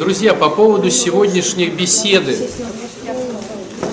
Друзья, 0.00 0.32
по 0.32 0.48
поводу 0.48 0.90
сегодняшней 0.90 1.66
беседы. 1.66 2.48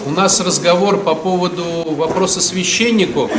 У 0.06 0.10
нас 0.10 0.40
разговор 0.40 0.98
по 1.02 1.14
поводу 1.16 1.66
вопроса 1.84 2.40
священнику. 2.40 3.30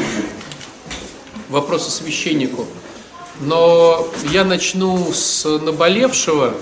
Вопроса 1.48 1.90
священнику. 1.90 2.66
Но 3.40 4.06
я 4.30 4.44
начну 4.44 5.10
с 5.14 5.46
наболевшего, 5.46 6.52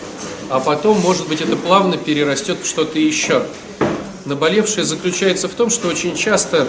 а 0.49 0.61
потом, 0.61 1.01
может 1.01 1.27
быть, 1.27 1.41
это 1.41 1.57
плавно 1.57 1.97
перерастет 1.97 2.59
в 2.63 2.69
что-то 2.69 3.01
еще. 3.01 3.45
Наболевшее 4.27 4.85
заключается 4.85 5.49
в 5.49 5.55
том, 5.55 5.71
что 5.71 5.89
очень 5.89 6.15
часто 6.15 6.69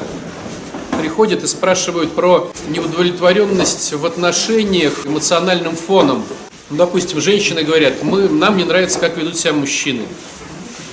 приходят 1.00 1.44
и 1.44 1.48
спрашивают 1.48 2.14
про 2.14 2.52
неудовлетворенность 2.70 3.94
в 3.94 4.04
отношениях 4.04 5.06
эмоциональным 5.06 5.76
фоном. 5.76 6.24
Ну, 6.70 6.76
допустим, 6.76 7.22
женщины 7.22 7.64
говорят, 7.64 8.04
мы, 8.04 8.28
нам 8.28 8.58
не 8.58 8.66
нравится, 8.66 9.00
как 9.00 9.16
ведут 9.16 9.38
себя 9.38 9.54
мужчины. 9.54 10.04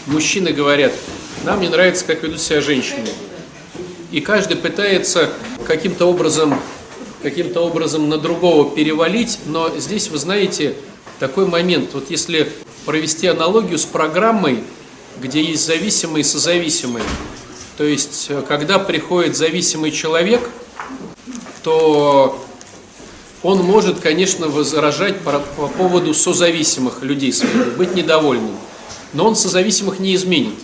Мужчины 0.06 0.52
говорят, 0.52 0.92
нам 1.42 1.60
не 1.60 1.68
нравится, 1.68 2.04
как 2.04 2.22
ведут 2.22 2.40
себя 2.40 2.60
женщины. 2.60 3.08
И 4.12 4.20
каждый 4.20 4.56
пытается 4.56 5.32
каким-то 5.66 6.06
образом, 6.06 6.60
каким-то 7.22 7.62
образом 7.62 8.08
на 8.08 8.18
другого 8.18 8.70
перевалить, 8.70 9.40
но 9.46 9.76
здесь, 9.76 10.08
вы 10.08 10.18
знаете, 10.18 10.76
такой 11.18 11.46
момент, 11.46 11.90
вот 11.94 12.08
если 12.08 12.52
провести 12.86 13.26
аналогию 13.26 13.78
с 13.78 13.84
программой, 13.84 14.62
где 15.20 15.42
есть 15.42 15.66
зависимые 15.66 16.20
и 16.20 16.24
созависимые, 16.24 17.04
то 17.76 17.82
есть, 17.82 18.30
когда 18.46 18.78
приходит 18.78 19.36
зависимый 19.36 19.90
человек, 19.90 20.48
то 21.64 22.44
он 23.44 23.58
может, 23.58 24.00
конечно, 24.00 24.48
возражать 24.48 25.20
по, 25.20 25.38
по 25.38 25.68
поводу 25.68 26.14
созависимых 26.14 27.02
людей 27.02 27.32
своих, 27.32 27.76
быть 27.76 27.94
недовольным. 27.94 28.56
Но 29.12 29.26
он 29.26 29.36
созависимых 29.36 30.00
не 30.00 30.14
изменит. 30.16 30.54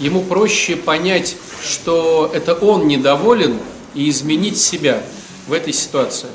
Ему 0.00 0.22
проще 0.22 0.74
понять, 0.74 1.36
что 1.62 2.28
это 2.34 2.54
он 2.54 2.88
недоволен, 2.88 3.58
и 3.94 4.08
изменить 4.08 4.58
себя 4.58 5.02
в 5.46 5.52
этой 5.52 5.74
ситуации. 5.74 6.28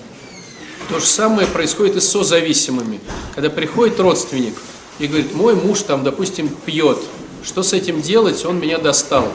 То 0.89 0.99
же 0.99 1.05
самое 1.05 1.47
происходит 1.47 1.95
и 1.95 1.99
с 1.99 2.07
созависимыми. 2.09 2.99
Когда 3.33 3.49
приходит 3.49 3.99
родственник 3.99 4.53
и 4.99 5.07
говорит, 5.07 5.33
мой 5.33 5.55
муж 5.55 5.81
там, 5.81 6.03
допустим, 6.03 6.49
пьет, 6.49 6.99
что 7.43 7.63
с 7.63 7.73
этим 7.73 8.01
делать, 8.01 8.45
он 8.45 8.59
меня 8.59 8.77
достал. 8.77 9.27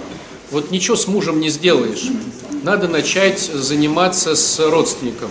Вот 0.53 0.71
ничего 0.71 0.97
с 0.97 1.09
мужем 1.09 1.41
не 1.41 1.49
сделаешь. 1.49 2.05
Надо 2.63 2.87
начать 2.87 3.41
заниматься 3.41 4.37
с 4.37 4.61
родственником. 4.61 5.31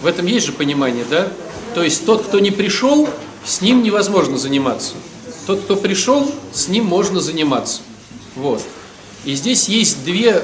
В 0.00 0.06
этом 0.06 0.26
есть 0.26 0.46
же 0.46 0.52
понимание, 0.52 1.04
да? 1.08 1.28
То 1.74 1.82
есть 1.82 2.06
тот, 2.06 2.24
кто 2.24 2.38
не 2.38 2.50
пришел, 2.50 3.08
с 3.44 3.60
ним 3.60 3.82
невозможно 3.82 4.38
заниматься. 4.38 4.94
Тот, 5.46 5.60
кто 5.62 5.76
пришел, 5.76 6.30
с 6.52 6.68
ним 6.68 6.86
можно 6.86 7.20
заниматься. 7.20 7.82
Вот. 8.34 8.62
И 9.24 9.34
здесь 9.34 9.68
есть 9.68 10.04
две 10.04 10.42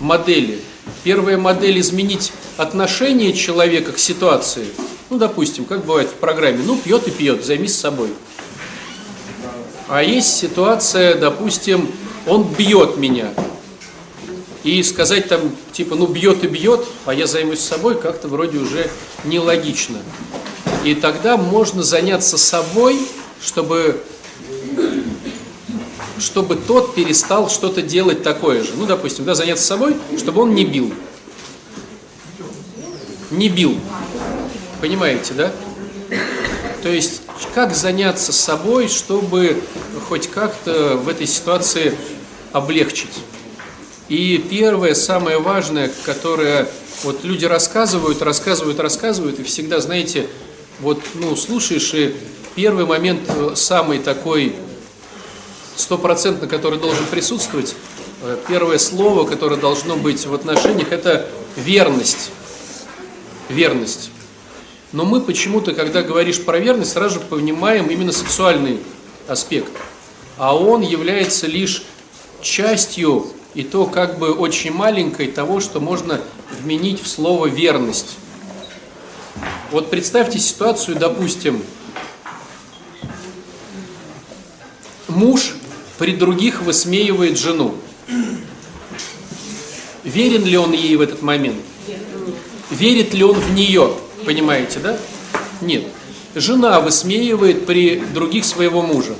модели. 0.00 0.60
Первая 1.04 1.38
модель 1.38 1.80
изменить 1.80 2.32
отношение 2.56 3.32
человека 3.32 3.92
к 3.92 3.98
ситуации. 3.98 4.66
Ну, 5.10 5.18
допустим, 5.18 5.64
как 5.64 5.84
бывает 5.84 6.08
в 6.08 6.14
программе, 6.14 6.62
ну, 6.64 6.76
пьет 6.76 7.06
и 7.06 7.10
пьет, 7.10 7.44
займись 7.44 7.78
собой. 7.78 8.10
А 9.88 10.02
есть 10.02 10.36
ситуация, 10.36 11.16
допустим, 11.16 11.90
он 12.26 12.44
бьет 12.44 12.96
меня, 12.96 13.32
и 14.64 14.82
сказать 14.82 15.28
там, 15.28 15.40
типа, 15.72 15.96
ну 15.96 16.06
бьет 16.06 16.44
и 16.44 16.46
бьет, 16.46 16.84
а 17.04 17.14
я 17.14 17.26
займусь 17.26 17.60
собой, 17.60 17.96
как-то 18.00 18.28
вроде 18.28 18.58
уже 18.58 18.90
нелогично. 19.24 19.98
И 20.84 20.94
тогда 20.94 21.36
можно 21.36 21.82
заняться 21.82 22.38
собой, 22.38 22.98
чтобы, 23.40 24.00
чтобы 26.18 26.56
тот 26.56 26.94
перестал 26.94 27.48
что-то 27.48 27.82
делать 27.82 28.22
такое 28.22 28.62
же. 28.62 28.70
Ну, 28.76 28.86
допустим, 28.86 29.24
да, 29.24 29.34
заняться 29.34 29.64
собой, 29.64 29.96
чтобы 30.18 30.42
он 30.42 30.54
не 30.54 30.64
бил. 30.64 30.92
Не 33.30 33.48
бил. 33.48 33.78
Понимаете, 34.80 35.34
да? 35.34 35.52
То 36.82 36.88
есть, 36.88 37.22
как 37.54 37.74
заняться 37.74 38.32
собой, 38.32 38.88
чтобы 38.88 39.62
хоть 40.08 40.28
как-то 40.28 40.96
в 40.96 41.08
этой 41.08 41.26
ситуации 41.26 41.96
облегчить. 42.52 43.10
И 44.08 44.38
первое, 44.38 44.94
самое 44.94 45.38
важное, 45.38 45.90
которое 46.04 46.68
вот 47.02 47.24
люди 47.24 47.44
рассказывают, 47.44 48.22
рассказывают, 48.22 48.78
рассказывают, 48.80 49.38
и 49.38 49.42
всегда, 49.42 49.80
знаете, 49.80 50.26
вот, 50.80 51.00
ну, 51.14 51.34
слушаешь, 51.36 51.94
и 51.94 52.14
первый 52.54 52.84
момент, 52.84 53.20
э, 53.28 53.52
самый 53.54 53.98
такой 53.98 54.54
стопроцентно, 55.76 56.46
который 56.46 56.78
должен 56.78 57.06
присутствовать, 57.06 57.74
э, 58.22 58.36
первое 58.48 58.78
слово, 58.78 59.26
которое 59.26 59.56
должно 59.56 59.96
быть 59.96 60.26
в 60.26 60.34
отношениях, 60.34 60.92
это 60.92 61.28
верность. 61.56 62.30
Верность. 63.48 64.10
Но 64.92 65.04
мы 65.04 65.20
почему-то, 65.20 65.72
когда 65.72 66.02
говоришь 66.02 66.42
про 66.42 66.58
верность, 66.58 66.92
сразу 66.92 67.20
же 67.20 67.20
понимаем 67.20 67.86
именно 67.86 68.12
сексуальный 68.12 68.80
аспект. 69.26 69.72
А 70.36 70.56
он 70.56 70.82
является 70.82 71.46
лишь 71.46 71.84
частью 72.42 73.32
и 73.54 73.62
то 73.62 73.86
как 73.86 74.18
бы 74.18 74.32
очень 74.32 74.72
маленькой 74.72 75.26
того, 75.26 75.60
что 75.60 75.80
можно 75.80 76.20
вменить 76.60 77.02
в 77.02 77.08
слово 77.08 77.46
верность. 77.46 78.16
Вот 79.70 79.90
представьте 79.90 80.38
ситуацию, 80.38 80.96
допустим, 80.96 81.62
муж 85.08 85.54
при 85.98 86.14
других 86.14 86.62
высмеивает 86.62 87.38
жену. 87.38 87.74
Верен 90.04 90.44
ли 90.44 90.56
он 90.56 90.72
ей 90.72 90.96
в 90.96 91.00
этот 91.00 91.22
момент? 91.22 91.62
Верит 92.70 93.14
ли 93.14 93.22
он 93.22 93.38
в 93.38 93.52
нее? 93.52 93.94
Понимаете, 94.24 94.78
да? 94.80 94.98
Нет. 95.60 95.84
Жена 96.34 96.80
высмеивает 96.80 97.66
при 97.66 97.96
других 97.96 98.44
своего 98.44 98.82
мужа. 98.82 99.14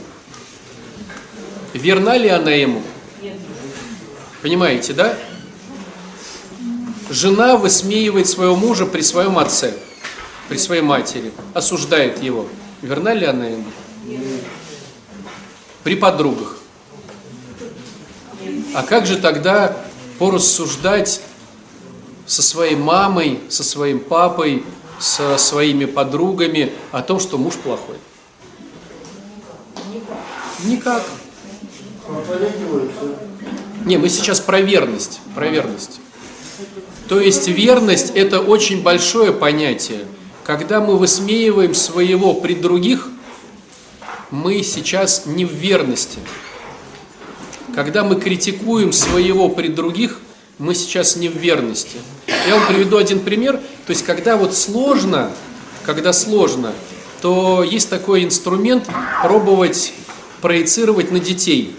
Верна 1.74 2.16
ли 2.16 2.28
она 2.28 2.50
ему? 2.50 2.82
Понимаете, 4.42 4.92
да? 4.92 5.16
Жена 7.08 7.56
высмеивает 7.56 8.26
своего 8.26 8.56
мужа 8.56 8.86
при 8.86 9.00
своем 9.02 9.38
отце, 9.38 9.72
при 10.48 10.56
своей 10.56 10.82
матери, 10.82 11.30
осуждает 11.54 12.20
его. 12.20 12.48
Верна 12.82 13.14
ли 13.14 13.24
она 13.24 13.46
ему? 13.46 13.64
При 15.84 15.94
подругах. 15.94 16.58
А 18.74 18.82
как 18.82 19.06
же 19.06 19.18
тогда 19.18 19.76
порассуждать 20.18 21.20
со 22.26 22.42
своей 22.42 22.74
мамой, 22.74 23.38
со 23.48 23.62
своим 23.62 24.00
папой, 24.00 24.64
со 24.98 25.38
своими 25.38 25.84
подругами 25.84 26.72
о 26.90 27.02
том, 27.02 27.20
что 27.20 27.38
муж 27.38 27.54
плохой? 27.54 27.96
Никак. 30.64 31.04
Не, 33.84 33.98
мы 33.98 34.08
сейчас 34.08 34.40
про 34.40 34.60
верность, 34.60 35.20
про 35.34 35.48
верность. 35.48 36.00
То 37.08 37.20
есть 37.20 37.48
верность 37.48 38.12
это 38.14 38.40
очень 38.40 38.82
большое 38.82 39.32
понятие. 39.32 40.00
Когда 40.44 40.80
мы 40.80 40.96
высмеиваем 40.96 41.74
своего 41.74 42.34
при 42.34 42.54
других, 42.54 43.08
мы 44.30 44.62
сейчас 44.62 45.26
не 45.26 45.44
в 45.44 45.52
верности. 45.52 46.18
Когда 47.74 48.04
мы 48.04 48.20
критикуем 48.20 48.92
своего 48.92 49.48
при 49.48 49.68
других, 49.68 50.20
мы 50.58 50.74
сейчас 50.74 51.16
не 51.16 51.28
в 51.28 51.36
верности. 51.36 51.98
Я 52.46 52.56
вам 52.56 52.66
приведу 52.68 52.96
один 52.96 53.20
пример. 53.20 53.56
То 53.86 53.90
есть, 53.90 54.04
когда 54.04 54.36
вот 54.36 54.54
сложно, 54.54 55.32
когда 55.84 56.12
сложно, 56.12 56.72
то 57.20 57.62
есть 57.62 57.88
такой 57.88 58.24
инструмент 58.24 58.88
пробовать 59.22 59.92
проецировать 60.42 61.12
на 61.12 61.20
детей, 61.20 61.74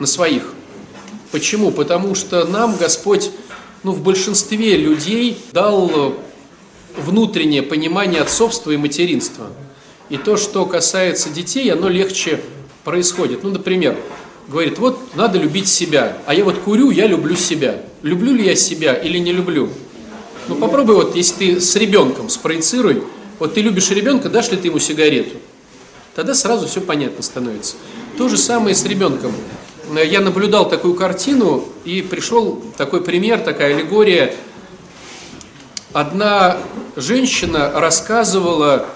на 0.00 0.06
своих. 0.06 0.52
Почему? 1.36 1.70
Потому 1.70 2.14
что 2.14 2.46
нам 2.46 2.78
Господь, 2.78 3.30
ну, 3.82 3.92
в 3.92 4.02
большинстве 4.02 4.74
людей 4.74 5.36
дал 5.52 5.90
э, 5.92 6.12
внутреннее 6.96 7.62
понимание 7.62 8.22
отцовства 8.22 8.70
и 8.70 8.78
материнства. 8.78 9.48
И 10.08 10.16
то, 10.16 10.38
что 10.38 10.64
касается 10.64 11.28
детей, 11.28 11.70
оно 11.70 11.90
легче 11.90 12.40
происходит. 12.84 13.44
Ну, 13.44 13.50
например, 13.50 13.98
говорит, 14.48 14.78
вот 14.78 15.14
надо 15.14 15.38
любить 15.38 15.68
себя, 15.68 16.16
а 16.24 16.32
я 16.32 16.42
вот 16.42 16.56
курю, 16.60 16.88
я 16.88 17.06
люблю 17.06 17.36
себя. 17.36 17.82
Люблю 18.00 18.32
ли 18.32 18.42
я 18.42 18.56
себя 18.56 18.94
или 18.94 19.18
не 19.18 19.32
люблю? 19.34 19.68
Ну, 20.48 20.54
попробуй 20.54 20.94
вот, 20.94 21.16
если 21.16 21.34
ты 21.34 21.60
с 21.60 21.76
ребенком 21.76 22.30
спроецируй, 22.30 23.02
вот 23.38 23.52
ты 23.52 23.60
любишь 23.60 23.90
ребенка, 23.90 24.30
дашь 24.30 24.50
ли 24.52 24.56
ты 24.56 24.68
ему 24.68 24.78
сигарету? 24.78 25.36
Тогда 26.14 26.32
сразу 26.34 26.66
все 26.66 26.80
понятно 26.80 27.22
становится. 27.22 27.76
То 28.16 28.30
же 28.30 28.38
самое 28.38 28.74
с 28.74 28.86
ребенком. 28.86 29.34
Э, 29.94 30.06
я 30.06 30.20
наблюдал 30.20 30.68
такую 30.68 30.94
картину, 30.94 31.64
и 31.84 32.02
пришел 32.02 32.62
такой 32.76 33.02
пример, 33.02 33.40
такая 33.40 33.74
аллегория. 33.74 34.34
Одна 35.92 36.58
женщина 36.96 37.72
рассказывала 37.74 38.86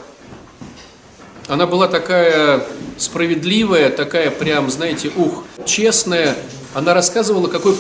она 1.51 1.67
была 1.67 1.89
такая 1.89 2.65
справедливая, 2.97 3.91
такая 3.91 4.31
прям, 4.31 4.71
знаете, 4.71 5.11
ух, 5.17 5.43
честная. 5.67 6.37
Она 6.75 6.95
рассказывала, 6.95 7.49
какой, 7.49 7.75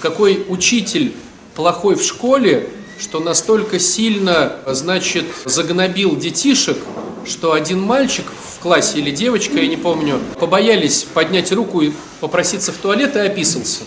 какой 0.00 0.44
учитель 0.48 1.14
плохой 1.54 1.94
в 1.94 2.02
школе, 2.02 2.68
что 2.98 3.20
настолько 3.20 3.78
сильно, 3.78 4.56
значит, 4.66 5.24
загнобил 5.44 6.16
детишек, 6.16 6.78
что 7.26 7.52
один 7.52 7.80
мальчик 7.80 8.26
в 8.26 8.60
классе 8.60 8.98
или 8.98 9.10
девочка, 9.10 9.58
я 9.58 9.66
не 9.66 9.76
помню, 9.76 10.20
побоялись 10.38 11.04
поднять 11.04 11.52
руку 11.52 11.80
и 11.80 11.92
попроситься 12.20 12.72
в 12.72 12.76
туалет 12.76 13.16
и 13.16 13.20
описался. 13.20 13.82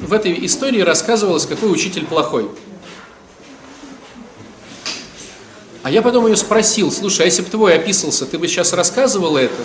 В 0.00 0.12
этой 0.12 0.44
истории 0.46 0.80
рассказывалось, 0.80 1.46
какой 1.46 1.70
учитель 1.70 2.06
плохой. 2.06 2.50
А 5.82 5.90
я 5.90 6.02
потом 6.02 6.26
ее 6.26 6.36
спросил, 6.36 6.92
слушай, 6.92 7.22
а 7.22 7.24
если 7.24 7.42
бы 7.42 7.50
твой 7.50 7.74
описался, 7.74 8.26
ты 8.26 8.38
бы 8.38 8.48
сейчас 8.48 8.72
рассказывала 8.72 9.38
это? 9.38 9.62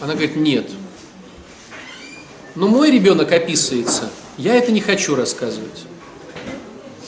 Она 0.00 0.12
говорит, 0.12 0.36
нет. 0.36 0.70
Но 2.54 2.68
мой 2.68 2.90
ребенок 2.90 3.32
описывается, 3.32 4.10
я 4.36 4.54
это 4.54 4.72
не 4.72 4.80
хочу 4.80 5.14
рассказывать. 5.14 5.86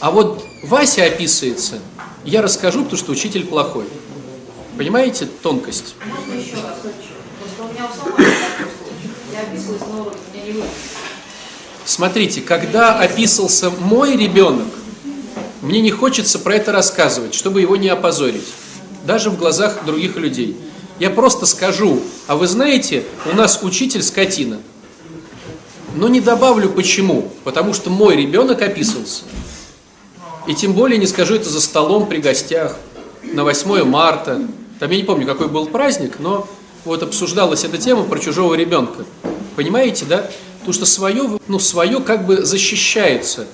А 0.00 0.10
вот 0.10 0.44
Вася 0.64 1.04
описывается, 1.04 1.78
я 2.24 2.42
расскажу, 2.42 2.84
потому 2.84 2.98
что 2.98 3.12
учитель 3.12 3.46
плохой. 3.46 3.84
Понимаете 4.76 5.26
тонкость? 5.42 5.94
Смотрите, 11.84 12.40
когда 12.42 12.98
описался 12.98 13.70
мой 13.70 14.16
ребенок, 14.16 14.66
мне 15.62 15.80
не 15.80 15.90
хочется 15.90 16.38
про 16.38 16.56
это 16.56 16.72
рассказывать, 16.72 17.34
чтобы 17.34 17.60
его 17.60 17.76
не 17.76 17.88
опозорить, 17.88 18.46
даже 19.04 19.30
в 19.30 19.38
глазах 19.38 19.84
других 19.84 20.16
людей. 20.16 20.56
Я 20.98 21.10
просто 21.10 21.46
скажу, 21.46 22.02
а 22.26 22.36
вы 22.36 22.46
знаете, 22.46 23.04
у 23.30 23.34
нас 23.34 23.60
учитель 23.62 24.02
скотина. 24.02 24.58
Но 25.94 26.08
не 26.08 26.20
добавлю 26.20 26.68
почему, 26.68 27.30
потому 27.44 27.72
что 27.72 27.88
мой 27.88 28.16
ребенок 28.16 28.60
описывался. 28.60 29.24
И 30.46 30.54
тем 30.54 30.74
более 30.74 30.98
не 30.98 31.06
скажу 31.06 31.34
это 31.34 31.48
за 31.48 31.60
столом 31.60 32.06
при 32.06 32.18
гостях 32.18 32.76
на 33.22 33.44
8 33.44 33.84
марта. 33.84 34.42
Там 34.78 34.90
я 34.90 34.96
не 34.96 35.04
помню, 35.04 35.26
какой 35.26 35.48
был 35.48 35.66
праздник, 35.66 36.18
но 36.18 36.48
вот 36.84 37.02
обсуждалась 37.02 37.64
эта 37.64 37.78
тема 37.78 38.04
про 38.04 38.18
чужого 38.18 38.54
ребенка. 38.54 39.04
Понимаете, 39.56 40.04
да? 40.04 40.30
Потому 40.58 40.74
что 40.74 40.86
свое, 40.86 41.38
ну, 41.48 41.58
свое 41.58 42.00
как 42.00 42.26
бы 42.26 42.44
защищается. 42.44 43.46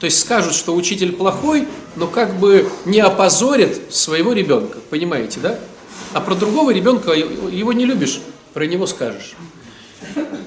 То 0.00 0.06
есть 0.06 0.20
скажут, 0.20 0.54
что 0.54 0.74
учитель 0.74 1.12
плохой, 1.12 1.66
но 1.96 2.06
как 2.06 2.38
бы 2.38 2.68
не 2.84 3.00
опозорят 3.00 3.94
своего 3.94 4.32
ребенка. 4.32 4.78
Понимаете, 4.90 5.40
да? 5.40 5.58
А 6.12 6.20
про 6.20 6.34
другого 6.34 6.70
ребенка 6.70 7.12
его 7.12 7.72
не 7.72 7.84
любишь, 7.84 8.20
про 8.52 8.66
него 8.66 8.86
скажешь. 8.86 9.34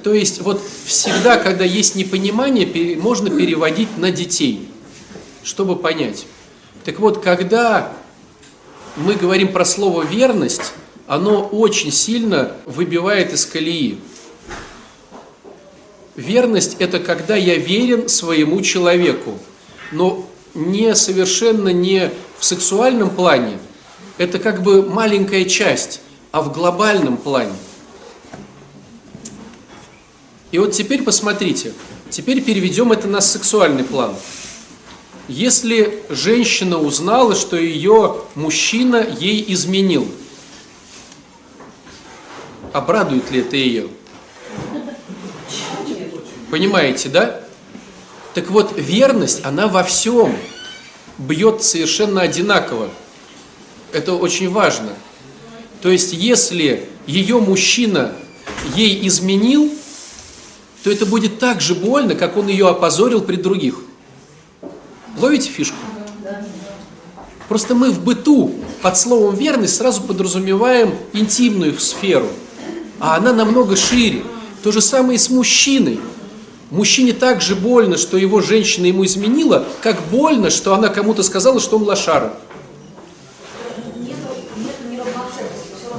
То 0.04 0.14
есть 0.14 0.42
вот 0.42 0.62
всегда, 0.86 1.38
когда 1.38 1.66
есть 1.66 1.96
непонимание, 1.96 2.96
можно 2.96 3.30
переводить 3.30 3.98
на 3.98 4.12
детей 4.12 4.70
чтобы 5.48 5.78
понять. 5.78 6.26
Так 6.84 7.00
вот, 7.00 7.24
когда 7.24 7.94
мы 8.98 9.16
говорим 9.16 9.54
про 9.54 9.64
слово 9.64 10.04
верность, 10.04 10.74
оно 11.06 11.42
очень 11.42 11.92
сильно 11.92 12.54
выбивает 12.66 13.32
из 13.32 13.46
колеи. 13.46 14.00
Верность– 16.16 16.76
это 16.80 17.00
когда 17.00 17.36
я 17.36 17.56
верен 17.56 18.10
своему 18.10 18.62
человеку, 18.62 19.38
но 19.92 20.28
не 20.56 20.96
совершенно 20.96 21.70
не 21.70 22.12
в 22.40 22.46
сексуальном 22.46 23.12
плане, 23.12 23.60
это 24.18 24.40
как 24.40 24.64
бы 24.64 24.82
маленькая 24.82 25.46
часть, 25.46 26.02
а 26.32 26.42
в 26.42 26.52
глобальном 26.52 27.18
плане. 27.18 27.54
И 30.52 30.58
вот 30.58 30.72
теперь 30.72 31.04
посмотрите, 31.04 31.74
теперь 32.10 32.42
переведем 32.42 32.92
это 32.92 33.08
на 33.08 33.22
сексуальный 33.22 33.84
план. 33.84 34.16
Если 35.28 36.04
женщина 36.10 36.80
узнала, 36.80 37.36
что 37.36 37.58
ее 37.58 38.22
мужчина 38.36 39.06
ей 39.20 39.44
изменил, 39.50 40.08
обрадует 42.72 43.30
ли 43.32 43.42
это 43.42 43.58
ее? 43.58 43.90
Понимаете, 46.50 47.10
да? 47.10 47.42
Так 48.36 48.50
вот, 48.52 48.74
верность, 48.78 49.44
она 49.44 49.68
во 49.68 49.84
всем 49.84 50.34
бьет 51.18 51.62
совершенно 51.62 52.22
одинаково. 52.22 52.90
Это 53.92 54.14
очень 54.14 54.50
важно. 54.50 54.94
То 55.82 55.90
есть, 55.90 56.14
если 56.14 56.88
ее 57.06 57.40
мужчина 57.40 58.16
ей 58.76 59.06
изменил, 59.08 59.74
то 60.84 60.92
это 60.92 61.06
будет 61.06 61.40
так 61.40 61.60
же 61.60 61.76
больно, 61.76 62.16
как 62.16 62.38
он 62.38 62.48
ее 62.48 62.70
опозорил 62.70 63.22
при 63.22 63.36
других. 63.36 63.82
Ловите 65.20 65.50
фишку? 65.50 65.78
Просто 67.48 67.76
мы 67.76 67.92
в 67.92 68.04
быту 68.04 68.54
под 68.82 68.98
словом 68.98 69.36
верность 69.36 69.76
сразу 69.78 70.02
подразумеваем 70.02 70.96
интимную 71.14 71.80
сферу, 71.80 72.28
а 73.00 73.16
она 73.16 73.34
намного 73.34 73.76
шире. 73.76 74.24
То 74.64 74.72
же 74.72 74.82
самое 74.82 75.16
и 75.16 75.20
с 75.20 75.30
мужчиной. 75.30 76.00
Мужчине 76.70 77.14
так 77.14 77.42
же 77.42 77.56
больно, 77.56 77.98
что 77.98 78.18
его 78.18 78.42
женщина 78.42 78.88
ему 78.88 79.06
изменила, 79.06 79.66
как 79.82 80.02
больно, 80.12 80.50
что 80.50 80.74
она 80.74 80.90
кому-то 80.90 81.24
сказала, 81.24 81.62
что 81.62 81.78
он 81.78 81.84
лошара. 81.84 82.34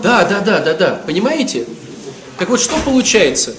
Да, 0.03 0.25
да, 0.25 0.41
да, 0.41 0.61
да, 0.61 0.75
да. 0.75 1.03
Понимаете? 1.07 1.67
Так 2.39 2.51
вот, 2.51 2.61
что 2.61 2.77
получается? 2.85 3.55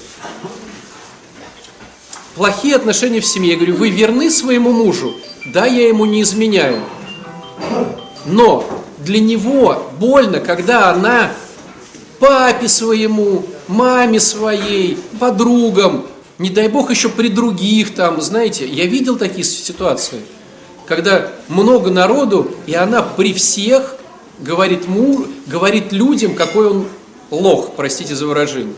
Плохие 2.35 2.75
отношения 2.75 3.19
в 3.19 3.25
семье. 3.25 3.51
Я 3.51 3.57
говорю, 3.57 3.75
вы 3.75 3.89
верны 3.89 4.29
своему 4.29 4.71
мужу? 4.71 5.15
Да, 5.45 5.65
я 5.65 5.87
ему 5.87 6.05
не 6.05 6.21
изменяю. 6.21 6.83
Но 8.25 8.65
для 8.99 9.19
него 9.19 9.89
больно, 9.99 10.39
когда 10.39 10.91
она 10.91 11.31
папе 12.19 12.67
своему, 12.67 13.45
маме 13.67 14.19
своей, 14.19 14.97
подругам, 15.19 16.05
не 16.37 16.49
дай 16.49 16.67
бог 16.67 16.89
еще 16.89 17.09
при 17.09 17.29
других 17.29 17.95
там, 17.95 18.21
знаете, 18.21 18.67
я 18.67 18.85
видел 18.85 19.17
такие 19.17 19.43
ситуации, 19.43 20.19
когда 20.85 21.31
много 21.47 21.89
народу, 21.89 22.51
и 22.65 22.73
она 22.73 23.01
при 23.01 23.33
всех 23.33 23.95
говорит, 24.39 24.87
му, 24.87 25.25
говорит 25.47 25.91
людям, 25.91 26.35
какой 26.35 26.69
он 26.69 26.85
лох, 27.31 27.75
простите 27.75 28.15
за 28.15 28.25
выражение. 28.25 28.73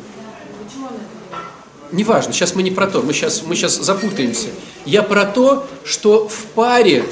Неважно, 1.92 2.31
сейчас 2.31 2.56
мы 2.56 2.64
не 2.64 2.71
про 2.71 2.88
то, 2.88 3.02
мы 3.02 3.14
сейчас, 3.14 3.44
мы 3.45 3.56
сейчас 3.56 3.78
запутаемся. 3.78 4.48
Я 4.86 5.04
про 5.04 5.26
то, 5.26 5.68
что 5.83 6.28
в 6.28 6.45
паре 6.56 7.04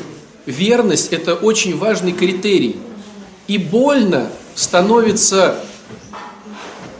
верность– 0.46 1.08
это 1.12 1.36
очень 1.36 1.78
важный 1.78 2.14
критерий. 2.14 2.78
И 3.48 3.58
больно 3.58 4.32
становится 4.56 5.60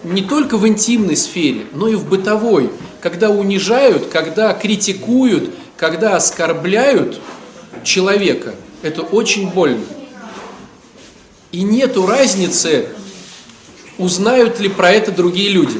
не 0.04 0.22
только 0.22 0.58
в 0.58 0.68
интимной 0.68 1.16
сфере, 1.16 1.66
но 1.74 1.88
и 1.88 1.96
в 1.96 2.08
бытовой, 2.08 2.70
когда 3.02 3.30
унижают, 3.30 4.08
когда 4.08 4.54
критикуют, 4.54 5.54
когда 5.78 6.16
оскорбляют 6.16 7.20
человека. 7.84 8.56
Это 8.82 9.02
очень 9.02 9.50
больно. 9.50 9.86
И 11.52 11.62
нету 11.62 12.06
разницы, 12.06 12.90
узнают 13.98 14.60
ли 14.60 14.70
про 14.70 14.92
это 14.92 15.12
другие 15.12 15.50
люди. 15.50 15.80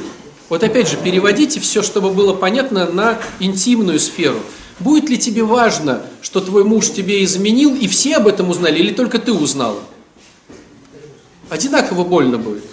Вот 0.50 0.64
опять 0.64 0.88
же, 0.88 0.96
переводите 0.96 1.60
все, 1.60 1.80
чтобы 1.80 2.10
было 2.10 2.34
понятно, 2.34 2.90
на 2.90 3.18
интимную 3.38 4.00
сферу. 4.00 4.40
Будет 4.80 5.08
ли 5.08 5.16
тебе 5.16 5.44
важно, 5.44 6.02
что 6.22 6.40
твой 6.40 6.64
муж 6.64 6.90
тебе 6.90 7.22
изменил, 7.22 7.74
и 7.74 7.86
все 7.86 8.16
об 8.16 8.26
этом 8.26 8.50
узнали, 8.50 8.80
или 8.80 8.92
только 8.92 9.20
ты 9.20 9.32
узнала? 9.32 9.80
Одинаково 11.48 12.02
больно 12.02 12.36
будет. 12.36 12.64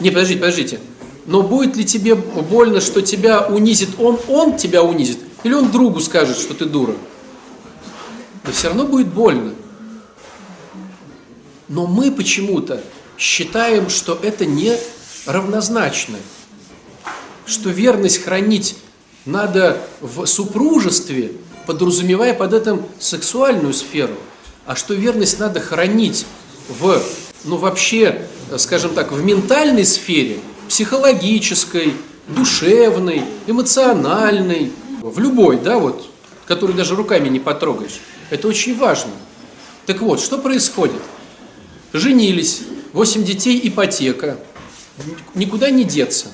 Не, 0.00 0.10
подождите, 0.10 0.40
подождите. 0.40 0.80
Но 1.26 1.42
будет 1.42 1.76
ли 1.76 1.84
тебе 1.84 2.16
больно, 2.16 2.80
что 2.80 3.02
тебя 3.02 3.42
унизит 3.42 3.90
он, 3.98 4.18
он 4.28 4.56
тебя 4.56 4.82
унизит, 4.82 5.18
или 5.44 5.54
он 5.54 5.70
другу 5.70 6.00
скажет, 6.00 6.38
что 6.38 6.54
ты 6.54 6.64
дура? 6.64 6.94
Да 8.44 8.50
все 8.50 8.68
равно 8.68 8.84
будет 8.84 9.08
больно. 9.08 9.54
Но 11.68 11.86
мы 11.86 12.10
почему-то 12.10 12.80
считаем, 13.16 13.90
что 13.90 14.18
это 14.20 14.44
не 14.44 14.76
равнозначны, 15.26 16.18
что 17.44 17.70
верность 17.70 18.22
хранить 18.22 18.76
надо 19.24 19.80
в 20.00 20.26
супружестве, 20.26 21.32
подразумевая 21.66 22.32
под 22.32 22.54
этим 22.54 22.82
сексуальную 22.98 23.74
сферу, 23.74 24.14
а 24.64 24.76
что 24.76 24.94
верность 24.94 25.38
надо 25.38 25.60
хранить 25.60 26.26
в, 26.68 27.02
ну 27.44 27.56
вообще, 27.56 28.26
скажем 28.56 28.94
так, 28.94 29.12
в 29.12 29.24
ментальной 29.24 29.84
сфере, 29.84 30.38
психологической, 30.68 31.94
душевной, 32.28 33.22
эмоциональной, 33.46 34.72
в 35.00 35.18
любой, 35.20 35.58
да, 35.58 35.78
вот, 35.78 36.08
который 36.46 36.74
даже 36.74 36.96
руками 36.96 37.28
не 37.28 37.38
потрогаешь. 37.38 38.00
Это 38.30 38.48
очень 38.48 38.76
важно. 38.76 39.12
Так 39.86 40.00
вот, 40.00 40.20
что 40.20 40.38
происходит? 40.38 41.00
Женились, 41.92 42.62
8 42.92 43.24
детей, 43.24 43.60
ипотека. 43.62 44.38
Никуда 45.34 45.70
не 45.70 45.84
деться. 45.84 46.28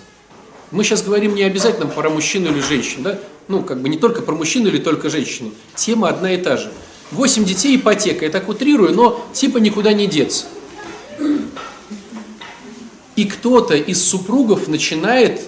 Мы 0.70 0.84
сейчас 0.84 1.02
говорим 1.02 1.34
не 1.34 1.42
обязательно 1.42 1.86
про 1.86 2.08
мужчину 2.08 2.50
или 2.50 2.60
женщину, 2.60 3.02
да? 3.02 3.18
Ну, 3.48 3.62
как 3.62 3.80
бы 3.80 3.88
не 3.88 3.98
только 3.98 4.22
про 4.22 4.34
мужчину 4.34 4.68
или 4.68 4.78
только 4.78 5.10
женщину. 5.10 5.52
Тема 5.74 6.08
одна 6.08 6.32
и 6.32 6.38
та 6.38 6.56
же. 6.56 6.72
8 7.10 7.44
детей, 7.44 7.76
ипотека. 7.76 8.24
Я 8.24 8.30
так 8.30 8.48
утрирую, 8.48 8.94
но 8.94 9.24
типа 9.32 9.58
никуда 9.58 9.92
не 9.92 10.06
деться. 10.06 10.46
И 13.16 13.24
кто-то 13.26 13.74
из 13.74 14.02
супругов 14.02 14.68
начинает 14.68 15.42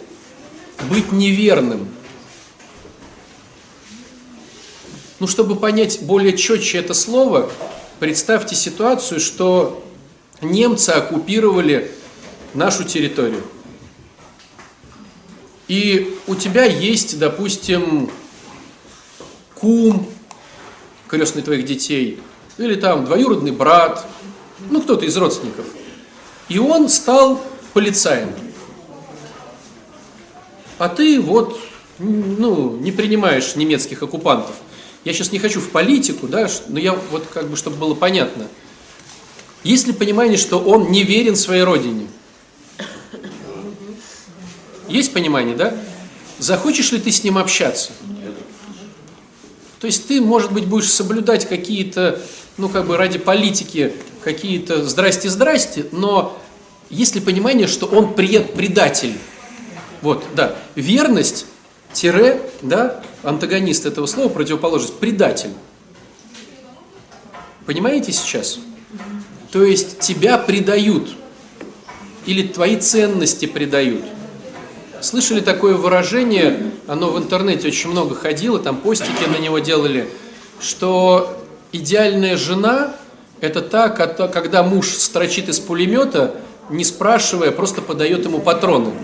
быть 0.90 1.12
неверным. 1.12 1.88
Ну, 5.20 5.26
чтобы 5.26 5.56
понять 5.56 6.02
более 6.02 6.36
четче 6.36 6.78
это 6.78 6.92
слово, 6.92 7.50
представьте 7.98 8.54
ситуацию, 8.54 9.20
что 9.20 9.82
немцы 10.42 10.90
оккупировали 10.90 11.90
нашу 12.54 12.84
территорию. 12.84 13.42
И 15.68 16.18
у 16.26 16.34
тебя 16.34 16.64
есть, 16.64 17.18
допустим, 17.18 18.10
кум, 19.54 20.08
крестный 21.08 21.42
твоих 21.42 21.64
детей, 21.64 22.20
или 22.58 22.74
там 22.74 23.04
двоюродный 23.04 23.50
брат, 23.50 24.06
ну 24.70 24.80
кто-то 24.80 25.04
из 25.04 25.16
родственников. 25.16 25.66
И 26.48 26.58
он 26.58 26.88
стал 26.88 27.42
полицаем. 27.72 28.30
А 30.78 30.88
ты 30.88 31.20
вот, 31.20 31.58
ну, 31.98 32.76
не 32.76 32.92
принимаешь 32.92 33.56
немецких 33.56 34.02
оккупантов. 34.02 34.54
Я 35.04 35.12
сейчас 35.12 35.32
не 35.32 35.38
хочу 35.38 35.60
в 35.60 35.70
политику, 35.70 36.26
да, 36.26 36.48
но 36.68 36.78
я 36.78 36.94
вот 37.10 37.26
как 37.32 37.48
бы, 37.48 37.56
чтобы 37.56 37.76
было 37.76 37.94
понятно. 37.94 38.48
Есть 39.62 39.86
ли 39.86 39.92
понимание, 39.92 40.36
что 40.36 40.58
он 40.58 40.90
не 40.90 41.04
верен 41.04 41.36
своей 41.36 41.62
родине? 41.62 42.08
Есть 44.88 45.12
понимание, 45.12 45.56
да? 45.56 45.74
Захочешь 46.38 46.92
ли 46.92 47.00
ты 47.00 47.10
с 47.10 47.24
ним 47.24 47.38
общаться? 47.38 47.92
То 49.80 49.86
есть 49.86 50.08
ты, 50.08 50.20
может 50.20 50.52
быть, 50.52 50.66
будешь 50.66 50.90
соблюдать 50.90 51.48
какие-то, 51.48 52.20
ну, 52.56 52.68
как 52.68 52.86
бы 52.86 52.96
ради 52.96 53.18
политики, 53.18 53.94
какие-то 54.22 54.84
здрасте-здрасте, 54.88 55.86
но 55.92 56.38
есть 56.90 57.14
ли 57.14 57.20
понимание, 57.20 57.66
что 57.66 57.86
он 57.86 58.14
предатель? 58.14 59.18
Вот, 60.00 60.24
да. 60.34 60.56
Верность, 60.74 61.46
тире, 61.92 62.40
да, 62.62 63.02
антагонист 63.22 63.86
этого 63.86 64.06
слова, 64.06 64.28
противоположность, 64.28 64.98
предатель. 64.98 65.50
Понимаете 67.66 68.12
сейчас? 68.12 68.58
То 69.50 69.64
есть 69.64 69.98
тебя 70.00 70.36
предают, 70.38 71.14
или 72.26 72.46
твои 72.46 72.76
ценности 72.76 73.46
предают. 73.46 74.04
Слышали 75.04 75.40
такое 75.40 75.74
выражение, 75.74 76.72
оно 76.86 77.10
в 77.10 77.18
интернете 77.18 77.68
очень 77.68 77.90
много 77.90 78.14
ходило, 78.14 78.58
там 78.58 78.78
постики 78.78 79.28
на 79.28 79.36
него 79.36 79.58
делали, 79.58 80.08
что 80.62 81.44
идеальная 81.72 82.38
жена– 82.38 82.96
это 83.42 83.60
та, 83.60 83.90
когда 83.90 84.62
муж 84.62 84.88
строчит 84.94 85.50
из 85.50 85.60
пулемета, 85.60 86.34
не 86.70 86.84
спрашивая, 86.84 87.50
просто 87.50 87.82
подает 87.82 88.24
ему 88.24 88.38
патроны. 88.38 88.94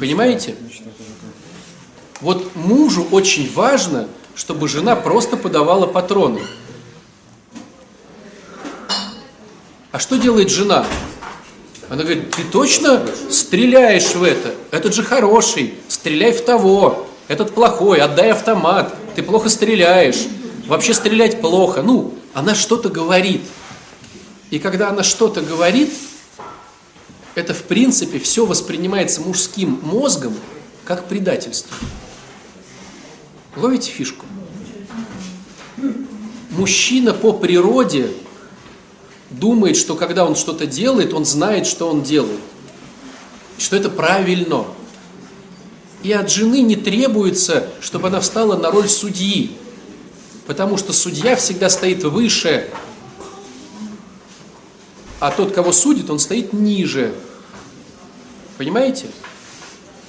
Понимаете? 0.00 0.56
Вот 2.20 2.56
мужу 2.56 3.06
очень 3.12 3.48
важно, 3.54 4.08
чтобы 4.34 4.66
жена 4.66 4.96
просто 4.96 5.36
подавала 5.36 5.86
патроны. 5.86 6.40
А 9.92 10.00
что 10.00 10.16
делает 10.16 10.50
жена? 10.50 10.84
Она 11.90 12.04
говорит, 12.04 12.30
ты 12.30 12.44
точно 12.44 13.04
стреляешь 13.28 14.14
в 14.14 14.22
это? 14.22 14.54
Этот 14.70 14.94
же 14.94 15.02
хороший, 15.02 15.74
стреляй 15.88 16.32
в 16.32 16.44
того. 16.44 17.08
Этот 17.26 17.52
плохой, 17.52 17.98
отдай 17.98 18.30
автомат, 18.30 18.94
ты 19.16 19.24
плохо 19.24 19.48
стреляешь. 19.48 20.28
Вообще 20.68 20.94
стрелять 20.94 21.40
плохо. 21.40 21.82
Ну, 21.82 22.14
она 22.32 22.54
что-то 22.54 22.90
говорит. 22.90 23.42
И 24.50 24.60
когда 24.60 24.90
она 24.90 25.02
что-то 25.02 25.40
говорит, 25.40 25.92
это 27.34 27.54
в 27.54 27.64
принципе 27.64 28.20
все 28.20 28.46
воспринимается 28.46 29.20
мужским 29.20 29.80
мозгом 29.82 30.34
как 30.84 31.06
предательство. 31.06 31.76
Ловите 33.56 33.90
фишку? 33.90 34.26
Мужчина 36.50 37.14
по 37.14 37.32
природе 37.32 38.10
думает, 39.30 39.76
что 39.76 39.94
когда 39.94 40.24
он 40.26 40.34
что-то 40.34 40.66
делает, 40.66 41.14
он 41.14 41.24
знает, 41.24 41.66
что 41.66 41.88
он 41.88 42.02
делает, 42.02 42.40
что 43.58 43.76
это 43.76 43.88
правильно. 43.88 44.64
И 46.02 46.12
от 46.12 46.30
жены 46.30 46.62
не 46.62 46.76
требуется, 46.76 47.68
чтобы 47.80 48.08
она 48.08 48.20
встала 48.20 48.56
на 48.56 48.70
роль 48.70 48.88
судьи, 48.88 49.52
потому 50.46 50.76
что 50.76 50.92
судья 50.92 51.36
всегда 51.36 51.68
стоит 51.68 52.02
выше, 52.04 52.68
а 55.20 55.30
тот, 55.30 55.52
кого 55.52 55.70
судит, 55.70 56.08
он 56.08 56.18
стоит 56.18 56.54
ниже. 56.54 57.12
Понимаете? 58.56 59.06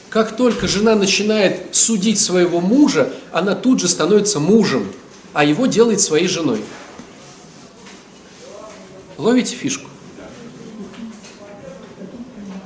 Как 0.09 0.35
только 0.35 0.67
жена 0.67 0.95
начинает 0.95 1.75
судить 1.75 2.19
своего 2.19 2.61
мужа, 2.61 3.13
она 3.31 3.55
тут 3.55 3.81
же 3.81 3.87
становится 3.87 4.39
мужем, 4.39 4.91
а 5.33 5.43
его 5.43 5.67
делает 5.67 6.01
своей 6.01 6.27
женой. 6.27 6.61
Ловите 9.21 9.55
фишку? 9.55 9.87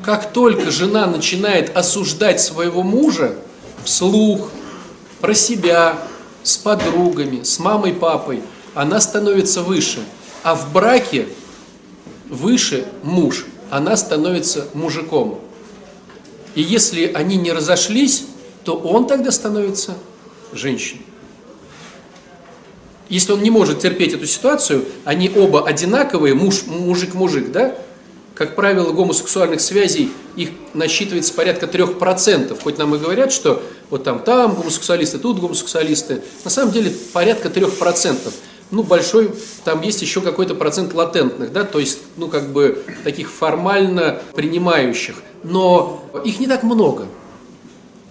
Как 0.05 0.31
только 0.31 0.71
жена 0.71 1.05
начинает 1.05 1.75
осуждать 1.75 2.39
своего 2.39 2.81
мужа 2.81 3.35
вслух, 3.83 4.51
про 5.19 5.33
себя, 5.33 5.99
с 6.43 6.55
подругами, 6.55 7.43
с 7.43 7.59
мамой, 7.59 7.93
папой, 7.93 8.41
она 8.73 9.01
становится 9.01 9.63
выше. 9.63 9.99
А 10.43 10.55
в 10.55 10.71
браке 10.71 11.27
выше 12.29 12.85
муж, 13.03 13.45
она 13.69 13.97
становится 13.97 14.69
мужиком. 14.73 15.41
И 16.53 16.61
если 16.61 17.11
они 17.11 17.35
не 17.35 17.51
разошлись, 17.51 18.27
то 18.63 18.77
он 18.77 19.07
тогда 19.07 19.31
становится 19.31 19.95
женщиной. 20.53 21.05
Если 23.09 23.31
он 23.31 23.43
не 23.43 23.51
может 23.51 23.79
терпеть 23.79 24.13
эту 24.13 24.25
ситуацию, 24.25 24.85
они 25.03 25.31
оба 25.35 25.65
одинаковые, 25.65 26.33
муж, 26.33 26.63
мужик-мужик, 26.65 27.51
да? 27.51 27.75
Как 28.33 28.55
правило, 28.55 28.91
гомосексуальных 28.91 29.61
связей 29.61 30.11
их 30.35 30.49
насчитывается 30.73 31.33
порядка 31.33 31.67
3%. 31.67 32.59
Хоть 32.61 32.77
нам 32.77 32.95
и 32.95 32.97
говорят, 32.97 33.31
что 33.31 33.63
вот 33.89 34.03
там, 34.03 34.19
там 34.19 34.55
гомосексуалисты, 34.55 35.19
тут 35.19 35.39
гомосексуалисты. 35.39 36.21
На 36.43 36.49
самом 36.49 36.73
деле 36.73 36.91
порядка 37.13 37.47
3%. 37.47 38.33
Ну, 38.71 38.83
большой, 38.83 39.31
там 39.63 39.81
есть 39.83 40.01
еще 40.01 40.21
какой-то 40.21 40.55
процент 40.55 40.93
латентных, 40.93 41.53
да, 41.53 41.63
то 41.63 41.79
есть, 41.79 41.99
ну, 42.17 42.27
как 42.27 42.51
бы 42.51 42.83
таких 43.03 43.31
формально 43.31 44.19
принимающих. 44.33 45.15
Но 45.43 46.03
их 46.25 46.39
не 46.39 46.47
так 46.47 46.63
много. 46.63 47.05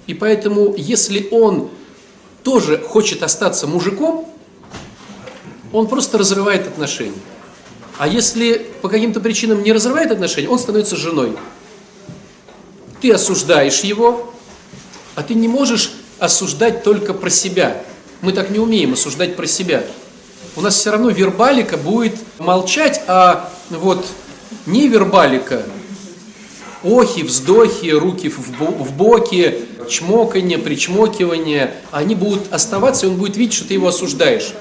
И 0.06 0.14
поэтому, 0.14 0.72
если 0.76 1.28
он 1.32 1.70
тоже 2.44 2.78
хочет 2.78 3.22
остаться 3.22 3.66
мужиком, 3.66 4.28
он 5.74 5.88
просто 5.88 6.18
разрывает 6.18 6.68
отношения. 6.68 7.18
А 7.98 8.06
если 8.06 8.70
по 8.80 8.88
каким-то 8.88 9.20
причинам 9.20 9.62
не 9.62 9.72
разрывает 9.72 10.10
отношения, 10.12 10.48
он 10.48 10.58
становится 10.58 10.94
женой. 10.94 11.36
Ты 13.00 13.12
осуждаешь 13.12 13.80
его, 13.80 14.32
а 15.16 15.22
ты 15.24 15.34
не 15.34 15.48
можешь 15.48 15.92
осуждать 16.20 16.84
только 16.84 17.12
про 17.12 17.28
себя. 17.28 17.82
Мы 18.20 18.32
так 18.32 18.50
не 18.50 18.60
умеем 18.60 18.92
осуждать 18.92 19.34
про 19.34 19.46
себя. 19.46 19.84
У 20.54 20.60
нас 20.60 20.76
все 20.76 20.92
равно 20.92 21.10
вербалика 21.10 21.76
будет 21.76 22.14
молчать, 22.38 23.02
а 23.08 23.52
вот 23.70 24.06
не 24.66 24.86
вербалика, 24.86 25.64
охи, 26.84 27.24
вздохи, 27.24 27.88
руки 27.88 28.28
в 28.28 28.92
боки, 28.92 29.66
чмоканье, 29.90 30.58
причмокивание, 30.58 31.74
они 31.90 32.14
будут 32.14 32.52
оставаться, 32.52 33.06
и 33.06 33.08
он 33.08 33.16
будет 33.16 33.36
видеть, 33.36 33.54
что 33.54 33.66
ты 33.66 33.74
его 33.74 33.88
осуждаешь. 33.88 34.54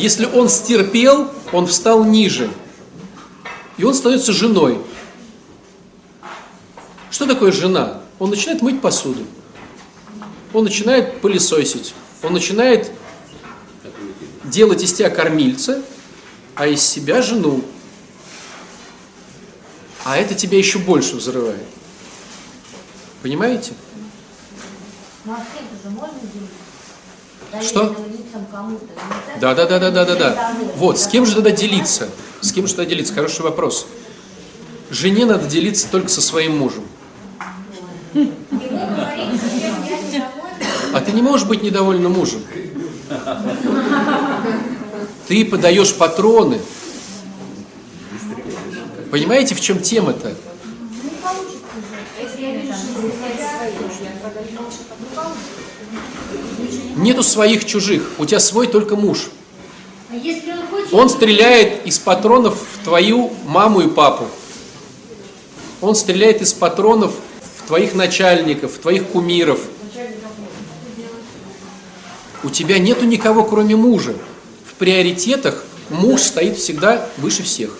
Если 0.00 0.24
он 0.24 0.48
стерпел, 0.48 1.30
он 1.52 1.66
встал 1.66 2.04
ниже. 2.04 2.50
И 3.76 3.84
он 3.84 3.92
становится 3.92 4.32
женой. 4.32 4.80
Что 7.10 7.26
такое 7.26 7.52
жена? 7.52 8.00
Он 8.18 8.30
начинает 8.30 8.62
мыть 8.62 8.80
посуду. 8.80 9.26
Он 10.54 10.64
начинает 10.64 11.20
пылесосить. 11.20 11.92
Он 12.22 12.32
начинает 12.32 12.90
делать 14.44 14.82
из 14.82 14.94
тебя 14.94 15.10
кормильца, 15.10 15.82
а 16.54 16.66
из 16.66 16.82
себя 16.82 17.20
жену. 17.20 17.62
А 20.06 20.16
это 20.16 20.34
тебя 20.34 20.56
еще 20.56 20.78
больше 20.78 21.16
взрывает. 21.16 21.66
Понимаете? 23.20 23.72
Ну, 25.26 25.34
а 25.34 25.40
же 25.40 25.90
можно 25.90 26.18
что? 27.62 27.96
Да, 29.40 29.54
да, 29.54 29.66
да, 29.66 29.78
да, 29.78 29.90
да, 29.90 30.04
да, 30.04 30.14
да. 30.14 30.52
Вот, 30.76 30.98
с 30.98 31.06
кем 31.06 31.26
же 31.26 31.34
тогда 31.34 31.50
делиться? 31.50 32.08
С 32.40 32.52
кем 32.52 32.66
же 32.66 32.74
тогда 32.74 32.90
делиться? 32.90 33.14
Хороший 33.14 33.42
вопрос. 33.42 33.86
жене 34.90 35.26
надо 35.26 35.46
делиться 35.46 35.88
только 35.90 36.08
со 36.08 36.20
своим 36.20 36.58
мужем. 36.58 36.84
А 40.92 41.00
ты 41.00 41.12
не 41.12 41.22
можешь 41.22 41.46
быть 41.46 41.62
недовольна 41.62 42.08
мужем. 42.08 42.42
Ты 45.28 45.44
подаешь 45.44 45.94
патроны. 45.94 46.60
Понимаете, 49.10 49.54
в 49.54 49.60
чем 49.60 49.80
тема-то? 49.80 50.34
Нету 57.00 57.22
своих 57.22 57.64
чужих, 57.64 58.02
у 58.18 58.26
тебя 58.26 58.40
свой 58.40 58.66
только 58.66 58.94
муж. 58.94 59.30
Он 60.92 61.08
стреляет 61.08 61.86
из 61.86 61.98
патронов 61.98 62.58
в 62.60 62.84
твою 62.84 63.32
маму 63.46 63.80
и 63.80 63.88
папу. 63.88 64.26
Он 65.80 65.94
стреляет 65.94 66.42
из 66.42 66.52
патронов 66.52 67.14
в 67.56 67.66
твоих 67.66 67.94
начальников, 67.94 68.74
в 68.74 68.78
твоих 68.80 69.06
кумиров. 69.06 69.60
У 72.44 72.50
тебя 72.50 72.78
нету 72.78 73.06
никого, 73.06 73.44
кроме 73.44 73.76
мужа. 73.76 74.14
В 74.70 74.74
приоритетах 74.74 75.64
муж 75.88 76.20
стоит 76.20 76.58
всегда 76.58 77.08
выше 77.16 77.42
всех. 77.42 77.78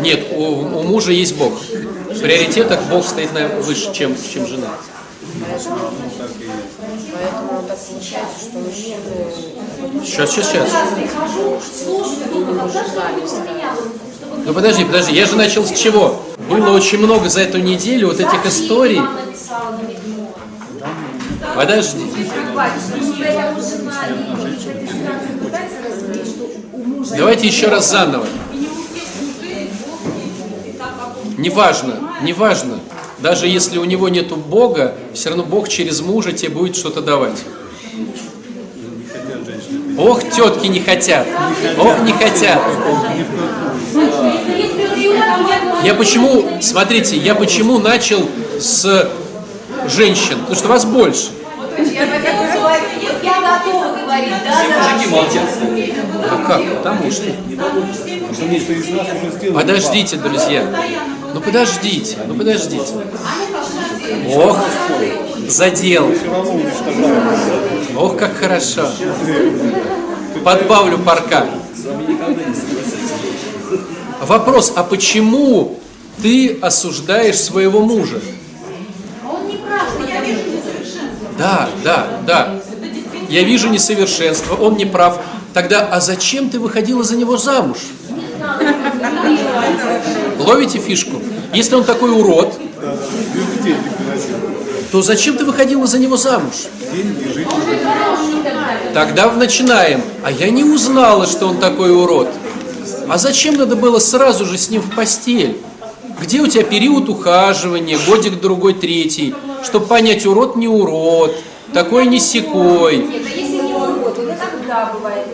Нет, 0.00 0.26
у, 0.32 0.42
у 0.42 0.82
мужа 0.82 1.12
есть 1.12 1.36
Бог. 1.36 1.60
В 1.60 2.20
приоритетах 2.20 2.82
Бог 2.90 3.06
стоит 3.06 3.32
на, 3.32 3.46
выше, 3.60 3.92
чем, 3.92 4.16
чем 4.32 4.46
жена. 4.48 4.74
Сейчас, 10.04 10.30
сейчас, 10.30 10.50
сейчас. 10.50 10.68
Ну 14.44 14.52
подожди, 14.52 14.84
подожди, 14.84 15.14
я 15.14 15.24
же 15.24 15.36
начал 15.36 15.64
с 15.64 15.72
чего? 15.72 16.22
Было 16.50 16.72
очень 16.72 16.98
много 16.98 17.30
за 17.30 17.40
эту 17.40 17.58
неделю 17.58 18.08
вот 18.08 18.20
этих 18.20 18.44
историй. 18.44 19.00
Подожди. 21.54 22.06
Давайте 27.16 27.46
еще 27.46 27.68
раз 27.68 27.90
заново. 27.90 28.26
Неважно, 31.38 31.94
неважно. 32.20 32.78
Даже 33.26 33.48
если 33.48 33.78
у 33.78 33.84
него 33.84 34.08
нет 34.08 34.28
Бога, 34.28 34.94
все 35.12 35.30
равно 35.30 35.42
Бог 35.42 35.68
через 35.68 36.00
мужа 36.00 36.30
тебе 36.30 36.50
будет 36.50 36.76
что-то 36.76 37.00
давать. 37.00 37.42
Ох, 39.98 40.22
тетки 40.30 40.68
не 40.68 40.78
хотят. 40.78 41.26
Ох, 41.76 42.02
не 42.02 42.12
хотят. 42.12 42.62
Я 45.82 45.94
почему, 45.94 46.44
смотрите, 46.60 47.16
я 47.16 47.34
почему 47.34 47.80
начал 47.80 48.28
с 48.60 49.10
женщин? 49.88 50.38
Потому 50.42 50.54
что 50.54 50.68
вас 50.68 50.84
больше. 50.84 51.30
Ну 56.30 56.46
как? 56.46 56.62
Потому 56.76 57.10
что. 57.10 57.24
Подождите, 59.52 60.16
друзья. 60.16 60.64
Ну 61.36 61.42
подождите, 61.42 62.16
ну 62.26 62.34
подождите. 62.34 62.94
Ох, 64.34 64.58
задел. 65.46 66.10
Ох, 67.94 68.16
как 68.16 68.38
хорошо. 68.38 68.88
Подбавлю 70.42 70.96
парка. 70.96 71.44
Вопрос, 74.22 74.72
а 74.76 74.82
почему 74.82 75.78
ты 76.22 76.58
осуждаешь 76.62 77.38
своего 77.38 77.80
мужа? 77.82 78.18
Да, 81.36 81.68
да, 81.84 82.06
да. 82.26 82.54
Я 83.28 83.42
вижу 83.42 83.68
несовершенство, 83.68 84.54
он 84.54 84.78
не 84.78 84.86
прав. 84.86 85.20
Тогда, 85.52 85.86
а 85.86 86.00
зачем 86.00 86.48
ты 86.48 86.58
выходила 86.58 87.04
за 87.04 87.14
него 87.14 87.36
замуж? 87.36 87.76
Ловите 90.38 90.78
фишку? 90.78 91.20
Если 91.52 91.74
он 91.74 91.84
такой 91.84 92.10
урод, 92.10 92.58
то 94.92 95.02
зачем 95.02 95.36
ты 95.36 95.44
выходила 95.44 95.86
за 95.86 95.98
него 95.98 96.16
замуж? 96.16 96.66
Тогда 98.94 99.30
начинаем. 99.32 100.02
А 100.22 100.30
я 100.30 100.50
не 100.50 100.64
узнала, 100.64 101.26
что 101.26 101.46
он 101.46 101.58
такой 101.58 101.92
урод. 101.92 102.28
А 103.08 103.18
зачем 103.18 103.56
надо 103.56 103.76
было 103.76 103.98
сразу 103.98 104.44
же 104.44 104.58
с 104.58 104.70
ним 104.70 104.82
в 104.82 104.94
постель? 104.94 105.56
Где 106.20 106.40
у 106.40 106.46
тебя 106.46 106.64
период 106.64 107.08
ухаживания, 107.08 107.98
годик, 108.06 108.40
другой, 108.40 108.74
третий, 108.74 109.34
чтобы 109.62 109.86
понять, 109.86 110.24
урод 110.24 110.56
не 110.56 110.66
урод, 110.66 111.36
такой 111.74 112.06
не 112.06 112.18
секой. 112.20 113.06
Если 113.36 113.66
не 113.66 113.74
урод, 113.74 114.18
иногда 114.18 114.92
бывает 114.94 115.26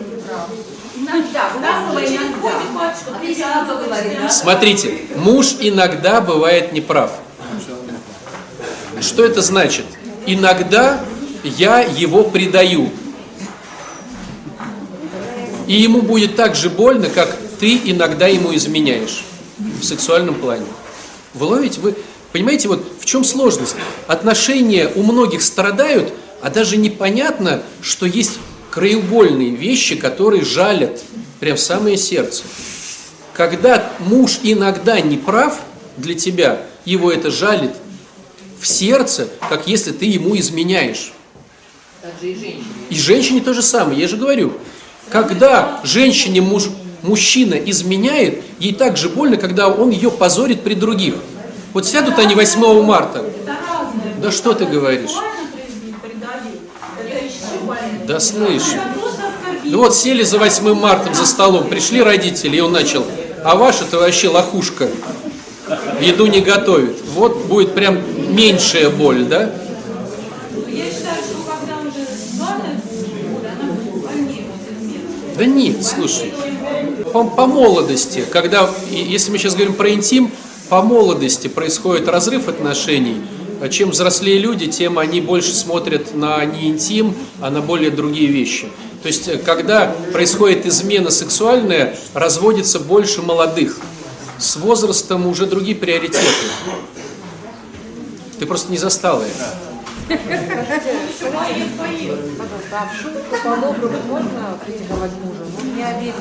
Смотрите, 4.29 5.01
муж 5.15 5.55
иногда 5.59 6.21
бывает 6.21 6.73
неправ. 6.73 7.11
Что 9.01 9.25
это 9.25 9.41
значит? 9.41 9.85
Иногда 10.25 11.03
я 11.43 11.81
его 11.81 12.23
предаю. 12.23 12.89
И 15.67 15.73
ему 15.73 16.01
будет 16.01 16.35
так 16.35 16.55
же 16.55 16.69
больно, 16.69 17.09
как 17.09 17.35
ты 17.59 17.79
иногда 17.85 18.27
ему 18.27 18.53
изменяешь 18.55 19.23
в 19.57 19.83
сексуальном 19.83 20.35
плане. 20.35 20.65
Вы 21.33 21.45
ловите? 21.45 21.79
Вы 21.79 21.95
понимаете, 22.31 22.67
вот 22.67 22.85
в 22.99 23.05
чем 23.05 23.23
сложность? 23.23 23.75
Отношения 24.07 24.89
у 24.95 25.03
многих 25.03 25.41
страдают, 25.41 26.13
а 26.41 26.49
даже 26.49 26.77
непонятно, 26.77 27.63
что 27.81 28.05
есть 28.05 28.39
краеугольные 28.73 29.51
вещи, 29.51 29.95
которые 29.95 30.43
жалят 30.43 30.99
прям 31.39 31.57
в 31.57 31.59
самое 31.59 31.95
сердце. 31.95 32.43
Когда 33.33 33.91
муж 33.99 34.39
иногда 34.41 34.99
не 34.99 35.15
прав 35.15 35.59
для 35.95 36.15
тебя, 36.15 36.63
его 36.83 37.11
это 37.11 37.29
жалит 37.29 37.69
в 38.59 38.65
сердце, 38.65 39.27
как 39.47 39.67
если 39.67 39.91
ты 39.91 40.05
ему 40.05 40.35
изменяешь. 40.35 41.13
Также 42.01 42.31
и 42.31 42.33
женщине. 42.33 42.63
И 42.89 42.95
женщине 42.95 43.41
то 43.41 43.53
же 43.53 43.61
самое, 43.61 43.99
я 43.99 44.07
же 44.07 44.17
говорю. 44.17 44.53
Когда 45.11 45.79
женщине 45.83 46.41
муж, 46.41 46.69
мужчина 47.03 47.53
изменяет, 47.53 48.41
ей 48.57 48.73
так 48.73 48.97
же 48.97 49.09
больно, 49.09 49.37
когда 49.37 49.67
он 49.67 49.91
ее 49.91 50.09
позорит 50.09 50.63
при 50.63 50.73
других. 50.73 51.13
Вот 51.73 51.85
сядут 51.85 52.17
они 52.17 52.33
8 52.33 52.81
марта. 52.81 53.23
Да 54.19 54.31
что 54.31 54.53
ты 54.53 54.65
говоришь? 54.65 55.11
Да 58.13 58.19
слышь. 58.19 58.75
Ну 59.63 59.79
вот 59.79 59.95
сели 59.95 60.21
за 60.21 60.37
8 60.37 60.75
марта 60.75 61.11
за 61.15 61.25
столом, 61.25 61.67
пришли 61.67 61.99
родители, 61.99 62.57
и 62.57 62.59
он 62.59 62.71
начал, 62.71 63.03
а 63.43 63.55
ваша-то 63.55 63.97
вообще 63.97 64.29
лохушка, 64.29 64.87
еду 65.99 66.27
не 66.27 66.39
готовит. 66.39 66.95
Вот 67.15 67.45
будет 67.45 67.73
прям 67.73 67.97
меньшая 68.35 68.91
боль, 68.91 69.25
да? 69.25 69.51
Да 75.35 75.45
нет, 75.45 75.83
слушай, 75.83 76.31
по, 77.13 77.23
по 77.23 77.47
молодости, 77.47 78.23
когда, 78.29 78.69
если 78.91 79.31
мы 79.31 79.39
сейчас 79.39 79.55
говорим 79.55 79.73
про 79.73 79.89
интим, 79.89 80.31
по 80.69 80.83
молодости 80.83 81.47
происходит 81.47 82.07
разрыв 82.07 82.47
отношений, 82.47 83.23
чем 83.69 83.91
взрослее 83.91 84.39
люди, 84.39 84.67
тем 84.67 84.99
они 84.99 85.21
больше 85.21 85.53
смотрят 85.53 86.13
на 86.13 86.43
не 86.45 86.69
интим, 86.69 87.15
а 87.41 87.49
на 87.49 87.61
более 87.61 87.91
другие 87.91 88.27
вещи. 88.27 88.67
То 89.01 89.07
есть, 89.07 89.27
э, 89.27 89.37
когда 89.37 89.93
происходит 90.11 90.65
измена 90.65 91.11
сексуальная, 91.11 91.97
разводится 92.13 92.79
больше 92.79 93.21
молодых. 93.21 93.77
С 94.37 94.55
возрастом 94.55 95.27
уже 95.27 95.45
другие 95.45 95.75
приоритеты. 95.75 96.25
Ты 98.39 98.45
просто 98.45 98.71
не 98.71 98.77
застал 98.77 99.21
их. 99.21 99.27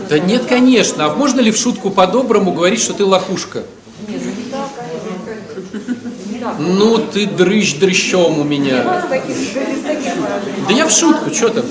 Да 0.08 0.18
нет, 0.18 0.46
конечно. 0.46 1.06
А 1.06 1.14
можно 1.14 1.40
ли 1.40 1.50
в 1.50 1.56
шутку 1.56 1.90
по-доброму 1.90 2.52
говорить, 2.52 2.80
что 2.80 2.94
ты 2.94 3.04
лохушка? 3.04 3.64
Ну 6.58 6.98
ты 6.98 7.26
дрыщ 7.26 7.74
дрыщом 7.76 8.40
у 8.40 8.44
меня. 8.44 9.04
Да 10.68 10.74
я 10.74 10.86
в 10.86 10.90
шутку, 10.90 11.32
что 11.32 11.50
там? 11.50 11.64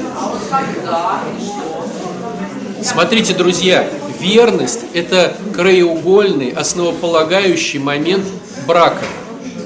Смотрите, 2.82 3.34
друзья, 3.34 3.88
верность– 4.20 4.80
это 4.94 5.36
краеугольный, 5.54 6.50
основополагающий 6.50 7.80
момент 7.80 8.26
брака. 8.66 9.06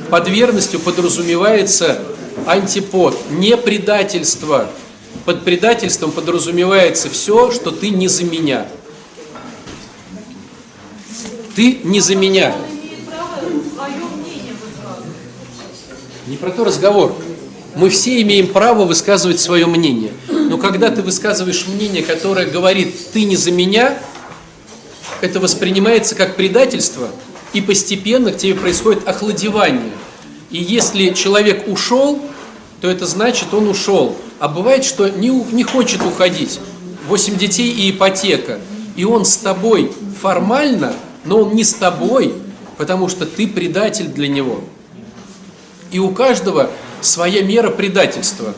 Под 0.10 0.28
верностью 0.28 0.80
подразумевается 0.80 2.00
антипод, 2.46 3.18
не 3.30 3.56
предательство. 3.58 4.70
Под 5.24 5.44
предательством 5.44 6.12
подразумевается 6.12 7.10
все, 7.10 7.52
что 7.52 7.72
ты 7.72 7.90
не 7.90 8.08
за 8.08 8.26
меня. 8.26 8.66
Ты 11.56 11.80
не 11.84 12.02
за 12.02 12.16
меня. 12.16 12.54
Не 16.28 16.38
про 16.38 16.50
то 16.50 16.64
разговор. 16.64 17.16
Мы 17.76 17.90
все 17.90 18.22
имеем 18.22 18.48
право 18.48 18.86
высказывать 18.86 19.40
свое 19.40 19.68
мнение. 19.68 20.12
Но 20.30 20.58
когда 20.58 20.90
ты 20.90 21.02
высказываешь 21.02 21.68
мнение, 21.68 22.02
которое 22.02 22.48
говорит 22.48 23.12
«ты 23.12 23.26
не 23.26 23.36
за 23.36 23.52
меня», 23.52 24.00
это 25.22 25.40
воспринимается 25.40 26.16
как 26.16 26.36
предательство, 26.36 27.10
и 27.54 27.62
постепенно 27.62 28.32
к 28.32 28.38
тебе 28.38 28.56
происходит 28.56 29.08
охладевание. 29.08 29.92
И 30.52 30.58
если 30.58 31.10
человек 31.10 31.68
ушел, 31.68 32.22
то 32.82 32.90
это 32.90 33.06
значит, 33.06 33.54
он 33.54 33.68
ушел. 33.68 34.18
А 34.40 34.48
бывает, 34.48 34.84
что 34.84 35.08
не, 35.08 35.30
не 35.30 35.64
хочет 35.64 36.02
уходить. 36.02 36.60
Восемь 37.08 37.38
детей 37.38 37.72
и 37.72 37.92
ипотека. 37.92 38.60
И 38.96 39.06
он 39.06 39.26
с 39.26 39.38
тобой 39.38 39.92
формально, 40.22 40.94
но 41.24 41.42
он 41.42 41.56
не 41.56 41.64
с 41.64 41.74
тобой, 41.74 42.34
потому 42.78 43.10
что 43.10 43.26
ты 43.26 43.48
предатель 43.48 44.08
для 44.08 44.28
него. 44.28 44.64
И 45.92 46.00
у 46.00 46.10
каждого 46.10 46.70
своя 47.02 47.42
мера 47.42 47.70
предательства. 47.70 48.54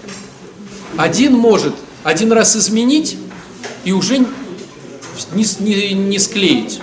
Один 0.98 1.34
может 1.34 1.74
один 2.04 2.32
раз 2.32 2.56
изменить 2.56 3.18
и 3.84 3.92
уже 3.92 4.20
не, 5.34 5.46
не, 5.60 5.94
не 5.94 6.20
склеить. 6.20 6.80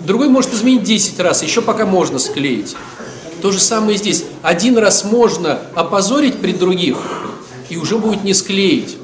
Другой 0.00 0.28
может 0.28 0.54
изменить 0.54 0.82
10 0.82 1.20
раз, 1.20 1.42
еще 1.42 1.62
пока 1.62 1.86
можно 1.86 2.18
склеить. 2.18 2.74
То 3.40 3.50
же 3.50 3.60
самое 3.60 3.98
здесь. 3.98 4.24
Один 4.42 4.78
раз 4.78 5.04
можно 5.04 5.60
опозорить 5.74 6.38
при 6.38 6.52
других, 6.52 6.96
и 7.68 7.76
уже 7.76 7.98
будет 7.98 8.24
не 8.24 8.34
склеить. 8.34 8.96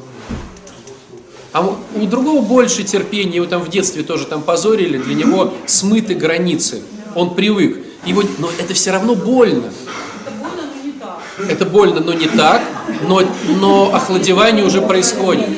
А 1.53 1.77
у 1.95 2.07
другого 2.07 2.41
больше 2.41 2.83
терпения, 2.83 3.37
его 3.37 3.47
там 3.47 3.63
в 3.63 3.69
детстве 3.69 4.03
тоже 4.03 4.27
там 4.27 4.43
позорили, 4.43 4.99
для 4.99 5.15
него 5.15 5.55
смыты 5.67 6.15
границы. 6.15 6.83
Он 7.15 7.35
привык. 7.35 7.79
Его, 8.05 8.23
но 8.39 8.49
это 8.59 8.75
все 8.75 8.93
равно 8.93 9.15
больно. 9.15 9.73
Это 11.49 11.65
больно, 11.65 12.01
но 12.01 12.13
не 12.13 12.27
так, 12.27 12.63
но, 13.07 13.23
но 13.61 13.95
охладевание 13.95 14.65
уже 14.65 14.83
происходит. 14.83 15.49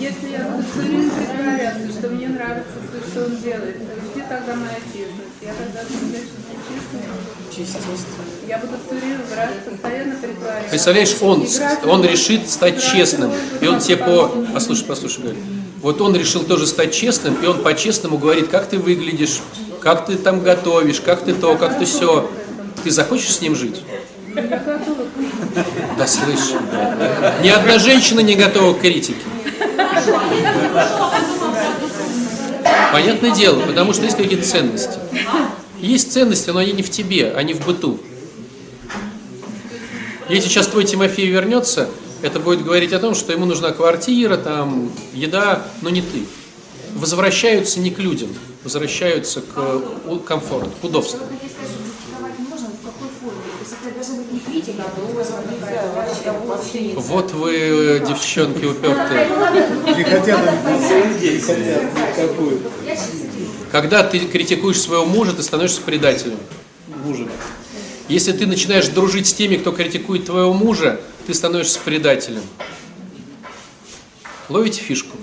Если 0.00 0.30
я 0.30 0.60
время 0.74 1.10
притворяться, 1.10 1.88
что 1.98 2.08
мне 2.08 2.28
нравится 2.28 2.72
все, 2.88 3.10
что 3.10 3.24
он 3.26 3.36
делает, 3.36 3.78
то 3.78 3.94
где 4.12 4.22
тогда 4.22 4.54
моя 4.56 4.78
честность? 4.92 5.38
Я 5.40 5.52
тогда 5.52 5.80
честной? 7.54 7.82
Я 8.48 8.58
буду 8.58 8.72
все 8.84 8.94
время 8.96 9.20
врать, 9.30 9.64
постоянно 9.64 10.14
притворяться. 10.16 10.70
Представляешь, 10.70 11.16
он, 11.20 11.46
он 11.86 12.04
решит 12.04 12.50
стать 12.50 12.82
честным, 12.82 13.32
и 13.60 13.66
он 13.66 13.78
тебе 13.78 13.98
по... 13.98 14.28
Послушай, 14.52 14.84
послушай, 14.88 15.20
говорит. 15.22 15.42
Вот 15.80 16.00
он 16.00 16.14
решил 16.14 16.42
тоже 16.44 16.66
стать 16.66 16.94
честным, 16.94 17.34
и 17.42 17.46
он 17.46 17.62
по-честному 17.62 18.18
говорит, 18.18 18.48
как 18.48 18.66
ты 18.68 18.78
выглядишь, 18.78 19.40
как 19.80 20.06
ты 20.06 20.16
там 20.16 20.40
готовишь, 20.42 21.00
как 21.00 21.24
ты 21.24 21.34
то, 21.34 21.56
как 21.56 21.78
ты 21.78 21.84
все. 21.84 22.30
Ты 22.84 22.90
захочешь 22.90 23.34
с 23.34 23.40
ним 23.40 23.54
жить? 23.54 23.82
Да 26.02 26.08
слышь, 26.08 26.50
ни 27.44 27.48
одна 27.48 27.78
женщина 27.78 28.18
не 28.18 28.34
готова 28.34 28.74
к 28.74 28.80
критике. 28.80 29.20
Понятное 32.92 33.30
дело, 33.30 33.64
потому 33.64 33.92
что 33.92 34.02
есть 34.02 34.16
какие-то 34.16 34.44
ценности. 34.44 34.98
Есть 35.78 36.12
ценности, 36.12 36.50
но 36.50 36.58
они 36.58 36.72
не 36.72 36.82
в 36.82 36.90
тебе, 36.90 37.32
они 37.36 37.54
в 37.54 37.64
быту. 37.64 38.00
Если 40.28 40.48
сейчас 40.48 40.66
твой 40.66 40.82
Тимофей 40.82 41.28
вернется, 41.28 41.88
это 42.22 42.40
будет 42.40 42.64
говорить 42.64 42.92
о 42.92 42.98
том, 42.98 43.14
что 43.14 43.30
ему 43.30 43.46
нужна 43.46 43.70
квартира, 43.70 44.36
там, 44.36 44.90
еда, 45.14 45.62
но 45.82 45.90
не 45.90 46.02
ты. 46.02 46.26
Возвращаются 46.96 47.78
не 47.78 47.92
к 47.92 48.00
людям, 48.00 48.30
возвращаются 48.64 49.40
к 49.40 50.18
комфорту, 50.26 50.72
к 50.80 50.84
удобству. 50.84 51.20
Вот 56.96 57.32
вы, 57.32 58.02
девчонки 58.06 58.64
упертые. 58.64 59.28
Не 59.96 60.04
хотят 60.04 60.40
никакую. 62.16 62.60
Когда 63.70 64.02
ты 64.02 64.18
критикуешь 64.20 64.80
своего 64.80 65.06
мужа, 65.06 65.32
ты 65.32 65.42
становишься 65.42 65.80
предателем. 65.82 66.38
Мужа. 67.04 67.26
Если 68.08 68.32
ты 68.32 68.46
начинаешь 68.46 68.88
дружить 68.88 69.28
с 69.28 69.32
теми, 69.32 69.56
кто 69.56 69.72
критикует 69.72 70.26
твоего 70.26 70.52
мужа, 70.52 71.00
ты 71.26 71.34
становишься 71.34 71.78
предателем. 71.84 72.42
Ловите 74.48 74.82
фишку? 74.82 75.16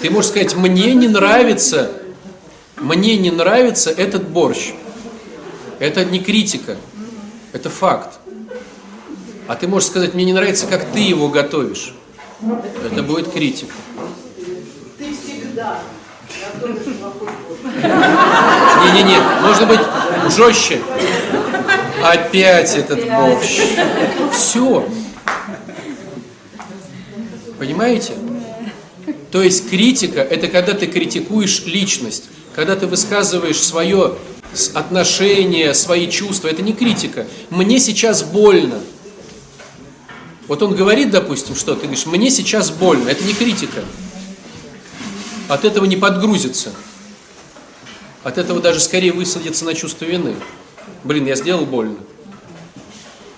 Ты 0.00 0.10
можешь 0.10 0.30
сказать, 0.30 0.54
мне 0.54 0.94
не 0.94 1.08
нравится 1.08 2.02
мне 2.76 3.16
не 3.16 3.30
нравится 3.30 3.90
этот 3.90 4.28
борщ. 4.28 4.72
Это 5.78 6.04
не 6.04 6.20
критика, 6.20 6.76
это 7.52 7.70
факт. 7.70 8.18
А 9.46 9.54
ты 9.54 9.68
можешь 9.68 9.88
сказать, 9.88 10.14
мне 10.14 10.24
не 10.24 10.32
нравится, 10.32 10.66
как 10.66 10.84
ты 10.86 11.00
его 11.00 11.28
готовишь. 11.28 11.94
Это 12.84 13.02
будет 13.02 13.32
критика. 13.32 13.72
Ты 14.98 15.04
всегда 15.12 15.80
Не-не-не, 18.84 19.18
нужно 19.42 19.66
быть 19.66 19.80
жестче. 20.34 20.80
Опять 22.02 22.74
этот 22.74 23.08
борщ. 23.08 23.60
Все. 24.32 24.88
Понимаете? 27.58 28.12
То 29.30 29.42
есть 29.42 29.68
критика– 29.68 30.20
это 30.30 30.48
когда 30.48 30.72
ты 30.72 30.86
критикуешь 30.86 31.64
личность 31.64 32.24
когда 32.56 32.74
ты 32.74 32.86
высказываешь 32.86 33.60
свое 33.60 34.16
отношение, 34.72 35.74
свои 35.74 36.10
чувства, 36.10 36.48
это 36.48 36.62
не 36.62 36.72
критика. 36.72 37.26
Мне 37.50 37.78
сейчас 37.78 38.22
больно. 38.22 38.80
Вот 40.48 40.62
он 40.62 40.74
говорит, 40.74 41.10
допустим, 41.10 41.54
что 41.54 41.74
ты 41.74 41.82
говоришь, 41.82 42.06
мне 42.06 42.30
сейчас 42.30 42.70
больно, 42.70 43.10
это 43.10 43.22
не 43.24 43.34
критика. 43.34 43.84
От 45.48 45.66
этого 45.66 45.84
не 45.84 45.96
подгрузится. 45.96 46.72
От 48.24 48.38
этого 48.38 48.60
даже 48.62 48.80
скорее 48.80 49.12
высадится 49.12 49.66
на 49.66 49.74
чувство 49.74 50.06
вины. 50.06 50.34
Блин, 51.04 51.26
я 51.26 51.34
сделал 51.34 51.66
больно. 51.66 51.98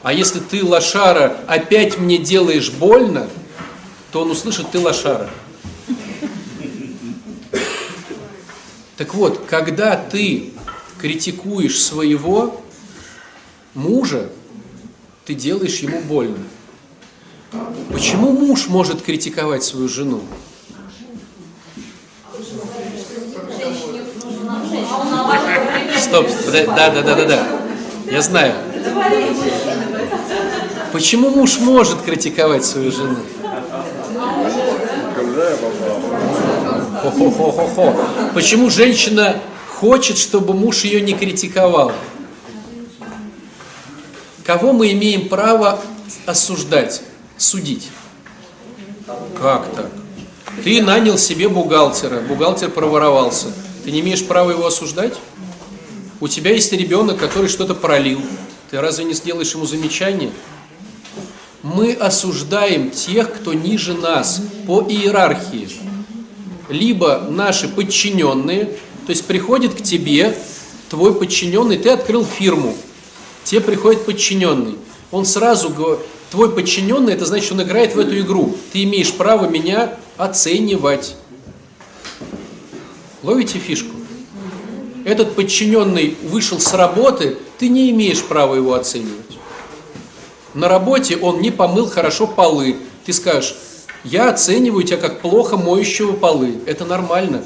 А 0.04 0.12
если 0.12 0.38
ты, 0.38 0.64
лошара, 0.64 1.38
опять 1.48 1.98
мне 1.98 2.18
делаешь 2.18 2.70
больно, 2.70 3.28
то 4.12 4.20
он 4.20 4.31
услышит, 4.31 4.70
ты 4.70 4.78
лошара. 4.78 5.28
Так 8.98 9.14
вот, 9.14 9.44
когда 9.48 9.94
ты 9.94 10.50
критикуешь 11.00 11.80
своего 11.80 12.61
мужа, 13.72 14.28
ты 15.24 15.34
делаешь 15.34 15.78
ему 15.78 16.00
больно. 16.00 16.38
Почему 17.92 18.32
муж 18.32 18.66
может 18.66 19.02
критиковать 19.02 19.62
свою 19.62 19.88
жену? 19.88 20.20
Стоп, 25.96 26.26
да, 26.50 26.90
да, 26.90 27.02
да, 27.02 27.14
да, 27.14 27.24
да. 27.24 27.46
Я 28.11 28.20
знаю. 28.20 28.54
Почему 30.92 31.30
муж 31.30 31.61
может 31.61 32.02
критиковать 32.02 32.64
свою 32.64 32.90
жену? 32.90 33.18
Хо-хо-хо-хо-хо. 37.02 37.94
Почему 38.34 38.70
женщина 38.70 39.40
хочет, 39.68 40.18
чтобы 40.18 40.54
муж 40.54 40.84
ее 40.84 41.00
не 41.00 41.14
критиковал? 41.14 41.92
Кого 44.44 44.72
мы 44.72 44.92
имеем 44.92 45.28
право 45.28 45.78
осуждать, 46.26 47.02
судить? 47.37 47.88
Как 49.40 49.66
так? 49.74 49.90
Ты 50.64 50.82
нанял 50.82 51.18
себе 51.18 51.48
бухгалтера, 51.48 52.20
бухгалтер 52.20 52.70
проворовался. 52.70 53.48
Ты 53.84 53.92
не 53.92 54.00
имеешь 54.00 54.26
права 54.26 54.50
его 54.50 54.66
осуждать? 54.66 55.14
У 56.20 56.26
тебя 56.26 56.52
есть 56.52 56.72
ребенок, 56.72 57.18
который 57.18 57.48
что-то 57.48 57.74
пролил. 57.74 58.20
Ты 58.70 58.80
разве 58.80 59.04
не 59.04 59.14
сделаешь 59.14 59.54
ему 59.54 59.66
замечание? 59.66 60.32
Мы 61.62 61.92
осуждаем 61.92 62.90
тех, 62.90 63.32
кто 63.34 63.52
ниже 63.52 63.94
нас 63.94 64.42
по 64.66 64.82
иерархии 64.82 65.68
либо 66.68 67.26
наши 67.28 67.68
подчиненные, 67.68 68.66
то 69.07 69.11
есть 69.11 69.24
приходит 69.24 69.74
к 69.74 69.83
тебе 69.83 70.37
твой 70.90 71.14
подчиненный, 71.14 71.78
ты 71.78 71.90
открыл 71.90 72.24
фирму, 72.24 72.76
тебе 73.44 73.61
приходит 73.61 74.04
подчиненный, 74.04 74.76
он 75.11 75.24
сразу 75.24 75.70
говорит, 75.70 76.00
твой 76.31 76.50
подчиненный, 76.50 77.12
это 77.12 77.24
значит, 77.24 77.52
он 77.52 77.62
играет 77.62 77.94
в 77.94 77.98
эту 77.98 78.18
игру, 78.20 78.57
ты 78.72 78.85
имеешь 78.85 79.12
право 79.12 79.48
меня 79.48 79.96
оценивать. 80.16 81.16
Ловите 83.22 83.59
фишку? 83.59 83.94
Этот 85.04 85.35
подчиненный 85.35 86.16
вышел 86.22 86.61
с 86.61 86.74
работы, 86.74 87.38
ты 87.59 87.68
не 87.68 87.90
имеешь 87.90 88.22
права 88.22 88.54
его 88.54 88.74
оценивать. 88.74 89.38
На 90.54 90.68
работе 90.68 91.16
он 91.16 91.40
не 91.40 91.50
помыл 91.50 91.88
хорошо 91.88 92.26
полы. 92.26 92.76
Ты 93.07 93.12
скажешь, 93.12 93.54
Я 94.04 94.30
оцениваю 94.30 94.84
тебя 94.84 94.96
как 94.96 95.20
плохо 95.20 95.56
моющего 95.56 96.12
полы. 96.12 96.54
Это 96.66 96.84
нормально. 96.84 97.42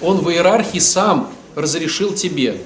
Он 0.00 0.18
в 0.18 0.30
иерархии 0.30 0.78
сам 0.78 1.30
разрешил 1.54 2.14
тебе. 2.14 2.60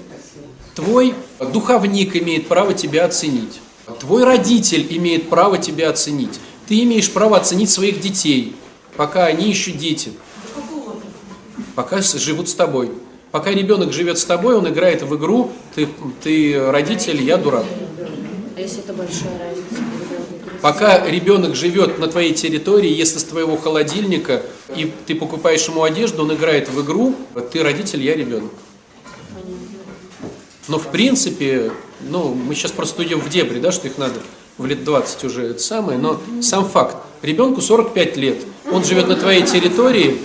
Твой 0.75 1.15
духовник 1.39 2.17
имеет 2.17 2.49
право 2.49 2.75
тебя 2.75 3.05
оценить. 3.05 3.61
Твой 4.01 4.25
родитель 4.25 4.87
имеет 4.91 5.29
право 5.29 5.59
тебя 5.59 5.91
оценить. 5.91 6.41
Ты 6.67 6.83
имеешь 6.85 7.11
право 7.11 7.37
оценить 7.37 7.71
своих 7.71 8.01
детей, 8.01 8.57
пока 8.97 9.27
они 9.27 9.49
еще 9.49 9.73
дети. 9.73 10.13
Пока 11.75 12.01
живут 12.01 12.49
с 12.49 12.55
тобой. 12.55 12.91
Пока 13.31 13.51
ребенок 13.51 13.93
живет 13.93 14.19
с 14.19 14.25
тобой, 14.25 14.57
он 14.57 14.69
играет 14.69 15.03
в 15.03 15.17
игру, 15.17 15.51
ты, 15.75 15.89
ты 16.23 16.71
родитель, 16.71 17.23
я 17.23 17.39
дурак. 17.39 17.65
А 18.55 18.61
если 18.61 18.81
это 18.81 18.93
большая 18.93 19.39
разница? 19.39 19.92
Пока 20.63 21.05
ребенок 21.05 21.57
живет 21.57 21.99
на 21.99 22.07
твоей 22.07 22.33
территории, 22.33 22.89
ест 22.89 23.17
из 23.17 23.25
твоего 23.25 23.57
холодильника, 23.57 24.45
и 24.75 24.91
ты 25.07 25.17
покупаешь 25.17 25.67
ему 25.67 25.83
одежду, 25.83 26.23
он 26.23 26.33
играет 26.33 26.69
в 26.69 26.81
игру, 26.85 27.17
ты 27.51 27.65
родитель, 27.65 28.01
я 28.01 28.15
ребенок. 28.15 28.53
Но 30.69 30.79
в 30.79 30.87
принципе, 30.93 31.73
ну, 32.09 32.33
мы 32.33 32.55
сейчас 32.55 32.71
просто 32.71 33.03
идем 33.03 33.21
в 33.21 33.29
дебри, 33.29 33.59
да, 33.59 33.73
что 33.73 33.89
их 33.89 33.99
надо 33.99 34.15
в 34.57 34.65
лет 34.65 34.85
20 34.85 35.25
уже 35.25 35.47
это 35.49 35.61
самое, 35.61 35.99
но 35.99 36.21
сам 36.41 36.69
факт. 36.69 36.97
Ребенку 37.23 37.61
45 37.61 38.17
лет, 38.17 38.39
он 38.71 38.85
живет 38.85 39.09
на 39.09 39.17
твоей 39.17 39.43
территории, 39.43 40.19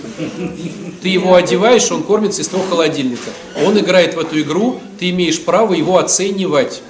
ты 1.02 1.08
его 1.08 1.34
одеваешь, 1.34 1.90
он 1.90 2.04
кормится 2.04 2.42
из 2.42 2.48
твоего 2.48 2.68
холодильника. 2.68 3.30
Он 3.64 3.76
играет 3.78 4.14
в 4.14 4.20
эту 4.20 4.40
игру, 4.40 4.80
ты 5.00 5.10
имеешь 5.10 5.40
право 5.40 5.74
его 5.74 5.98
оценивать. 5.98 6.82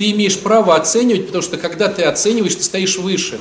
Ты 0.00 0.12
имеешь 0.12 0.38
право 0.38 0.76
оценивать, 0.76 1.26
потому 1.26 1.42
что 1.42 1.58
когда 1.58 1.88
ты 1.88 2.04
оцениваешь, 2.04 2.54
ты 2.54 2.62
стоишь 2.62 2.96
выше. 2.96 3.38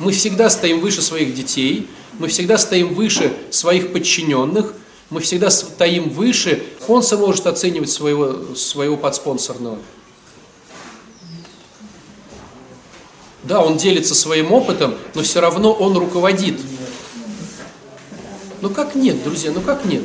Мы 0.00 0.10
всегда 0.10 0.50
стоим 0.50 0.80
выше 0.80 1.02
своих 1.02 1.36
детей, 1.36 1.88
мы 2.18 2.26
всегда 2.26 2.58
стоим 2.58 2.94
выше 2.94 3.32
своих 3.50 3.92
подчиненных, 3.92 4.74
мы 5.08 5.20
всегда 5.20 5.50
стоим 5.50 6.10
выше. 6.10 6.64
Спонсор 6.82 7.20
может 7.20 7.46
оценивать 7.46 7.90
своего, 7.90 8.56
своего 8.56 8.96
подспонсорного. 8.96 9.78
Да, 13.44 13.64
он 13.64 13.76
делится 13.76 14.16
своим 14.16 14.50
опытом, 14.50 14.96
но 15.14 15.22
все 15.22 15.40
равно 15.40 15.72
он 15.72 15.96
руководит. 15.96 16.58
Ну 18.62 18.68
как 18.68 18.96
нет, 18.96 19.22
друзья, 19.22 19.52
ну 19.52 19.60
как 19.60 19.84
нет? 19.84 20.02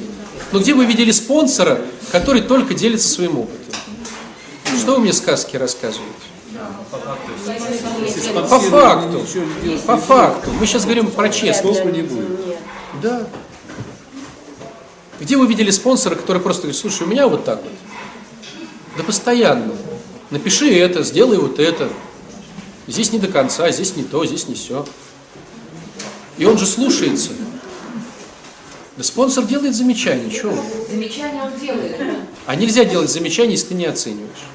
Ну 0.51 0.59
где 0.59 0.75
вы 0.75 0.85
видели 0.85 1.09
спонсора, 1.09 1.81
который 2.11 2.43
только 2.43 2.75
делится 2.75 3.07
своим 3.07 3.39
опытом? 3.39 3.86
Что 4.77 4.95
вы 4.95 4.99
мне 5.01 5.13
сказки 5.13 5.57
рассказываете? 5.57 6.13
По 8.49 8.59
факту. 8.59 9.25
По 9.85 9.97
факту. 9.97 10.51
Мы 10.51 10.65
сейчас 10.65 10.83
говорим 10.83 11.11
про 11.11 11.29
честность. 11.29 11.81
Да. 13.01 13.27
Где 15.19 15.35
вы 15.35 15.47
видели 15.47 15.71
спонсора, 15.71 16.15
который 16.15 16.41
просто 16.41 16.63
говорит, 16.63 16.79
слушай, 16.79 17.03
у 17.03 17.07
меня 17.07 17.27
вот 17.27 17.43
так 17.43 17.61
вот. 17.63 17.71
Да 18.97 19.03
постоянно. 19.03 19.73
Напиши 20.29 20.73
это, 20.73 21.03
сделай 21.03 21.37
вот 21.37 21.59
это. 21.59 21.89
Здесь 22.87 23.11
не 23.11 23.19
до 23.19 23.27
конца, 23.27 23.69
здесь 23.71 23.95
не 23.95 24.03
то, 24.03 24.25
здесь 24.25 24.47
не 24.47 24.55
все. 24.55 24.85
И 26.37 26.45
он 26.45 26.57
же 26.57 26.65
слушается. 26.65 27.31
Да 28.95 29.03
спонсор 29.03 29.45
делает 29.45 29.75
замечания, 29.75 30.31
что 30.31 30.49
вы? 30.49 30.61
Замечания 30.89 31.41
он 31.43 31.59
делает. 31.59 31.97
А 32.45 32.55
нельзя 32.55 32.83
делать 32.85 33.11
замечания, 33.11 33.51
если 33.51 33.67
ты 33.67 33.73
не 33.75 33.85
оцениваешь. 33.85 34.45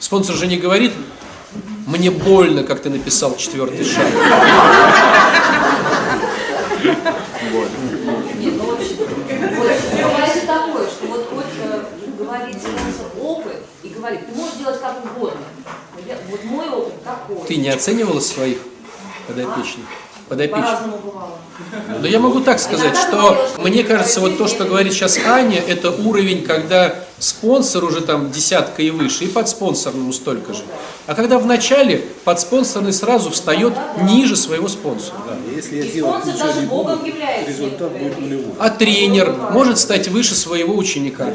Спонсор 0.00 0.34
же 0.34 0.46
не 0.46 0.56
говорит, 0.56 0.92
мне 1.86 2.10
больно, 2.10 2.64
как 2.64 2.80
ты 2.80 2.88
написал 2.88 3.36
четвертый 3.36 3.84
шаг. 3.84 4.06
Нет, 8.38 8.54
ну 8.56 8.64
вообще, 8.64 8.94
бывает 8.94 10.46
такое, 10.46 10.88
что 10.88 11.06
вот 11.06 11.28
хоть 11.28 11.44
э, 11.62 11.84
говорит 12.18 12.56
опыт 13.20 13.62
и 13.82 13.88
говорит, 13.90 14.26
ты 14.26 14.34
можешь 14.34 14.54
делать 14.56 14.80
как 14.80 15.04
угодно. 15.04 15.42
Вот 16.30 16.44
мой 16.44 16.68
опыт 16.70 17.04
такой. 17.04 17.46
Ты 17.46 17.56
не 17.56 17.68
оценивала 17.68 18.20
своих 18.20 18.58
подопечных? 19.26 19.84
Подопечных. 20.30 20.64
По-разному 20.64 20.98
бывало. 21.04 21.38
Но 22.00 22.06
я 22.06 22.20
могу 22.20 22.40
так 22.40 22.60
сказать, 22.60 22.96
что 22.96 23.36
мне 23.58 23.82
кажется, 23.82 24.20
вот 24.20 24.38
то, 24.38 24.46
что 24.46 24.64
говорит 24.64 24.92
сейчас 24.92 25.18
Аня, 25.18 25.60
это 25.66 25.90
уровень, 25.90 26.42
когда 26.44 26.94
спонсор 27.18 27.84
уже 27.84 28.00
там 28.00 28.30
десятка 28.30 28.80
и 28.82 28.90
выше, 28.90 29.24
и 29.24 29.26
подспонсорному 29.26 30.12
столько 30.12 30.54
же. 30.54 30.62
А 31.08 31.14
когда 31.16 31.38
в 31.40 31.46
начале 31.46 32.04
подспонсорный 32.24 32.92
сразу 32.92 33.30
встает 33.30 33.74
ниже 34.02 34.36
своего 34.36 34.68
спонсора. 34.68 35.18
Если 35.54 35.78
я 35.78 35.84
И 35.84 35.90
делать 35.90 36.22
спонсор 36.22 36.34
ничего 36.34 36.46
даже 36.46 36.60
не 36.60 36.66
буду, 36.66 36.82
Богом 36.82 37.04
является. 37.04 37.50
результат 37.50 37.92
будет 37.92 38.20
нулевой. 38.20 38.54
А 38.60 38.70
тренер 38.70 39.34
может 39.50 39.78
стать 39.78 40.06
выше 40.08 40.36
своего 40.36 40.76
ученика? 40.76 41.26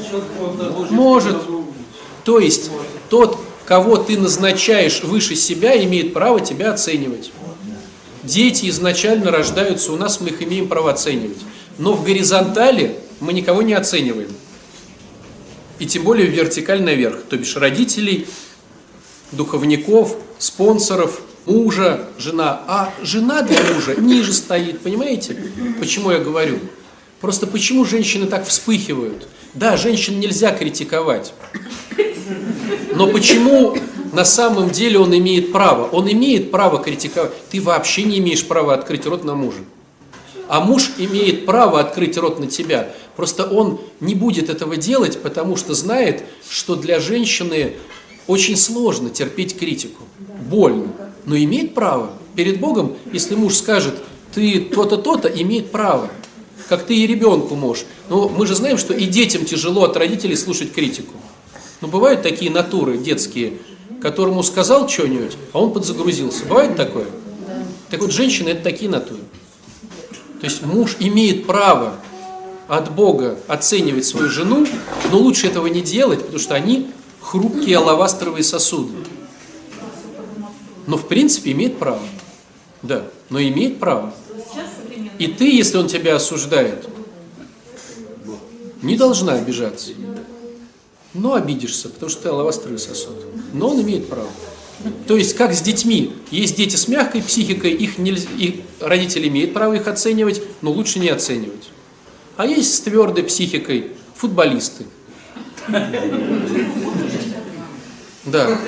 Может. 0.90 1.36
То 2.24 2.40
есть 2.40 2.72
тот, 3.10 3.38
кого 3.66 3.98
ты 3.98 4.18
назначаешь 4.18 5.04
выше 5.04 5.36
себя, 5.36 5.78
имеет 5.84 6.14
право 6.14 6.40
тебя 6.40 6.72
оценивать. 6.72 7.32
Дети 8.26 8.70
изначально 8.70 9.32
рождаются 9.32 9.92
у 9.92 9.98
нас, 9.98 10.20
мы 10.20 10.30
их 10.30 10.42
имеем 10.42 10.68
право 10.68 10.92
оценивать. 10.92 11.38
Но 11.78 11.94
в 11.94 12.04
горизонтали 12.04 12.98
мы 13.20 13.34
никого 13.34 13.62
не 13.62 13.74
оцениваем. 13.74 14.30
И 15.78 15.86
тем 15.86 16.04
более 16.04 16.28
в 16.28 16.32
вертикаль 16.32 16.82
наверх, 16.82 17.24
то 17.30 17.38
бишь 17.38 17.56
родителей, 17.56 18.28
духовников, 19.32 20.16
спонсоров, 20.40 21.22
мужа, 21.46 22.08
жена. 22.18 22.64
А 22.68 22.94
жена 23.04 23.42
для 23.42 23.62
мужа 23.74 23.96
ниже 23.96 24.34
стоит, 24.34 24.80
понимаете? 24.80 25.38
Почему 25.80 26.12
я 26.12 26.20
говорю? 26.20 26.60
Просто 27.22 27.46
почему 27.46 27.86
женщины 27.86 28.26
так 28.26 28.48
вспыхивают? 28.48 29.28
Да, 29.54 29.78
женщин 29.78 30.20
нельзя 30.20 30.52
критиковать. 30.52 31.34
Но 32.96 33.08
почему 33.08 33.78
на 34.16 34.26
самом 34.26 34.70
деле 34.70 34.98
он 34.98 35.16
имеет 35.18 35.52
право? 35.52 35.88
Он 35.90 36.10
имеет 36.10 36.50
право 36.50 36.82
критиковать. 36.82 37.32
Ты 37.50 37.62
вообще 37.62 38.04
не 38.04 38.20
имеешь 38.20 38.48
права 38.48 38.74
открыть 38.74 39.06
рот 39.06 39.24
на 39.26 39.36
мужа. 39.36 39.60
А 40.48 40.62
муж 40.62 40.92
имеет 40.98 41.46
право 41.46 41.80
открыть 41.80 42.18
рот 42.18 42.40
на 42.40 42.48
тебя. 42.48 42.94
Просто 43.16 43.46
он 43.46 43.80
не 44.00 44.16
будет 44.16 44.50
этого 44.50 44.78
делать, 44.78 45.22
потому 45.22 45.58
что 45.58 45.74
знает, 45.74 46.24
что 46.50 46.76
для 46.76 47.00
женщины 47.00 47.74
очень 48.28 48.56
сложно 48.56 49.10
терпеть 49.10 49.58
критику. 49.58 50.04
Больно. 50.50 50.88
Но 51.26 51.36
имеет 51.36 51.74
право. 51.74 52.12
Перед 52.36 52.60
Богом, 52.60 52.96
если 53.12 53.36
муж 53.36 53.56
скажет, 53.56 53.96
ты 54.34 54.60
то-то, 54.60 54.98
то-то, 54.98 55.28
имеет 55.28 55.72
право. 55.72 56.10
Как 56.70 56.86
ты 56.86 56.96
и 56.96 57.08
ребенку 57.08 57.56
можешь. 57.56 57.86
Но 58.10 58.30
мы 58.30 58.48
же 58.48 58.56
знаем, 58.56 58.78
что 58.78 58.94
и 58.94 59.06
детям 59.06 59.46
тяжело 59.46 59.84
от 59.84 59.98
родителей 59.98 60.36
слушать 60.36 60.72
критику. 60.74 61.14
Но 61.82 61.88
бывают 61.88 62.22
такие 62.22 62.50
натуры 62.50 62.98
детские, 62.98 63.54
которому 64.02 64.44
сказал 64.44 64.88
что-нибудь, 64.88 65.38
а 65.54 65.60
он 65.60 65.74
подзагрузился. 65.74 66.46
Бывает 66.46 66.76
такое? 66.76 67.08
Так 67.90 68.02
вот, 68.02 68.12
женщины 68.12 68.50
это 68.50 68.64
такие 68.64 68.90
натуры. 68.90 69.22
То 70.40 70.46
есть 70.46 70.62
муж 70.64 70.98
имеет 71.00 71.48
право 71.48 71.96
от 72.68 72.94
Бога 72.94 73.38
оценивать 73.48 74.06
свою 74.06 74.30
жену, 74.30 74.66
но 75.12 75.20
лучше 75.20 75.48
этого 75.48 75.68
не 75.68 75.82
делать, 75.82 76.20
потому 76.20 76.40
что 76.40 76.56
они 76.56 76.92
хрупкие 77.22 77.78
алавастровые 77.78 78.44
сосуды. 78.44 78.94
Но 80.88 80.98
в 80.98 81.08
принципе 81.08 81.52
имеет 81.52 81.78
право. 81.78 82.02
Да, 82.82 83.08
но 83.30 83.42
имеет 83.42 83.80
право. 83.80 84.14
И 85.18 85.28
ты, 85.28 85.50
если 85.50 85.78
он 85.78 85.88
тебя 85.88 86.16
осуждает, 86.16 86.88
не 88.82 88.98
должна 88.98 89.34
обижаться. 89.34 89.92
Но 91.14 91.34
обидишься, 91.34 91.90
потому 91.90 92.10
что 92.10 92.24
ты 92.24 92.30
алавастровый 92.30 92.78
сосуд. 92.78 93.16
Но 93.56 93.70
он 93.70 93.82
имеет 93.82 94.10
право. 94.10 94.30
То 95.08 95.16
есть, 95.16 95.36
как 95.36 95.54
с 95.54 95.62
детьми. 95.62 96.14
Есть 96.30 96.58
дети 96.58 96.76
с 96.76 96.88
мягкой 96.88 97.22
психикой, 97.24 97.72
их, 97.72 97.98
нельзя, 97.98 98.28
их 98.38 98.56
родители 98.82 99.30
имеют 99.30 99.54
право 99.54 99.74
их 99.74 99.88
оценивать, 99.88 100.42
но 100.62 100.72
лучше 100.72 101.00
не 101.00 101.10
оценивать. 101.10 101.70
А 102.36 102.46
есть 102.46 102.76
с 102.76 102.82
твердой 102.82 103.24
психикой 103.24 103.92
футболисты. 104.16 104.86
Да. 108.26 108.60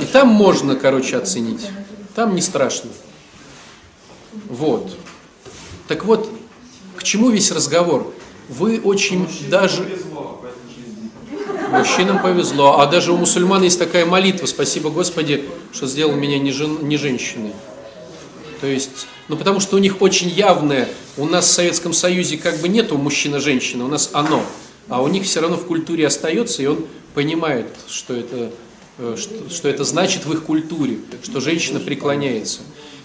И 0.00 0.04
там 0.12 0.28
можно, 0.28 0.76
короче, 0.76 1.16
оценить. 1.18 1.68
Там 2.14 2.34
не 2.34 2.40
страшно. 2.40 2.90
Вот. 4.48 4.96
Так 5.88 6.04
вот, 6.04 6.30
к 6.96 7.02
чему 7.02 7.28
весь 7.30 7.50
разговор? 7.50 8.14
Вы 8.48 8.80
очень 8.80 9.28
даже... 9.50 9.86
Мужчинам 11.72 12.22
повезло. 12.22 12.78
А 12.80 12.86
даже 12.86 13.12
у 13.12 13.16
мусульман 13.16 13.62
есть 13.62 13.78
такая 13.78 14.06
молитва. 14.06 14.46
Спасибо 14.46 14.90
Господи, 14.90 15.44
что 15.72 15.86
сделал 15.86 16.14
меня 16.14 16.38
не, 16.38 16.52
жен, 16.52 16.86
не 16.86 16.96
женщиной. 16.96 17.52
То 18.60 18.66
есть, 18.66 19.08
ну 19.26 19.36
потому 19.36 19.58
что 19.58 19.76
у 19.76 19.78
них 19.80 20.02
очень 20.02 20.28
явное, 20.28 20.88
у 21.16 21.26
нас 21.26 21.46
в 21.46 21.50
Советском 21.50 21.92
Союзе 21.92 22.36
как 22.36 22.58
бы 22.60 22.68
нету 22.68 22.96
мужчина-женщина, 22.96 23.84
у 23.84 23.88
нас 23.88 24.10
оно. 24.12 24.44
А 24.88 25.02
у 25.02 25.08
них 25.08 25.24
все 25.24 25.40
равно 25.40 25.56
в 25.56 25.66
культуре 25.66 26.06
остается, 26.06 26.62
и 26.62 26.66
он 26.66 26.86
понимает, 27.14 27.66
что 27.88 28.14
это, 28.14 28.52
э, 28.98 29.16
что, 29.18 29.50
что 29.50 29.68
это 29.68 29.82
значит 29.84 30.26
в 30.26 30.32
их 30.32 30.44
культуре, 30.44 30.98
что 31.24 31.40
женщина 31.40 31.80
преклоняется. 31.80 32.60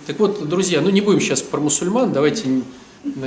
Так 0.06 0.20
вот, 0.20 0.48
друзья, 0.48 0.82
ну 0.82 0.90
не 0.90 1.02
будем 1.02 1.22
сейчас 1.22 1.42
про 1.42 1.60
мусульман, 1.60 2.14
давайте 2.14 2.62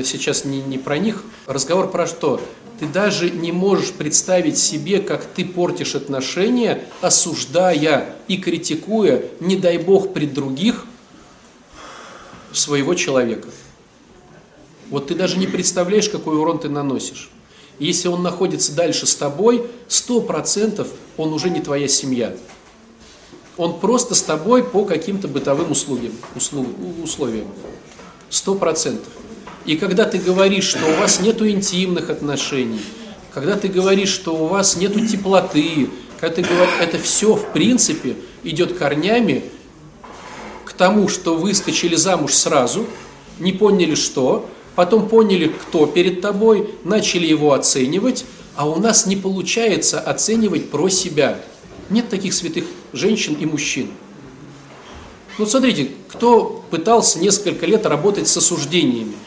сейчас 0.04 0.44
не, 0.44 0.62
не 0.62 0.78
про 0.78 0.98
них. 0.98 1.24
Разговор 1.46 1.90
про 1.90 2.06
что? 2.06 2.40
Ты 2.78 2.86
даже 2.86 3.30
не 3.30 3.52
можешь 3.52 3.92
представить 3.92 4.56
себе, 4.56 5.00
как 5.00 5.24
ты 5.24 5.44
портишь 5.44 5.94
отношения, 5.94 6.84
осуждая 7.02 8.16
и 8.26 8.38
критикуя, 8.38 9.24
не 9.38 9.56
дай 9.56 9.76
бог, 9.76 10.12
пред 10.14 10.32
других 10.32 10.86
своего 12.52 12.94
человека. 12.94 13.48
Вот 14.88 15.08
ты 15.08 15.14
даже 15.14 15.38
не 15.38 15.46
представляешь, 15.46 16.08
какой 16.08 16.36
урон 16.36 16.58
ты 16.58 16.68
наносишь. 16.68 17.30
Если 17.78 18.08
он 18.08 18.22
находится 18.22 18.74
дальше 18.74 19.06
с 19.06 19.14
тобой, 19.14 19.66
сто 19.88 20.20
процентов 20.20 20.88
он 21.16 21.32
уже 21.32 21.48
не 21.48 21.60
твоя 21.60 21.88
семья. 21.88 22.34
Он 23.56 23.78
просто 23.78 24.14
с 24.14 24.22
тобой 24.22 24.64
по 24.64 24.84
каким-то 24.84 25.28
бытовым 25.28 25.70
услугам, 25.70 26.12
условиям. 26.34 27.48
Сто 28.30 28.54
процентов. 28.54 29.12
И 29.66 29.76
когда 29.76 30.04
ты 30.04 30.18
говоришь, 30.18 30.64
что 30.64 30.86
у 30.86 30.94
вас 30.94 31.20
нет 31.20 31.40
интимных 31.42 32.08
отношений, 32.08 32.80
когда 33.32 33.56
ты 33.56 33.68
говоришь, 33.68 34.08
что 34.08 34.34
у 34.34 34.46
вас 34.46 34.76
нет 34.76 34.94
теплоты, 35.08 35.90
когда 36.18 36.36
ты 36.36 36.42
говоришь, 36.42 36.74
это 36.80 36.98
все 36.98 37.34
в 37.34 37.52
принципе 37.52 38.16
идет 38.42 38.76
корнями 38.76 39.44
к 40.64 40.72
тому, 40.72 41.08
что 41.08 41.36
вы 41.36 41.52
скачали 41.54 41.94
замуж 41.94 42.32
сразу, 42.32 42.86
не 43.38 43.52
поняли 43.52 43.94
что, 43.94 44.48
потом 44.74 45.08
поняли, 45.08 45.48
кто 45.48 45.86
перед 45.86 46.22
тобой, 46.22 46.70
начали 46.84 47.26
его 47.26 47.52
оценивать, 47.52 48.24
а 48.56 48.68
у 48.68 48.80
нас 48.80 49.06
не 49.06 49.16
получается 49.16 50.00
оценивать 50.00 50.70
про 50.70 50.88
себя. 50.88 51.38
Нет 51.90 52.08
таких 52.08 52.32
святых 52.32 52.64
женщин 52.92 53.34
и 53.34 53.46
мужчин. 53.46 53.90
Ну, 55.38 55.46
смотрите, 55.46 55.90
кто 56.08 56.64
пытался 56.70 57.18
несколько 57.18 57.66
лет 57.66 57.84
работать 57.84 58.26
с 58.26 58.36
осуждениями– 58.38 59.14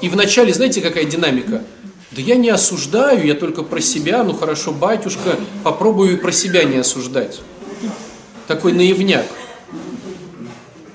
и 0.00 0.08
вначале, 0.08 0.52
знаете, 0.52 0.80
какая 0.80 1.04
динамика? 1.04 1.62
Да 2.10 2.22
я 2.22 2.36
не 2.36 2.48
осуждаю, 2.48 3.26
я 3.26 3.34
только 3.34 3.62
про 3.62 3.80
себя, 3.80 4.24
ну 4.24 4.32
хорошо, 4.32 4.72
батюшка, 4.72 5.36
попробую 5.62 6.14
и 6.14 6.16
про 6.16 6.32
себя 6.32 6.64
не 6.64 6.78
осуждать. 6.78 7.40
Такой 8.46 8.72
наивняк. 8.72 9.26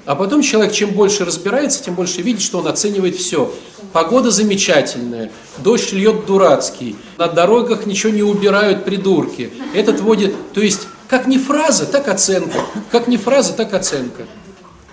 А 0.05 0.15
потом 0.15 0.41
человек, 0.41 0.73
чем 0.73 0.91
больше 0.91 1.23
разбирается, 1.23 1.83
тем 1.83 1.95
больше 1.95 2.21
видит, 2.21 2.41
что 2.41 2.59
он 2.59 2.67
оценивает 2.67 3.15
все. 3.15 3.53
Погода 3.93 4.31
замечательная, 4.31 5.31
дождь 5.59 5.93
льет 5.93 6.25
дурацкий, 6.25 6.95
на 7.17 7.27
дорогах 7.27 7.85
ничего 7.85 8.11
не 8.11 8.23
убирают 8.23 8.85
придурки. 8.85 9.51
Этот 9.73 10.01
водит, 10.01 10.33
то 10.53 10.61
есть, 10.61 10.87
как 11.07 11.27
не 11.27 11.37
фраза, 11.37 11.85
так 11.85 12.07
оценка. 12.07 12.59
Как 12.91 13.07
не 13.07 13.17
фраза, 13.17 13.53
так 13.53 13.73
оценка. 13.73 14.25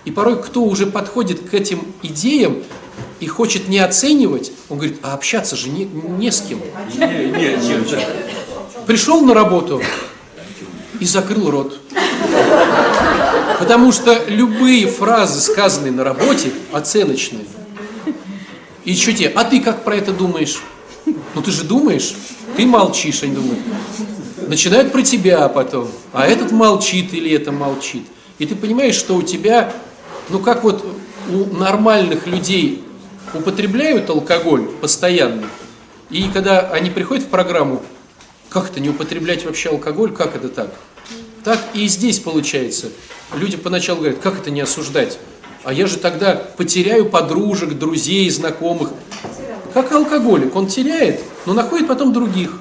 И 0.05 0.11
порой 0.11 0.42
кто 0.42 0.62
уже 0.62 0.87
подходит 0.87 1.49
к 1.49 1.55
этим 1.55 1.83
идеям, 2.03 2.62
и 3.20 3.26
хочет 3.26 3.68
не 3.68 3.78
оценивать, 3.78 4.50
он 4.68 4.78
говорит, 4.78 4.98
а 5.02 5.12
общаться 5.12 5.54
же 5.54 5.68
не, 5.68 5.85
не 5.85 6.33
с 6.33 6.40
кем. 6.40 6.61
Нет, 6.96 7.37
нет, 7.37 7.90
нет. 7.90 8.06
Пришел 8.87 9.20
на 9.20 9.35
работу 9.35 9.83
и 10.98 11.04
закрыл 11.04 11.50
рот. 11.50 11.78
Потому 13.59 13.92
что 13.92 14.18
любые 14.26 14.87
фразы, 14.87 15.40
сказанные 15.40 15.92
на 15.92 16.02
работе, 16.02 16.50
оценочные. 16.72 17.44
И 18.85 18.96
что 18.96 19.12
тебе, 19.12 19.28
а 19.28 19.44
ты 19.44 19.61
как 19.61 19.85
про 19.85 19.96
это 19.96 20.12
думаешь? 20.12 20.59
Ну 21.04 21.42
ты 21.42 21.50
же 21.50 21.64
думаешь, 21.64 22.14
ты 22.56 22.64
молчишь, 22.64 23.22
они 23.22 23.35
думают. 23.35 23.61
Начинают 24.48 24.92
про 24.92 25.02
тебя 25.02 25.48
потом, 25.48 25.88
а 26.12 26.26
этот 26.26 26.50
молчит 26.50 27.12
или 27.12 27.30
это 27.30 27.52
молчит. 27.52 28.06
И 28.38 28.46
ты 28.46 28.56
понимаешь, 28.56 28.94
что 28.94 29.14
у 29.14 29.22
тебя, 29.22 29.72
ну 30.30 30.38
как 30.40 30.64
вот 30.64 30.85
у 31.30 31.54
нормальных 31.54 32.26
людей 32.26 32.83
употребляют 33.35 34.11
алкоголь 34.11 34.69
постоянно, 34.81 35.47
и 36.11 36.29
когда 36.33 36.71
они 36.71 36.90
приходят 36.90 37.25
в 37.25 37.29
программу, 37.29 37.83
как 38.49 38.71
это 38.71 38.81
не 38.81 38.88
употреблять 38.88 39.45
вообще 39.45 39.69
алкоголь, 39.69 40.12
как 40.12 40.35
это 40.35 40.49
так? 40.49 40.75
Так 41.45 41.59
и 41.73 41.87
здесь 41.87 42.19
получается. 42.19 42.88
Люди 43.35 43.57
поначалу 43.57 44.01
говорят, 44.01 44.19
как 44.19 44.38
это 44.40 44.51
не 44.51 44.61
осуждать? 44.61 45.19
А 45.62 45.73
я 45.73 45.87
же 45.87 45.99
тогда 45.99 46.35
потеряю 46.35 47.09
подружек, 47.09 47.79
друзей, 47.79 48.29
знакомых. 48.31 48.90
Как 49.73 49.93
алкоголик, 49.93 50.57
он 50.57 50.66
теряет, 50.66 51.21
но 51.47 51.55
находит 51.55 51.87
потом 51.87 52.12
других. 52.12 52.59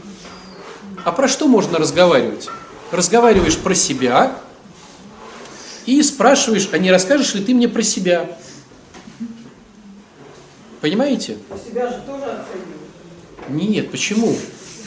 А 1.04 1.12
про 1.12 1.28
что 1.28 1.48
можно 1.48 1.80
разговаривать? 1.80 2.50
Разговариваешь 2.92 3.58
про 3.58 3.74
себя 3.74 4.38
и 5.86 6.04
спрашиваешь, 6.04 6.70
а 6.72 6.78
не 6.78 6.92
расскажешь 6.92 7.34
ли 7.34 7.44
ты 7.44 7.56
мне 7.56 7.68
про 7.68 7.82
себя? 7.82 8.38
Понимаете? 10.82 11.38
А 11.50 11.58
себя 11.58 11.88
же 11.88 12.02
тоже 12.06 12.24
оценивают. 12.24 12.80
Нет, 13.50 13.92
почему? 13.92 14.36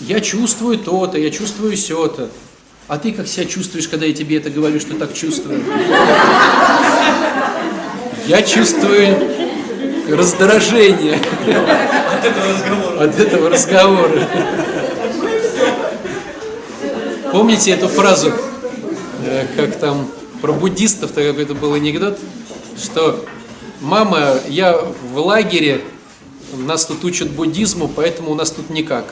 Я 0.01 0.21
чувствую 0.21 0.79
то-то, 0.79 1.19
я 1.19 1.31
чувствую 1.31 1.77
все-то. 1.77 2.29
А 2.89 2.99
ты 2.99 3.13
как 3.13 3.27
себя 3.29 3.45
чувствуешь, 3.45 3.89
когда 3.89 4.07
я 4.07 4.13
тебе 4.13 4.39
это 4.39 4.51
говорю, 4.51 4.81
что 4.81 4.95
так 4.95 5.15
чувствую? 5.15 5.63
Я 8.27 8.43
чувствую 8.43 9.17
раздражение 10.09 11.19
от 12.99 13.19
этого 13.19 13.51
разговора. 13.51 14.29
Помните 17.31 17.71
эту 17.73 17.89
фразу, 17.89 18.33
э, 19.25 19.47
как 19.57 19.77
там 19.77 20.07
про 20.43 20.53
буддистов-то 20.53 21.23
какой-то 21.23 21.55
был 21.55 21.73
анекдот, 21.75 22.19
что 22.77 23.25
мама, 23.83 24.41
я 24.49 24.79
в 24.79 25.19
лагере, 25.19 25.83
нас 26.57 26.87
тут 26.87 27.05
учат 27.05 27.31
буддизму, 27.31 27.89
поэтому 27.89 28.31
у 28.31 28.35
нас 28.35 28.51
тут 28.51 28.71
никак. 28.71 29.05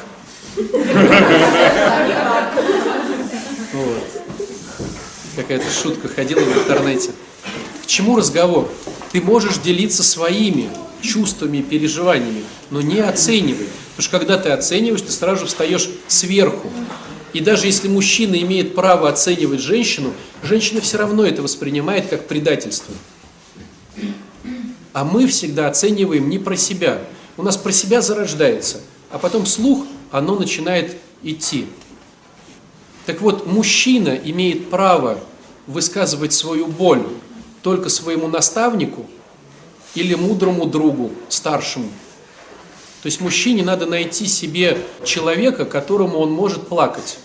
Вот. 3.72 4.04
Какая-то 5.36 5.70
шутка 5.70 6.08
ходила 6.08 6.40
в 6.40 6.58
интернете. 6.58 7.10
К 7.82 7.86
чему 7.86 8.16
разговор? 8.16 8.70
Ты 9.12 9.20
можешь 9.20 9.58
делиться 9.58 10.02
своими 10.02 10.70
чувствами 11.02 11.62
переживаниями, 11.62 12.44
но 12.70 12.80
не 12.80 13.00
оценивай. 13.00 13.68
Потому 13.96 14.02
что 14.02 14.18
когда 14.18 14.38
ты 14.38 14.50
оцениваешь, 14.50 15.02
ты 15.02 15.12
сразу 15.12 15.40
же 15.42 15.46
встаешь 15.46 15.88
сверху. 16.08 16.70
И 17.32 17.40
даже 17.40 17.66
если 17.66 17.88
мужчина 17.88 18.36
имеет 18.36 18.74
право 18.74 19.08
оценивать 19.08 19.60
женщину, 19.60 20.12
женщина 20.42 20.80
все 20.80 20.98
равно 20.98 21.24
это 21.24 21.42
воспринимает 21.42 22.08
как 22.08 22.26
предательство. 22.26 22.94
А 24.92 25.04
мы 25.04 25.26
всегда 25.26 25.68
оцениваем 25.68 26.28
не 26.28 26.38
про 26.38 26.56
себя. 26.56 27.00
У 27.36 27.42
нас 27.42 27.56
про 27.56 27.72
себя 27.72 28.02
зарождается, 28.02 28.80
а 29.10 29.18
потом 29.18 29.46
слух, 29.46 29.86
оно 30.10 30.36
начинает 30.36 30.96
идти. 31.22 31.66
Так 33.06 33.20
вот, 33.20 33.46
мужчина 33.46 34.10
имеет 34.10 34.68
право 34.68 35.20
высказывать 35.66 36.32
свою 36.32 36.66
боль 36.66 37.06
только 37.62 37.88
своему 37.88 38.26
наставнику 38.26 39.06
или 39.94 40.14
мудрому 40.14 40.66
другу, 40.66 41.12
старшему. 41.28 41.88
То 43.02 43.06
есть 43.06 43.20
мужчине 43.20 43.62
надо 43.62 43.86
найти 43.86 44.26
себе 44.26 44.78
человека, 45.04 45.64
которому 45.64 46.18
он 46.18 46.32
может 46.32 46.68
плакать. 46.68 47.18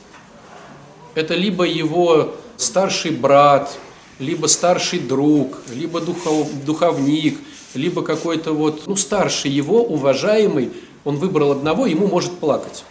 Это 1.16 1.34
либо 1.34 1.66
его 1.66 2.36
старший 2.58 3.12
брат, 3.12 3.76
либо 4.20 4.48
старший 4.48 5.00
друг, 5.00 5.58
либо 5.74 6.00
духов, 6.00 6.48
духовник– 6.64 7.40
либо 7.76 8.02
какой-то 8.02 8.54
вот, 8.54 8.88
ну, 8.88 8.96
старший 8.96 9.52
его, 9.52 9.84
уважаемый, 9.84 10.72
он 11.04 11.18
выбрал 11.18 11.52
одного, 11.52 11.86
ему 11.86 12.08
может 12.08 12.34
плакать. 12.40 12.84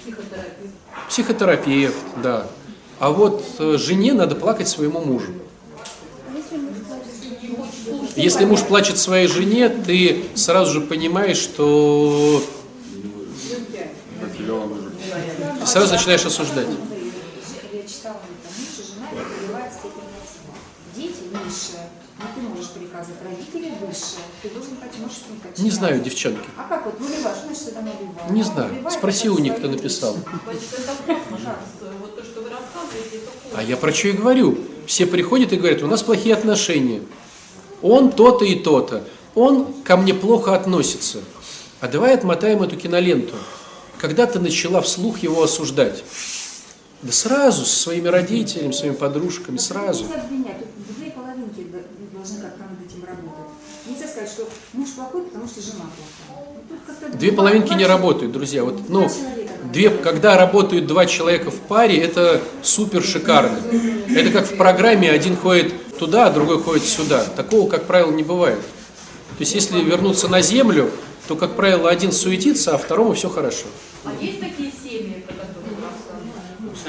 Психотерапевт. 0.00 1.08
Психотерапевт, 1.08 2.04
да. 2.22 2.46
А 2.98 3.10
вот 3.10 3.44
э, 3.58 3.76
жене 3.78 4.12
надо 4.12 4.36
плакать 4.36 4.68
своему 4.68 5.00
мужу. 5.00 5.32
Если 8.14 8.44
муж 8.44 8.60
плачет 8.62 8.98
своей 8.98 9.26
жене, 9.26 9.68
ты 9.68 10.26
сразу 10.34 10.72
же 10.72 10.80
понимаешь, 10.82 11.38
что 11.38 12.42
сразу 15.64 15.94
начинаешь 15.94 16.24
осуждать. 16.24 16.68
Я 17.72 17.82
читала, 17.88 18.18
муж 18.58 18.68
и 18.78 18.94
жена 18.94 19.08
преодолевают 19.10 19.72
степень 19.72 20.02
Дети 20.94 21.22
низшие, 21.32 21.88
но 22.18 22.24
ты 22.34 22.40
можешь 23.02 23.16
приказать 23.16 23.16
родителей 23.24 23.72
высшие, 23.80 24.22
ты 24.42 24.48
должен 24.50 24.72
можешь 25.00 25.18
не 25.56 25.64
Не 25.64 25.70
знаю, 25.70 26.00
девчонки. 26.00 26.48
А 26.56 26.64
как 26.64 26.86
вот 26.86 27.00
нулевая, 27.00 27.34
что 27.34 27.46
значит 27.46 27.68
это 27.68 27.80
нулевая? 27.80 28.30
Не 28.30 28.42
знаю. 28.42 28.90
Спроси 28.90 29.28
у 29.28 29.38
них, 29.38 29.56
кто 29.56 29.68
написал. 29.68 30.16
А 33.54 33.62
я 33.62 33.76
про 33.76 33.92
что 33.92 34.08
и 34.08 34.12
говорю. 34.12 34.58
Все 34.86 35.06
приходят 35.06 35.52
и 35.52 35.56
говорят, 35.56 35.82
у 35.82 35.86
нас 35.86 36.02
плохие 36.02 36.34
отношения. 36.34 37.02
Он 37.82 38.10
то-то 38.10 38.44
и 38.44 38.56
то-то. 38.56 39.04
Он 39.34 39.72
ко 39.82 39.96
мне 39.96 40.14
плохо 40.14 40.54
относится. 40.54 41.20
А 41.80 41.88
давай 41.88 42.14
отмотаем 42.14 42.62
эту 42.62 42.76
киноленту. 42.76 43.34
Когда 43.98 44.26
ты 44.26 44.38
начала 44.38 44.80
вслух 44.80 45.20
его 45.20 45.42
осуждать? 45.42 46.04
Да 47.02 47.10
сразу, 47.10 47.64
со 47.64 47.76
своими 47.76 48.08
родителями, 48.08 48.72
своими 48.72 48.94
подружками, 48.94 49.56
сразу. 49.56 50.04
Нельзя 50.04 50.22
обвинять. 50.22 50.58
Две 50.96 51.10
половинки 51.10 51.66
Муж 54.72 54.88
плохой, 54.90 55.22
потому 55.22 55.46
что 55.46 55.60
жена 55.60 55.84
плохая. 55.84 57.12
Две 57.18 57.32
половинки 57.32 57.74
не 57.74 57.84
работают, 57.84 58.32
друзья. 58.32 58.64
Вот, 58.64 58.88
ну, 58.88 59.08
две, 59.70 59.90
когда 59.90 60.36
работают 60.38 60.86
два 60.86 61.04
человека 61.06 61.50
в 61.50 61.60
паре, 61.60 61.98
это 61.98 62.40
супер 62.62 63.02
шикарно. 63.02 63.58
Это 64.08 64.30
как 64.30 64.46
в 64.50 64.56
программе, 64.56 65.10
один 65.10 65.36
ходит 65.36 65.74
туда, 65.98 66.26
а 66.26 66.30
другой 66.30 66.62
ходит 66.62 66.84
сюда. 66.84 67.24
Такого, 67.24 67.68
как 67.68 67.84
правило, 67.84 68.10
не 68.12 68.22
бывает. 68.22 68.58
То 68.58 69.40
есть, 69.40 69.54
если 69.54 69.80
вернуться 69.80 70.28
на 70.28 70.40
землю, 70.40 70.90
то, 71.28 71.36
как 71.36 71.54
правило, 71.54 71.90
один 71.90 72.12
суетится, 72.12 72.74
а 72.74 72.78
второму 72.78 73.12
все 73.12 73.28
хорошо. 73.28 73.66
А 74.04 74.12
есть 74.22 74.40
такие 74.40 74.72
семьи, 74.72 75.24
про 75.26 75.34
которые? 75.34 75.52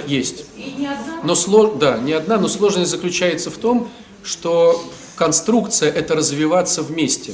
Есть. 0.07 0.45
И 0.57 0.73
не 0.77 0.88
одна? 0.88 1.21
Но 1.23 1.34
сло- 1.34 1.77
да, 1.77 1.97
не 1.97 2.13
одна, 2.13 2.38
но 2.38 2.47
сложность 2.47 2.91
заключается 2.91 3.51
в 3.51 3.57
том, 3.57 3.89
что 4.23 4.84
конструкция– 5.15 5.91
это 5.93 6.15
развиваться 6.15 6.81
вместе. 6.81 7.34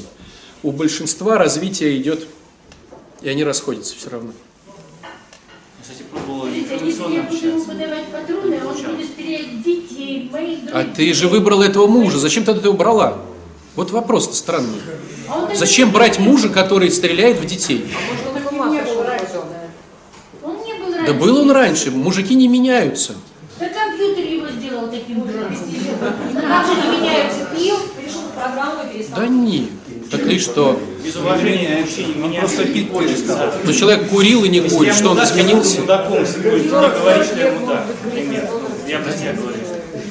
У 0.62 0.72
большинства 0.72 1.38
развитие 1.38 1.97
идет, 1.97 2.28
и 3.22 3.30
они 3.30 3.43
расходятся 3.45 3.95
все 3.95 4.10
равно. 4.10 4.32
А 10.72 10.84
друзей. 10.84 10.93
ты 10.95 11.14
же 11.14 11.28
выбрала 11.30 11.64
этого 11.64 11.88
мужа, 11.88 12.18
зачем 12.18 12.43
тогда 12.43 12.62
ты 12.62 12.68
его 12.68 12.78
брала? 12.78 13.20
Вот 13.76 13.91
вопрос-то 13.91 14.36
странный. 14.36 14.82
А 15.30 15.49
Зачем 15.55 15.91
брать 15.91 16.20
мужа, 16.20 16.49
который 16.49 16.91
стреляет 16.91 17.38
в 17.38 17.45
детей? 17.45 17.88
Он 20.43 20.57
не 20.64 20.74
был 20.74 20.91
Да 21.05 21.14
был 21.14 21.38
он 21.38 21.51
раньше, 21.51 21.91
мужики 21.91 22.36
не 22.36 22.47
меняются. 22.49 23.16
Да 23.60 23.70
компьютер 23.70 24.26
его 24.26 24.47
сделал 24.49 24.89
таким. 24.89 25.20
Ну 25.20 25.26
как 25.26 26.66
же 26.66 26.76
не 26.76 26.97
меняются? 26.97 27.45
Пил, 27.55 27.78
перешел 27.97 28.22
в 28.22 28.34
программу, 28.34 28.91
перестал. 28.91 29.20
Да 29.20 29.28
не. 29.28 29.70
Так 30.10 30.26
и 30.26 30.39
что? 30.39 30.80
Без 31.03 31.16
уважения 31.16 31.86
меняется. 32.16 32.55
Просто 32.55 32.74
пить 32.74 32.91
перестал. 32.91 33.38
Ну 33.64 33.74
человек 33.74 34.10
курил 34.10 34.43
и 34.43 34.49
не 34.49 34.62
курит, 34.62 34.95
что 34.95 35.12
он 35.12 35.24
изменился? 35.24 35.82
Если. 35.82 35.89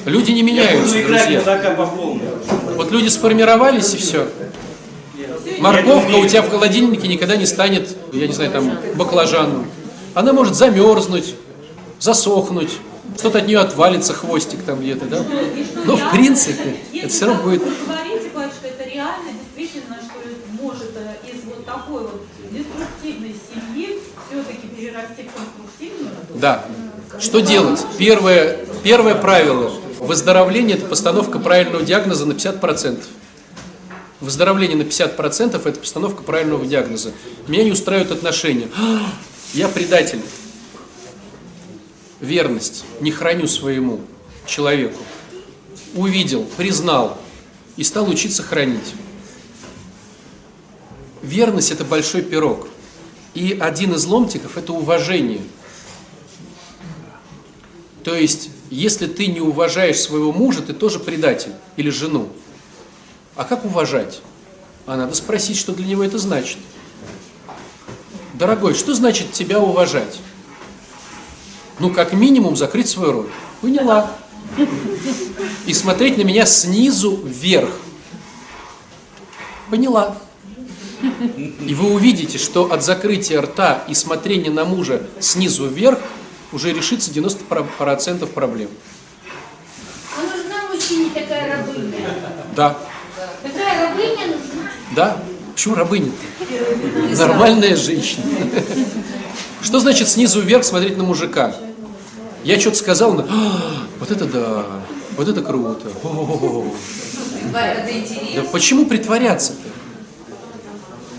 Люди 0.05 0.31
не 0.31 0.43
меняются, 0.43 0.95
друзья. 1.03 1.43
Вот 2.77 2.93
люди 2.93 3.09
сформировались 3.09 3.95
и 3.95 3.97
все. 3.97 4.29
Морковка 5.59 6.17
у 6.17 6.27
тебя 6.27 6.43
в 6.43 6.51
холодильнике 6.51 7.09
никогда 7.09 7.37
не 7.37 7.47
станет, 7.47 7.89
я 8.13 8.27
не 8.27 8.33
знаю, 8.33 8.51
там, 8.53 8.79
баклажаном. 8.95 9.67
Она 10.15 10.33
может 10.33 10.55
замерзнуть, 10.55 11.35
засохнуть, 11.99 12.71
что-то 13.17 13.39
от 13.39 13.49
нее 13.49 13.59
отвалится, 13.59 14.15
хвостик 14.15 14.63
там 14.63 14.81
где-то, 14.81 15.07
да? 15.07 15.25
Но 15.85 15.97
в 15.97 16.11
принципе, 16.13 16.77
это 16.95 17.09
все 17.09 17.27
равно 17.27 17.43
будет... 17.43 17.63
Вы 17.63 17.73
говорите, 17.87 18.31
батюшка, 18.35 18.69
это 18.69 18.89
реально, 18.89 19.31
действительно, 19.33 19.97
что 19.97 20.63
может 20.63 20.93
э, 20.97 21.29
из 21.29 21.45
вот 21.45 21.65
такой 21.65 22.03
вот 22.03 22.27
деструктивной 22.51 23.35
семьи 23.51 23.99
все-таки 24.29 24.69
перерасти 24.69 25.23
в 25.25 25.33
конструктивную? 25.35 26.13
Да. 26.39 26.65
Что 27.19 27.41
делать? 27.41 27.85
Первое, 27.99 28.59
первое 28.85 29.15
правило. 29.15 29.73
Выздоровление– 29.99 30.77
это 30.79 30.87
постановка 30.87 31.41
правильного 31.41 31.85
диагноза 31.85 32.27
на 32.27 32.33
50%. 32.33 33.03
Выздоровление 34.21 34.77
на 34.77 34.83
50%– 34.83 35.61
это 35.69 35.81
постановка 35.81 36.23
правильного 36.23 36.65
диагноза. 36.65 37.13
Меня 37.49 37.65
не 37.65 37.73
устраивают 37.73 38.13
отношения. 38.13 38.69
Я 39.55 39.69
предатель. 39.69 40.21
Верность 42.21 42.85
не 43.01 43.11
храню 43.11 43.49
своему 43.49 44.01
человеку. 44.47 44.99
Увидел, 45.95 46.45
признал 46.57 47.19
и 47.77 47.83
стал 47.83 48.09
учиться 48.09 48.43
хранить. 48.43 48.95
Верность– 51.23 51.71
это 51.73 51.85
большой 51.85 52.23
пирог. 52.23 52.69
И 53.35 53.57
один 53.61 53.95
из 53.95 54.05
ломтиков– 54.05 54.57
это 54.57 54.73
уважение. 54.73 55.41
То 58.09 58.15
есть, 58.15 58.49
если 58.71 59.07
ты 59.07 59.27
не 59.27 59.43
уважаешь 59.43 60.01
своего 60.01 60.33
мужа, 60.33 60.63
ты 60.63 60.73
тоже 60.73 60.99
предатель 60.99 61.53
или 61.77 61.91
жену. 61.91 62.31
А 63.37 63.45
как 63.45 63.67
уважать? 63.67 64.23
А 64.87 64.97
надо 64.97 65.15
спросить, 65.15 65.59
что 65.59 65.75
для 65.75 65.85
него 65.85 66.03
это 66.03 66.17
значит. 66.17 66.57
Дорогой, 68.33 68.73
что 68.73 68.95
значит 68.95 69.33
тебя 69.33 69.61
уважать? 69.61 70.21
Ну, 71.81 71.91
как 71.91 72.15
минимум, 72.15 72.57
закрыть 72.57 72.89
свой 72.89 73.13
рот. 73.13 73.29
Поняла. 73.61 74.11
И 75.67 75.75
смотреть 75.75 76.17
на 76.17 76.23
меня 76.23 76.47
снизу 76.47 77.15
вверх. 77.15 77.79
Поняла. 79.69 80.17
И 81.61 81.75
вы 81.75 81.93
увидите, 81.93 82.39
что 82.39 82.73
от 82.73 82.83
закрытия 82.83 83.43
рта 83.43 83.85
и 83.87 83.93
смотрения 83.93 84.51
на 84.51 84.65
мужа 84.65 85.07
снизу 85.21 85.67
вверх 85.67 85.99
уже 86.53 86.73
решится 86.73 87.11
90% 87.11 88.27
проблем. 88.27 88.71
А 90.17 90.21
нужна 90.23 90.69
мужчине 90.73 91.11
такая 91.15 91.57
рабыня. 91.59 91.97
Да, 92.57 92.77
Такая 93.43 93.89
рабыня 93.91 94.27
нужна. 94.27 94.71
да. 94.95 95.23
Почему 95.55 95.75
рабыня-то? 95.75 97.17
Нормальная 97.19 97.75
женщина. 97.75 98.23
Что 99.61 99.81
значит 99.81 100.09
снизу 100.09 100.41
вверх 100.41 100.65
смотреть 100.65 100.97
на 100.97 101.03
мужика? 101.03 101.53
Я 102.45 102.61
что-то 102.61 102.77
сказал, 102.77 103.11
она, 103.13 103.27
«А, 103.29 103.53
вот 103.99 104.11
это 104.13 104.25
да, 104.27 104.65
вот 105.17 105.27
это 105.29 105.43
круто. 105.43 105.89
О-о-о». 106.05 106.73
Это 107.53 107.91
интересно. 107.99 108.43
Да 108.43 108.49
почему 108.53 108.87
притворяться-то? 108.87 109.59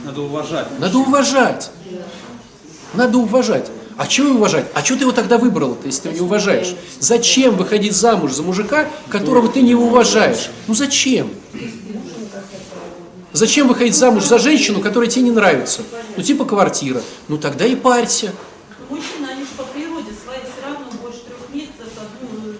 Надо 0.05 0.21
уважать. 0.21 0.79
Надо 0.79 0.97
уважать. 0.99 1.71
Надо 2.93 3.17
уважать. 3.17 3.69
А 3.99 4.07
чего 4.07 4.29
уважать? 4.29 4.65
А 4.73 4.81
что 4.81 4.95
ты 4.95 5.01
его 5.01 5.11
тогда 5.11 5.37
выбрал-то, 5.37 5.85
если 5.85 6.03
ты 6.03 6.07
его 6.07 6.15
не 6.19 6.21
уважаешь? 6.21 6.73
Зачем 7.01 7.57
выходить 7.57 7.93
замуж 7.93 8.31
за 8.31 8.43
мужика, 8.43 8.87
которого 9.09 9.49
ты 9.49 9.61
не 9.61 9.75
уважаешь? 9.75 10.51
Ну 10.67 10.73
зачем? 10.73 11.29
Зачем 13.33 13.67
выходить 13.67 13.93
замуж 13.95 14.23
за 14.23 14.39
женщину, 14.39 14.79
которая 14.79 15.09
тебе 15.09 15.23
не 15.23 15.31
нравится? 15.31 15.81
Ну 16.15 16.23
типа 16.23 16.45
квартира. 16.45 17.01
Ну 17.27 17.37
тогда 17.37 17.65
и 17.65 17.75
парься. 17.75 18.31
Мужчины, 18.89 19.27
они 19.29 19.41
же 19.41 19.49
по 19.57 19.63
природе 19.63 20.11
своей 20.23 20.43
все 20.43 20.65
равно 20.65 20.85
больше 21.01 21.19
трех 21.25 21.53
месяцев 21.53 21.91
одну 21.97 22.51
э, 22.51 22.55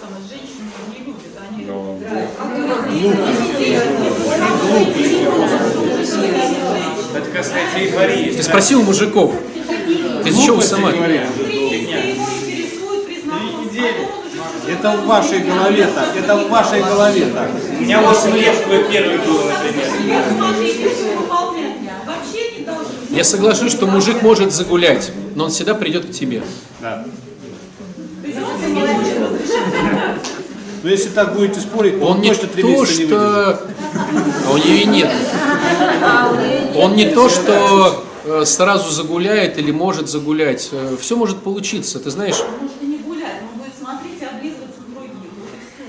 самую 0.00 0.22
женщину 0.28 0.70
не 0.92 1.00
любят. 1.04 1.34
Они 1.50 1.66
Это 7.12 7.30
касается 7.30 7.76
эйфории. 7.76 8.36
Ты 8.36 8.42
спросил 8.44 8.82
у 8.82 8.84
мужиков. 8.84 9.34
Ты 10.24 10.30
чего 10.30 10.60
сама? 10.60 10.90
Это 14.66 14.90
в 14.92 15.06
вашей 15.06 15.40
голове 15.40 15.86
так, 15.94 16.16
это 16.16 16.36
в 16.36 16.48
вашей 16.48 16.82
голове 16.82 17.26
так. 17.26 17.50
У 17.78 17.82
меня 17.82 18.00
8 18.00 18.36
лет 18.36 18.62
такой 18.62 18.84
первый 18.90 19.18
был, 19.18 19.40
например. 19.44 20.22
Я 23.10 23.24
соглашусь, 23.24 23.72
что 23.72 23.86
мужик 23.86 24.22
может 24.22 24.52
загулять, 24.52 25.12
но 25.34 25.44
он 25.44 25.50
всегда 25.50 25.74
придет 25.74 26.06
к 26.06 26.10
тебе. 26.10 26.42
Да. 26.80 27.04
Но 30.82 30.90
если 30.90 31.08
так 31.08 31.34
будете 31.34 31.60
спорить, 31.60 31.98
то 31.98 32.04
Он 32.04 32.16
он 32.16 32.20
не 32.20 32.28
точно 32.28 32.48
три 32.48 32.62
то, 32.62 32.68
месяца 32.68 32.98
не 32.98 33.04
выдержит. 33.04 33.08
что... 33.08 33.60
А 34.46 34.50
у 34.52 34.56
нее 34.58 34.84
нет. 34.84 35.10
Он 36.76 36.94
не 36.94 37.06
то, 37.06 37.30
что 37.30 38.04
сразу 38.44 38.90
загуляет 38.90 39.58
или 39.58 39.70
может 39.70 40.08
загулять. 40.08 40.70
Все 41.00 41.16
может 41.16 41.42
получиться, 41.42 41.98
ты 41.98 42.10
знаешь. 42.10 42.36
Может 42.60 42.82
и 42.82 42.86
не 42.86 42.98
гулять, 42.98 43.40
он 43.52 43.58
будет 43.58 43.72
смотреть 43.78 44.20
и 44.20 44.24
облизываться 44.24 44.80
на 44.88 44.94
других. 44.94 45.30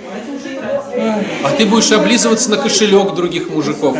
Вот 0.04 0.36
и 0.36 0.38
все. 0.40 0.60
А. 1.02 1.48
А 1.48 1.52
ты 1.52 1.66
будешь 1.66 1.92
облизываться 1.92 2.50
на 2.50 2.58
кошелек 2.58 3.14
других 3.16 3.50
мужиков. 3.50 3.98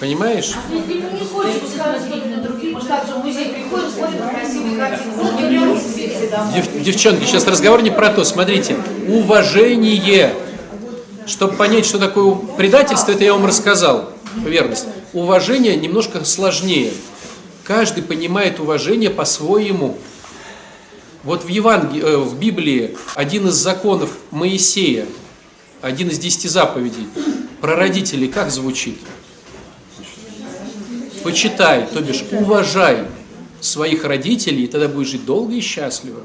Понимаешь? 0.00 0.52
Если 0.70 0.92
ему 0.92 1.10
не 1.10 1.24
хочется 1.26 1.76
смотреть 1.76 2.26
на 2.36 2.42
других, 2.42 2.72
может 2.72 2.88
так 2.88 3.04
же 3.06 3.14
в 3.14 3.24
музей 3.24 3.48
приходит, 3.48 3.90
смотрит 3.90 4.20
на 4.20 4.28
красивые 4.28 4.78
картины, 4.78 5.12
вот. 5.16 6.54
Дев- 6.54 6.82
девчонки, 6.84 7.24
сейчас 7.24 7.46
разговор 7.48 7.82
не 7.82 7.90
про 7.90 8.10
то. 8.10 8.22
Смотрите, 8.22 8.76
уважение. 9.08 10.32
Чтобы 11.26 11.54
понять, 11.54 11.84
что 11.84 11.98
такое 11.98 12.36
предательство, 12.56 13.10
это 13.10 13.24
я 13.24 13.32
вам 13.32 13.44
рассказал. 13.44 14.10
Верность. 14.44 14.86
Уважение 15.12 15.76
немножко 15.76 16.24
сложнее. 16.24 16.92
Каждый 17.64 18.02
понимает 18.02 18.60
уважение 18.60 19.10
по-своему. 19.10 19.98
Вот 21.24 21.44
в, 21.44 21.48
Евангелии, 21.48 22.02
э, 22.02 22.16
в 22.16 22.38
Библии 22.38 22.96
один 23.14 23.48
из 23.48 23.54
законов 23.54 24.16
Моисея, 24.30 25.06
один 25.82 26.08
из 26.08 26.18
десяти 26.18 26.48
заповедей 26.48 27.06
про 27.60 27.76
родителей 27.76 28.28
как 28.28 28.50
звучит? 28.50 28.98
Почитай, 31.22 31.86
то 31.92 32.00
бишь 32.00 32.24
уважай 32.30 33.04
своих 33.60 34.04
родителей, 34.04 34.64
и 34.64 34.66
тогда 34.68 34.88
будешь 34.88 35.08
жить 35.08 35.24
долго 35.26 35.54
и 35.54 35.60
счастливо. 35.60 36.20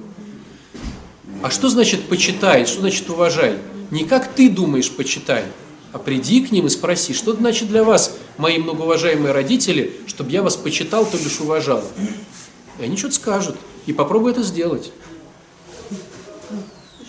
А 1.41 1.49
что 1.49 1.68
значит 1.68 2.07
почитай, 2.07 2.66
что 2.66 2.82
значит 2.82 3.09
уважай? 3.09 3.57
Не 3.91 4.05
как 4.05 4.34
ты 4.34 4.49
думаешь, 4.49 4.89
почитай, 4.91 5.43
а 5.94 6.00
приди 6.00 6.44
к 6.46 6.52
ним 6.52 6.66
и 6.66 6.70
спроси, 6.70 7.14
что 7.14 7.34
значит 7.34 7.70
для 7.70 7.84
вас, 7.84 8.18
мои 8.38 8.58
многоуважаемые 8.58 9.32
родители, 9.32 9.94
чтобы 10.08 10.32
я 10.32 10.41
вас 10.41 10.56
почитал, 10.56 11.06
то 11.06 11.18
лишь 11.18 11.39
уважал. 11.39 11.84
И 12.80 12.84
они 12.84 12.98
что-то 12.98 13.16
скажут, 13.16 13.56
и 13.86 13.94
попробуй 13.94 14.32
это 14.32 14.41
сделать. 14.41 14.91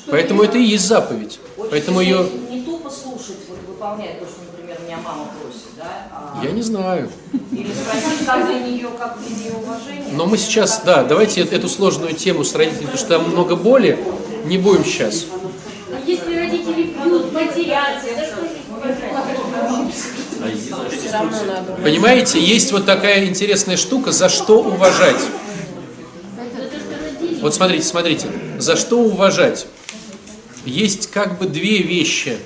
Поэтому 0.08 0.42
это 0.42 0.58
и 0.58 0.62
есть 0.62 0.86
заповедь. 0.86 1.40
Поэтому 1.70 2.00
ее... 2.00 2.28
Не 2.50 2.60
тупо 2.62 2.90
слушать, 2.90 3.38
вот 3.48 3.58
выполнять 3.66 4.20
то, 4.20 4.26
что, 4.26 4.40
например, 4.52 4.78
меня 4.86 4.98
мама 5.02 5.28
просит, 5.40 5.68
да? 5.78 6.08
а- 6.12 6.44
Я 6.44 6.50
не 6.52 6.60
знаю. 6.60 7.10
Или 7.52 7.72
спросить, 7.72 8.26
как 8.26 8.46
для 8.46 8.58
нее, 8.60 8.88
как 8.98 9.18
для 9.18 9.34
нее 9.34 9.52
уважение. 9.54 10.12
Но 10.12 10.26
мы 10.26 10.36
сейчас, 10.36 10.82
да, 10.84 11.04
давайте 11.04 11.40
эт- 11.40 11.52
эту 11.54 11.68
сложную 11.70 12.12
тему 12.14 12.44
с 12.44 12.54
родителями, 12.54 12.82
потому 12.84 12.98
что 12.98 13.08
там 13.08 13.30
много 13.30 13.56
боли, 13.56 13.98
не 14.44 14.58
будем 14.58 14.84
сейчас. 14.84 15.24
Но 15.88 15.98
если 16.06 16.36
родители 16.36 16.82
бьют, 17.02 17.32
матерят, 17.32 18.04
это 18.06 18.26
что 18.26 18.33
Понимаете, 21.82 22.40
есть 22.40 22.72
вот 22.72 22.86
такая 22.86 23.26
интересная 23.26 23.76
штука, 23.76 24.12
за 24.12 24.28
что 24.28 24.60
уважать. 24.60 25.20
Вот 27.40 27.54
смотрите, 27.54 27.84
смотрите, 27.84 28.28
за 28.58 28.76
что 28.76 29.00
уважать? 29.00 29.66
Есть 30.64 31.10
как 31.10 31.38
бы 31.38 31.46
две 31.46 31.82
вещи. 31.82 32.38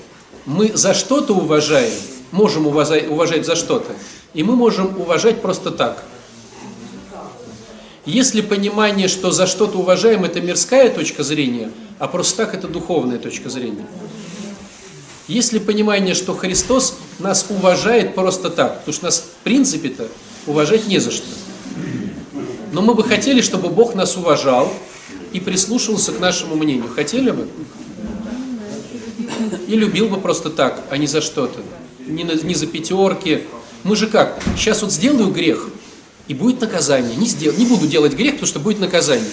Мы 0.45 0.73
за 0.75 0.95
что-то 0.95 1.35
уважаем, 1.35 1.93
можем 2.33 2.67
уважать, 2.67 3.09
уважать 3.09 3.47
за 3.47 3.55
что-то, 3.55 3.93
и 4.35 4.43
мы 4.43 4.57
можем 4.57 4.99
уважать 4.99 5.41
просто 5.43 5.71
так. 5.71 6.03
Если 8.05 8.41
понимание, 8.41 9.07
что 9.07 9.31
за 9.31 9.47
что-то 9.47 9.79
уважаем, 9.79 10.25
это 10.25 10.41
мирская 10.41 10.89
точка 10.89 11.23
зрения, 11.23 11.71
а 11.99 12.09
просто 12.09 12.45
так 12.45 12.55
это 12.55 12.67
духовная 12.67 13.19
точка 13.19 13.51
зрения. 13.51 13.87
Если 15.29 15.59
понимание, 15.59 16.15
что 16.15 16.35
Христос 16.35 16.97
нас 17.19 17.47
уважает 17.51 18.15
просто 18.15 18.49
так, 18.49 18.79
потому 18.79 18.95
что 18.95 19.05
нас 19.05 19.19
в 19.19 19.45
принципе-то 19.45 20.09
уважать 20.47 20.89
не 20.89 20.99
за 20.99 21.11
что. 21.11 21.27
Но 22.73 22.81
мы 22.81 22.95
бы 22.95 23.05
хотели, 23.05 23.43
чтобы 23.43 23.69
Бог 23.69 23.95
нас 23.95 24.17
уважал 24.17 24.73
и 25.33 25.41
прислушивался 25.41 26.13
к 26.13 26.21
нашему 26.21 26.57
мнению. 26.57 26.89
Хотели 26.89 27.31
бы? 27.31 27.47
И 29.67 29.77
любил 29.77 30.09
бы 30.09 30.19
просто 30.19 30.49
так, 30.49 30.83
а 30.91 30.97
не 30.97 31.07
за 31.07 31.21
что-то. 31.21 31.61
Не, 32.07 32.25
на- 32.25 32.33
не 32.33 32.55
за 32.55 32.67
пятерки. 32.67 33.45
Мы 33.85 33.97
же 33.97 34.07
как? 34.07 34.43
Сейчас 34.57 34.81
вот 34.83 34.93
сделаю 34.93 35.31
грех, 35.31 35.69
и 36.27 36.35
будет 36.35 36.61
наказание. 36.61 37.17
Не, 37.17 37.27
сдел... 37.27 37.53
не 37.55 37.67
буду 37.67 37.87
делать 37.87 38.15
грех, 38.15 38.35
потому 38.35 38.47
что 38.47 38.61
будет 38.61 38.81
наказание. 38.81 39.31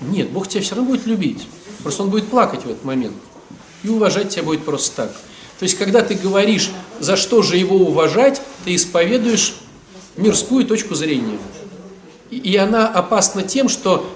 Нет, 0.00 0.30
Бог 0.30 0.46
тебя 0.48 0.62
все 0.62 0.76
равно 0.76 0.90
будет 0.90 1.06
любить. 1.06 1.46
Просто 1.82 2.04
Он 2.04 2.10
будет 2.10 2.28
плакать 2.28 2.60
в 2.62 2.66
этот 2.70 2.84
момент. 2.84 3.14
И 3.82 3.88
уважать 3.88 4.30
тебя 4.30 4.44
будет 4.44 4.64
просто 4.64 4.96
так. 4.96 5.12
То 5.58 5.62
есть, 5.62 5.78
когда 5.78 6.02
ты 6.02 6.14
говоришь, 6.14 6.70
за 7.00 7.16
что 7.16 7.42
же 7.42 7.56
его 7.56 7.76
уважать, 7.76 8.42
ты 8.64 8.74
исповедуешь 8.74 9.54
мирскую 10.16 10.66
точку 10.66 10.94
зрения. 10.94 11.38
И- 12.30 12.56
она 12.56 12.88
опасна 12.88 13.42
тем, 13.42 13.68
что 13.68 14.12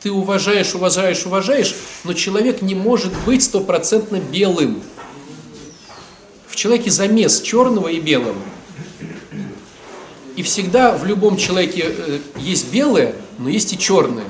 ты 0.00 0.10
уважаешь, 0.10 0.74
уважаешь, 0.74 1.24
уважаешь, 1.26 1.74
но 2.04 2.12
человек 2.12 2.62
не 2.62 2.74
может 2.74 3.12
быть 3.24 3.42
стопроцентно 3.42 4.16
белым. 4.16 4.82
В 6.46 6.56
человеке 6.56 6.90
замес 6.90 7.40
черного 7.40 7.88
и 7.88 8.00
белого. 8.00 8.36
И 10.36 10.42
всегда 10.42 10.96
в 10.96 11.04
любом 11.04 11.36
человеке 11.36 11.84
э, 11.86 12.18
есть 12.36 12.70
белое, 12.72 13.14
но 13.38 13.48
есть 13.48 13.72
и 13.72 13.78
черное. 13.78 14.26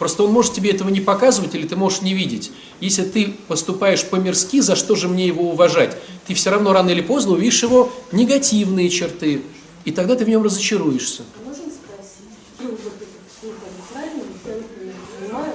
Просто 0.00 0.22
он 0.22 0.32
может 0.32 0.54
тебе 0.54 0.70
этого 0.70 0.88
не 0.88 1.02
показывать 1.02 1.54
или 1.54 1.66
ты 1.66 1.76
можешь 1.76 2.00
не 2.00 2.14
видеть. 2.14 2.52
Если 2.80 3.02
ты 3.02 3.36
поступаешь 3.48 4.02
по-мирски, 4.02 4.60
за 4.60 4.74
что 4.74 4.96
же 4.96 5.08
мне 5.08 5.26
его 5.26 5.50
уважать? 5.50 5.94
Ты 6.26 6.32
все 6.32 6.48
равно 6.48 6.72
рано 6.72 6.88
или 6.88 7.02
поздно 7.02 7.32
увидишь 7.32 7.62
его 7.62 7.92
негативные 8.10 8.88
черты. 8.88 9.42
И 9.84 9.90
тогда 9.90 10.14
ты 10.14 10.24
в 10.24 10.28
нем 10.30 10.42
разочаруешься. 10.42 11.24
Можно 11.44 11.64
спросить? 11.64 12.32
Ну, 12.60 12.70
вот 12.70 12.94
это, 12.96 13.04
ну, 13.42 13.50
как 13.50 13.72
бы 13.72 13.82
правильно, 13.92 14.22
я 14.46 14.54
например, 14.54 14.94
понимаю, 15.20 15.52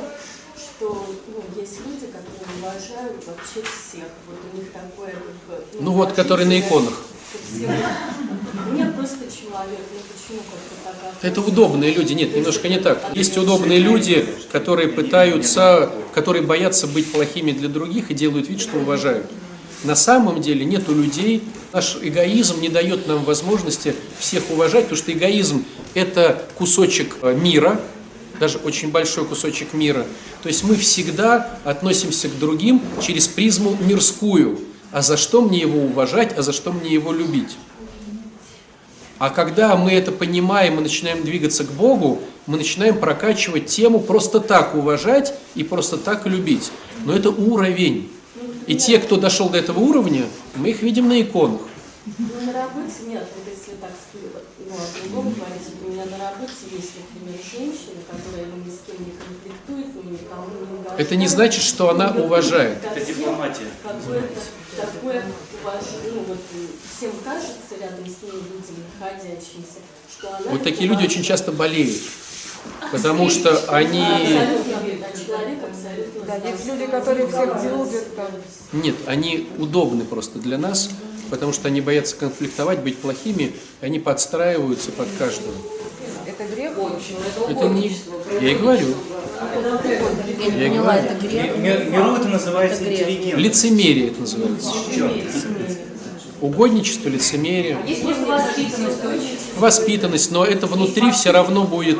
что 0.55 1.07
ну, 1.27 1.59
есть 1.59 1.79
люди, 1.79 2.05
которые 2.05 2.45
уважают 2.59 3.25
вообще 3.25 3.63
всех. 3.63 4.09
Вот 4.27 4.37
у 4.53 4.57
них 4.57 4.71
такое 4.71 5.15
бы... 5.47 5.65
Ну 5.79 5.91
вот, 5.93 6.11
которые 6.11 6.45
на 6.45 6.59
иконах. 6.59 6.93
ко 7.35 7.39
всему. 7.41 8.77
Нет, 8.77 8.95
просто 8.95 9.25
человек, 9.25 9.81
ну 9.91 9.99
почему 10.05 10.41
как-то 10.45 10.75
так 10.83 11.05
Это 11.22 11.41
удобные 11.41 11.93
люди. 11.93 12.13
Нет, 12.13 12.36
немножко 12.36 12.68
не 12.68 12.80
так. 12.80 13.03
Есть 13.13 13.38
удобные 13.38 13.80
люди, 13.80 14.26
которые 14.51 14.89
пытаются, 14.89 15.91
которые 16.13 16.43
боятся 16.43 16.88
быть 16.88 17.11
плохими 17.11 17.51
для 17.51 17.70
других 17.70 18.11
и 18.11 18.13
делают 18.13 18.49
вид, 18.49 18.61
что 18.61 18.78
уважают. 18.78 19.26
На 19.84 19.95
самом 19.95 20.41
деле 20.41 20.66
нету 20.66 20.93
людей, 20.95 21.43
наш 21.72 21.97
эгоизм 22.01 22.59
не 22.59 22.70
дает 22.70 23.07
нам 23.07 23.24
возможности 23.24 23.95
всех 24.20 24.49
уважать, 24.49 24.84
потому 24.86 24.97
что 24.97 25.11
эгоизм– 25.11 25.63
это 25.93 26.43
кусочек 26.55 27.18
э, 27.22 27.36
мира, 27.36 27.80
даже 28.39 28.57
очень 28.57 28.89
большой 28.89 29.26
кусочек 29.26 29.74
мира. 29.74 30.05
То 30.41 30.49
есть 30.49 30.63
мы 30.63 30.76
всегда 30.76 31.59
относимся 31.63 32.30
к 32.30 32.39
другим 32.39 32.82
через 33.01 33.28
призму 33.28 33.78
мирскую. 33.80 34.59
А 34.91 35.01
за 35.01 35.18
что 35.18 35.41
мне 35.41 35.59
его 35.59 35.80
уважать, 35.82 36.38
а 36.38 36.41
за 36.41 36.53
что 36.53 36.72
мне 36.72 36.91
его 36.91 37.11
любить? 37.11 37.57
А 39.18 39.30
когда 39.30 39.76
мы 39.76 39.93
это 39.93 40.11
понимаем 40.11 40.78
и 40.80 40.82
начинаем 40.82 41.24
двигаться 41.24 41.63
к 41.63 41.72
Богу, 41.72 42.22
мы 42.47 42.57
начинаем 42.57 42.99
прокачивать 42.99 43.68
тему 43.68 43.99
просто 43.99 44.39
так 44.39 44.76
уважать 44.76 45.34
и 45.55 45.63
просто 45.63 45.97
так 45.97 46.26
любить. 46.26 46.72
Но 47.05 47.13
это 47.13 47.30
уровень. 47.30 48.11
И 48.68 48.76
те, 48.76 48.99
кто 48.99 49.16
дошел 49.18 49.49
до 49.49 49.57
этого 49.57 49.80
уровня, 49.80 50.26
мы 50.55 50.70
их 50.70 50.82
видим 50.82 51.07
на 51.07 51.22
иконах. 51.22 51.61
Ну, 52.05 52.28
на 52.45 52.53
работе 52.53 53.01
нет, 53.07 53.26
вот 53.36 53.51
если 53.51 53.80
так 53.82 53.89
ну, 54.59 54.76
о 54.76 55.09
другом 55.09 55.34
говорить, 55.34 55.66
вот 55.74 55.89
у 55.89 55.91
меня 55.91 56.05
на 56.05 56.18
работе 56.18 56.53
есть, 56.72 56.91
например, 57.01 57.39
женщина, 57.41 57.97
которая 58.05 58.45
ни 58.45 58.70
с 58.70 58.86
кем 58.86 59.01
не 59.01 59.13
конфликтует, 59.18 60.05
никому 60.05 60.45
не 60.53 60.78
угождает. 60.78 60.99
Это 60.99 61.16
не 61.16 61.28
значит, 61.28 61.63
что 61.63 61.89
она 61.89 62.11
уважает. 62.11 62.78
Это 62.84 63.03
всем 63.03 63.18
дипломатия. 63.18 63.66
Какое-то 63.82 64.41
такое 64.78 65.24
уважение, 65.63 66.11
ну, 66.13 66.24
вот 66.28 66.38
всем 66.95 67.11
кажется 67.24 67.74
рядом 67.80 68.05
с 68.05 68.22
ней 68.22 68.32
людям 68.32 68.78
находящимся, 68.99 69.82
что 70.09 70.30
она... 70.30 70.45
Вот 70.56 70.64
такие 70.64 70.88
люди 70.89 71.03
очень 71.03 71.22
часто 71.22 71.51
болеют. 71.51 71.97
Потому 72.89 73.30
что 73.30 73.62
они... 73.68 73.99
Да, 76.26 76.36
есть 76.38 76.66
люди, 76.66 76.86
которые 76.88 77.28
всех 77.28 77.62
любят, 77.62 78.16
там, 78.16 78.28
Нет, 78.72 78.95
они 79.06 79.49
удобны 79.58 80.06
просто 80.06 80.39
для 80.39 80.58
нас, 80.58 80.89
потому 81.30 81.51
что 81.51 81.68
они 81.68 81.82
боятся 81.82 82.16
конфликтовать, 82.16 82.80
быть 82.80 82.97
плохими, 82.99 83.53
и 83.82 83.86
они 83.86 83.99
подстраиваются 83.99 84.91
под 84.93 85.08
каждого. 85.20 85.53
это 86.26 86.45
грех. 86.56 86.72
Это 87.49 87.68
не... 87.68 87.91
Я 88.39 88.51
и 88.51 88.56
говорю. 88.56 88.95
Я 90.39 90.68
и 90.68 90.70
говорю. 90.70 91.91
Миру 91.91 92.16
это 92.16 92.30
называется 92.30 92.82
интеллигент. 92.82 93.38
Лицемерие 93.38 94.08
это 94.08 94.22
называется. 94.22 94.70
Угодничество, 96.41 97.09
лицемерие. 97.09 97.77
Просто 98.01 98.25
воспитанность 98.25 99.57
воспитанность, 99.57 100.31
но 100.31 100.45
это 100.45 100.67
внутри 100.67 101.11
все 101.11 101.31
равно 101.31 101.63
будет. 101.65 101.97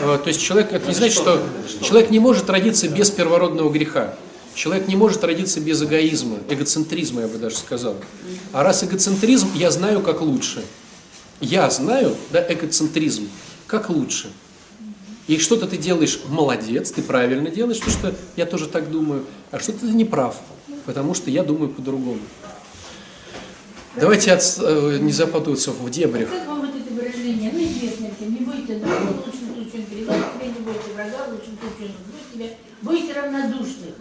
э, 0.00 0.18
То 0.22 0.28
есть 0.28 0.40
человек, 0.40 0.72
это 0.72 0.88
не 0.88 0.94
значит, 0.94 1.14
что 1.16 1.42
человек 1.82 2.10
не 2.10 2.18
может 2.18 2.48
родиться 2.48 2.88
без 2.88 3.10
первородного 3.10 3.70
греха. 3.70 4.14
Человек 4.54 4.86
не 4.88 4.96
может 4.96 5.22
родиться 5.24 5.60
без 5.60 5.82
эгоизма, 5.82 6.38
эгоцентризма, 6.48 7.22
я 7.22 7.28
бы 7.28 7.38
даже 7.38 7.56
сказал. 7.56 7.96
А 8.52 8.62
раз 8.62 8.84
эгоцентризм, 8.84 9.48
я 9.54 9.70
знаю, 9.70 10.00
как 10.00 10.20
лучше. 10.20 10.64
Я 11.40 11.68
знаю, 11.70 12.16
да, 12.30 12.44
эгоцентризм, 12.48 13.28
как 13.66 13.90
лучше. 13.90 14.30
И 15.26 15.38
что-то 15.38 15.66
ты 15.66 15.76
делаешь, 15.76 16.20
молодец, 16.28 16.92
ты 16.92 17.02
правильно 17.02 17.50
делаешь, 17.50 17.78
потому 17.80 17.96
что 17.98 18.14
я 18.36 18.46
тоже 18.46 18.66
так 18.68 18.90
думаю, 18.90 19.24
а 19.50 19.58
что-то 19.58 19.80
ты 19.80 19.86
не 19.92 20.04
прав, 20.04 20.36
потому 20.86 21.14
что 21.14 21.30
я 21.30 21.42
думаю 21.42 21.70
по-другому. 21.70 22.20
Давайте 23.96 24.32
от- 24.32 24.58
э, 24.60 24.98
не 25.00 25.12
запутываться 25.12 25.70
в 25.70 25.88
дебрях. 25.90 26.28
Как 26.30 26.46
вам 26.48 26.60
вот 26.62 26.70
это 26.70 26.92
выражение, 26.94 27.50
ну 27.52 27.60
известно 27.62 28.08
всем, 28.16 28.32
не 28.32 28.40
бойся 28.44 28.80
друга, 28.80 29.14
лучше 29.24 29.38
случайно 29.54 29.86
передать 29.86 30.24
тебя, 30.34 30.46
не 30.46 30.60
бойся 30.64 30.88
врага, 30.94 31.26
лучше 31.30 31.50
случайно 31.60 31.94
зло 32.06 32.18
тебя, 32.32 32.46
бойся 32.82 33.14
равнодушных. 33.14 33.94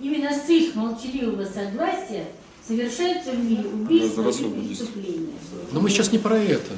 Именно 0.00 0.30
с 0.30 0.48
их 0.48 0.74
молчаливого 0.74 1.44
согласия 1.44 2.26
совершается 2.66 3.32
в 3.32 3.44
мире 3.44 3.64
убийство 3.68 4.22
и 4.22 4.66
преступление. 4.68 5.28
Но 5.72 5.80
мы 5.80 5.90
сейчас 5.90 6.12
не 6.12 6.18
про 6.18 6.36
это. 6.38 6.72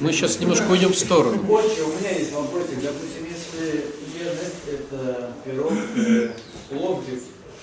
Мы 0.00 0.12
сейчас 0.12 0.40
немножко 0.40 0.70
уйдем 0.70 0.92
в 0.92 0.98
сторону. 0.98 1.42
Больше 1.42 1.82
у 1.84 1.88
меня 2.00 2.10
есть 2.18 2.32
вопросик. 2.32 2.76
Допустим, 2.82 3.24
если 3.28 3.84
верность 4.18 4.62
это 4.66 5.32
пирог, 5.44 5.72
э, 5.96 6.30
лобзик, 6.72 7.20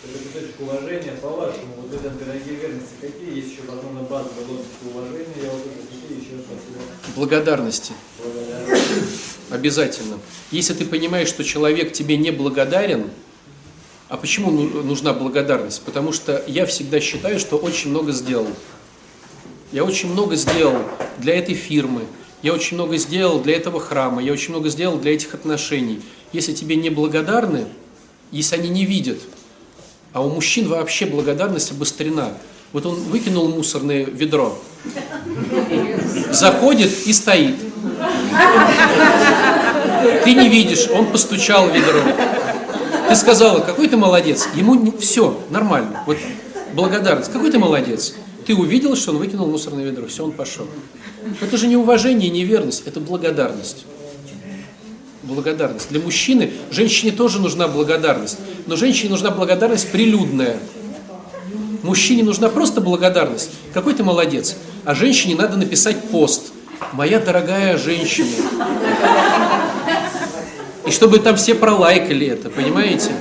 это 0.10 0.24
кусочек 0.24 0.60
уважения, 0.60 1.14
по-вашему, 1.22 1.74
вот 1.78 1.92
в 1.92 1.94
этом 1.94 2.18
пироге 2.18 2.56
верности, 2.62 2.94
какие 3.02 3.36
есть 3.38 3.52
еще, 3.52 3.62
возможно, 3.68 4.02
базовые 4.02 4.46
лобзики 4.48 4.84
уважения, 4.94 5.44
я 5.44 5.50
вот 5.52 5.62
это 5.66 5.88
какие 5.88 6.18
еще 6.18 6.44
спасибо. 6.44 7.16
Благодарности. 7.16 7.94
Благодарю. 8.24 8.78
Обязательно. 9.52 10.20
Если 10.52 10.74
ты 10.74 10.86
понимаешь, 10.86 11.28
что 11.28 11.44
человек 11.44 11.94
тебе 11.94 12.18
не 12.18 12.32
благодарен, 12.32 13.10
А 14.12 14.18
почему 14.18 14.50
ну- 14.50 14.82
нужна 14.82 15.14
благодарность? 15.14 15.84
Потому 15.84 16.12
что 16.14 16.44
я 16.48 16.66
всегда 16.66 17.00
считаю, 17.00 17.40
что 17.40 17.58
очень 17.58 17.92
много 17.92 18.12
сделал. 18.12 18.48
Я 19.72 19.84
очень 19.84 20.12
много 20.12 20.36
сделал 20.36 20.82
для 21.20 21.36
этой 21.36 21.54
фирмы, 21.54 22.02
я 22.42 22.54
очень 22.54 22.74
много 22.76 22.98
сделал 22.98 23.40
для 23.40 23.56
этого 23.56 23.80
храма, 23.80 24.24
я 24.24 24.34
очень 24.34 24.50
много 24.50 24.70
сделал 24.70 24.98
для 24.98 25.14
этих 25.14 25.36
отношений. 25.36 26.02
Если 26.34 26.54
тебе 26.54 26.76
не 26.76 26.90
благодарны, 26.90 27.68
если 28.32 28.56
они 28.56 28.70
не 28.70 28.86
видят, 28.86 29.20
а 30.14 30.24
у 30.24 30.30
мужчин 30.30 30.68
вообще 30.68 31.06
благодарность 31.06 31.72
обострена. 31.72 32.34
Вот 32.72 32.86
он 32.86 32.96
выкинул 32.96 33.48
мусорное 33.50 34.06
ведро, 34.06 34.58
заходит 36.32 36.92
и 37.08 37.14
стоит. 37.14 37.56
Ты 40.24 40.34
не 40.34 40.50
видишь, 40.50 40.88
он 40.90 41.08
постучал 41.08 41.68
в 41.68 41.76
ведро. 41.76 42.00
Ты 43.10 43.16
сказала, 43.16 43.60
какой 43.60 43.88
ты 43.88 43.98
молодец. 43.98 44.48
Ему 44.54 44.92
все 45.00 45.42
нормально. 45.50 46.04
Вот 46.06 46.18
благодарность. 46.74 47.32
Какой 47.32 47.50
ты 47.50 47.58
молодец. 47.58 48.14
Ты 48.46 48.56
увидел, 48.56 48.96
что 48.96 49.12
он 49.12 49.18
выкинул 49.18 49.48
мусорное 49.48 49.86
ведро. 49.86 50.08
Все, 50.08 50.24
он 50.24 50.32
пошел. 50.32 50.68
Это 51.42 51.58
же 51.58 51.68
не 51.68 51.76
уважение, 51.76 52.30
не 52.30 52.44
верность, 52.46 52.84
это 52.86 53.00
благодарность. 53.00 53.86
Благодарность. 55.30 55.90
Для 55.90 56.00
мужчины, 56.00 56.52
женщине 56.72 57.12
тоже 57.12 57.40
нужна 57.40 57.68
благодарность. 57.68 58.38
Но 58.66 58.76
женщине 58.76 59.12
нужна 59.12 59.30
благодарность 59.30 59.92
прилюдная. 59.92 60.58
Мужчине 61.84 62.24
нужна 62.24 62.50
просто 62.50 62.82
благодарность. 62.82 63.52
Какой 63.74 63.94
ты 63.94 64.04
молодец. 64.04 64.56
А 64.86 64.96
женщине 64.96 65.36
надо 65.36 65.58
написать 65.58 66.02
пост. 66.10 66.52
Моя 66.94 67.20
дорогая 67.20 67.78
женщина. 67.78 68.28
И 70.88 70.92
чтобы 70.92 71.20
там 71.20 71.36
все 71.36 71.54
пролайкали 71.54 72.26
это, 72.26 72.50
понимаете? 72.50 73.12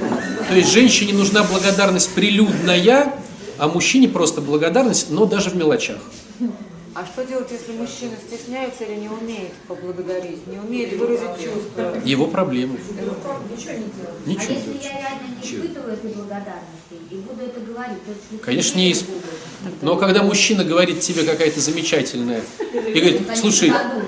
То 0.49 0.55
есть 0.55 0.73
женщине 0.73 1.13
нужна 1.13 1.43
благодарность 1.43 2.11
прилюдная, 2.15 3.13
а 3.59 3.69
мужчине 3.69 4.09
просто 4.09 4.41
благодарность, 4.41 5.11
но 5.11 5.27
даже 5.27 5.51
в 5.51 5.57
мелочах. 5.57 5.99
А 7.01 7.07
что 7.07 7.25
делать, 7.25 7.49
если 7.53 7.73
мужчина 7.73 8.17
стесняется 8.27 8.83
или 8.83 8.97
не 8.97 9.09
умеет 9.09 9.53
поблагодарить, 9.69 10.45
не 10.49 10.59
умеет 10.59 10.99
выразить 10.99 11.37
чувства? 11.37 11.95
Его 12.05 12.27
проблемы. 12.27 12.77
А 12.99 14.29
Ничего. 14.29 14.55
если 14.55 14.83
я 14.83 14.99
реально 14.99 15.29
не 15.41 15.49
испытываю 15.49 15.93
этой 15.93 16.11
благодарности 16.11 16.97
и 17.09 17.15
буду 17.15 17.45
это 17.45 17.61
говорить, 17.61 18.05
то 18.05 18.11
есть 18.11 18.43
Конечно, 18.43 18.79
не 18.79 18.91
исп... 18.91 19.07
Но 19.81 19.95
когда 19.95 20.25
мужчина 20.25 20.65
говорит 20.65 20.99
тебе 20.99 21.23
какая-то 21.23 21.61
замечательная 21.61 22.43
и 22.73 23.01
говорит, 23.01 23.23
слушай, 23.37 23.71
ну 23.71 24.03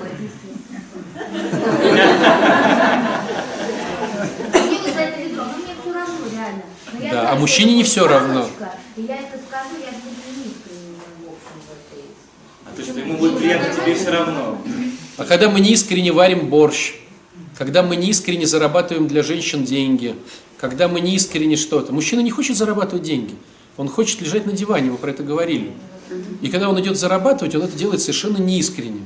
все 6.99 7.11
Да, 7.11 7.31
а 7.31 7.35
мужчине 7.35 7.75
не 7.75 7.83
всё 7.83 8.07
равно. 8.07 8.49
я 8.97 9.15
это 9.15 9.37
скажу, 9.47 9.75
я 9.79 9.91
буду 9.91 10.15
неискренне, 10.35 10.99
в 11.19 11.27
общем, 11.27 11.57
в 11.67 11.71
этой. 11.71 12.05
А 12.71 12.75
то, 12.75 12.81
что 12.81 12.90
ему 13.01 13.17
будет 13.17 13.37
приятно, 13.37 13.67
тебе 13.73 13.95
все 13.95 14.11
равно. 14.11 14.57
а 15.17 15.25
когда 15.25 15.49
мы 15.49 15.59
не 15.59 15.71
искренне 15.73 16.11
варим 16.11 16.47
борщ, 16.47 16.93
когда 17.57 17.83
мы 17.83 17.95
не 17.95 18.09
искренне 18.09 18.45
зарабатываем 18.45 19.07
для 19.07 19.23
женщин 19.23 19.63
деньги, 19.63 20.15
когда 20.59 20.87
мы 20.87 21.01
не 21.01 21.15
искренне 21.15 21.57
что-то. 21.57 21.93
Мужчина 21.93 22.21
не 22.21 22.31
хочет 22.31 22.55
зарабатывать 22.57 23.03
деньги, 23.03 23.35
он 23.77 23.87
хочет 23.87 24.21
лежать 24.21 24.45
на 24.45 24.53
диване, 24.53 24.91
мы 24.91 24.97
про 24.97 25.11
это 25.11 25.23
говорили. 25.23 25.71
И 26.41 26.49
когда 26.49 26.69
он 26.69 26.79
идет 26.81 26.97
зарабатывать, 26.97 27.55
он 27.55 27.63
это 27.63 27.77
делает 27.77 28.01
совершенно 28.01 28.37
неискренне. 28.37 29.05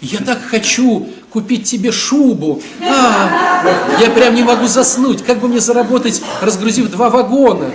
Я 0.00 0.18
так 0.18 0.42
хочу 0.42 1.08
купить 1.30 1.64
тебе 1.64 1.90
шубу. 1.90 2.62
А, 2.82 3.64
я 4.00 4.10
прям 4.10 4.34
не 4.34 4.42
могу 4.42 4.66
заснуть. 4.66 5.24
Как 5.24 5.40
бы 5.40 5.48
мне 5.48 5.60
заработать, 5.60 6.22
разгрузив 6.42 6.90
два 6.90 7.08
вагона? 7.08 7.70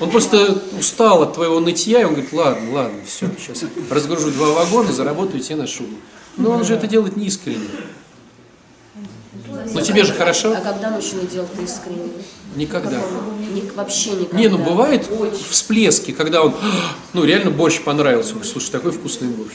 Он 0.00 0.10
просто 0.10 0.62
устал 0.78 1.22
от 1.22 1.34
твоего 1.34 1.60
нытья, 1.60 2.02
и 2.02 2.04
он 2.04 2.12
говорит, 2.12 2.32
ладно, 2.32 2.72
ладно, 2.72 3.00
все, 3.04 3.28
сейчас 3.38 3.64
разгружу 3.90 4.30
два 4.30 4.52
вагона, 4.52 4.92
заработаю 4.92 5.40
тебе 5.42 5.56
на 5.56 5.66
шубу. 5.66 5.96
Но 6.36 6.50
он 6.50 6.64
же 6.64 6.74
это 6.74 6.86
делает 6.86 7.16
не 7.16 7.26
искренне. 7.26 7.66
Но 9.72 9.80
тебе 9.80 10.04
же 10.04 10.12
хорошо? 10.12 10.52
А 10.56 10.60
когда 10.60 10.90
мужчина 10.90 11.22
делает 11.22 11.50
искренне? 11.62 12.10
Никогда. 12.56 13.00
Ник- 13.52 13.74
вообще 13.74 14.10
никогда. 14.12 14.38
Не, 14.38 14.48
ну 14.48 14.58
бывает 14.58 15.06
всплески, 15.50 16.12
когда 16.12 16.42
он, 16.42 16.54
ну 17.12 17.24
реально 17.24 17.50
борщ 17.50 17.80
понравился. 17.82 18.34
Слушай, 18.44 18.70
такой 18.70 18.92
вкусный 18.92 19.28
борщ. 19.28 19.54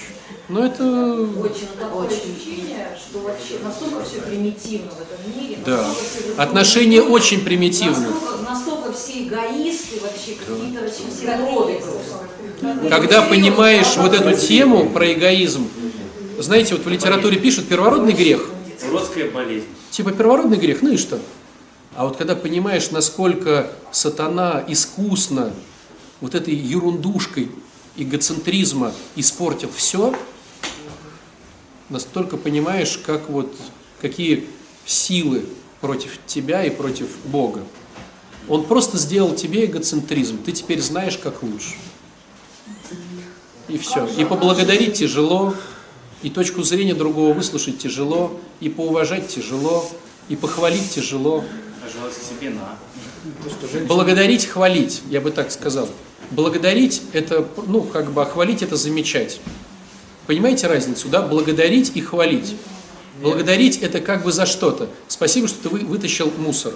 Но 0.49 0.65
это, 0.65 0.83
Очень 0.83 1.67
ощущение, 2.05 2.82
что 3.13 3.19
вообще 3.19 3.59
настолько 3.63 4.03
все 4.03 4.21
примитивно 4.21 4.89
в 4.91 5.01
этом 5.01 5.39
мире. 5.39 5.59
да, 5.63 5.77
настолько 5.87 6.19
все- 6.19 6.41
отношения 6.41 7.01
очень 7.01 7.41
примитивны. 7.41 8.07
Настолько, 8.07 8.37
настолько 8.49 8.93
все 8.93 9.23
эгоисты 9.25 9.99
вообще, 10.01 10.33
какие-то 10.33 10.81
вообще 10.81 11.03
все 11.15 11.77
просто. 11.77 12.89
Когда 12.89 13.21
понимаешь 13.21 13.95
вот 13.97 14.13
эту 14.13 14.35
тему 14.35 14.89
про 14.89 15.13
эгоизм, 15.13 15.67
знаете, 16.39 16.73
вот 16.73 16.85
в 16.85 16.89
литературе 16.89 17.37
пишут 17.37 17.67
первородный 17.67 18.13
грех. 18.13 18.49
Уродская 18.89 19.29
болезнь. 19.29 19.67
Типа 19.91 20.11
первородный 20.11 20.57
грех, 20.57 20.81
ну 20.81 20.93
и 20.93 20.97
что? 20.97 21.19
А 21.95 22.07
вот 22.07 22.17
когда 22.17 22.35
понимаешь, 22.35 22.89
насколько 22.89 23.69
сатана 23.91 24.63
искусно 24.67 25.53
вот 26.19 26.33
этой 26.33 26.55
ерундушкой 26.55 27.51
эгоцентризма 27.95 28.91
испортил 29.15 29.69
все, 29.75 30.15
настолько 31.89 32.37
понимаешь, 32.37 32.99
как 33.05 33.29
вот, 33.29 33.53
какие 34.01 34.47
силы 34.85 35.45
против 35.81 36.19
тебя 36.25 36.63
и 36.63 36.69
против 36.69 37.07
Бога. 37.25 37.63
Он 38.47 38.65
просто 38.65 38.97
сделал 38.97 39.35
тебе 39.35 39.65
эгоцентризм, 39.65 40.43
ты 40.43 40.51
теперь 40.51 40.81
знаешь, 40.81 41.17
как 41.17 41.43
лучше. 41.43 41.75
И 43.67 43.77
все. 43.77 44.05
И 44.17 44.25
поблагодарить 44.25 44.95
тяжело, 44.95 45.55
и 46.21 46.29
точку 46.29 46.63
зрения 46.63 46.93
другого 46.93 47.33
выслушать 47.33 47.79
тяжело, 47.79 48.39
и 48.59 48.69
поуважать 48.69 49.27
тяжело, 49.27 49.89
и 50.29 50.35
похвалить 50.35 50.91
тяжело. 50.91 51.43
Себе 52.39 52.49
на. 52.49 52.77
Благодарить, 53.87 54.45
хвалить, 54.45 55.01
я 55.09 55.21
бы 55.21 55.31
так 55.31 55.51
сказал. 55.51 55.87
Благодарить 56.31 57.01
это, 57.13 57.47
ну, 57.67 57.81
как 57.81 58.11
бы, 58.11 58.21
а 58.21 58.25
хвалить 58.25 58.61
это 58.61 58.75
замечать. 58.75 59.39
Понимаете 60.27 60.67
разницу, 60.67 61.09
да? 61.09 61.21
Благодарить 61.21 61.91
и 61.95 62.01
хвалить. 62.01 62.55
Благодарить 63.21 63.77
это 63.81 63.99
как 63.99 64.23
бы 64.23 64.31
за 64.31 64.45
что-то. 64.45 64.87
Спасибо, 65.07 65.47
что 65.47 65.63
ты 65.63 65.69
вы- 65.69 65.79
вытащил 65.79 66.31
мусор. 66.37 66.73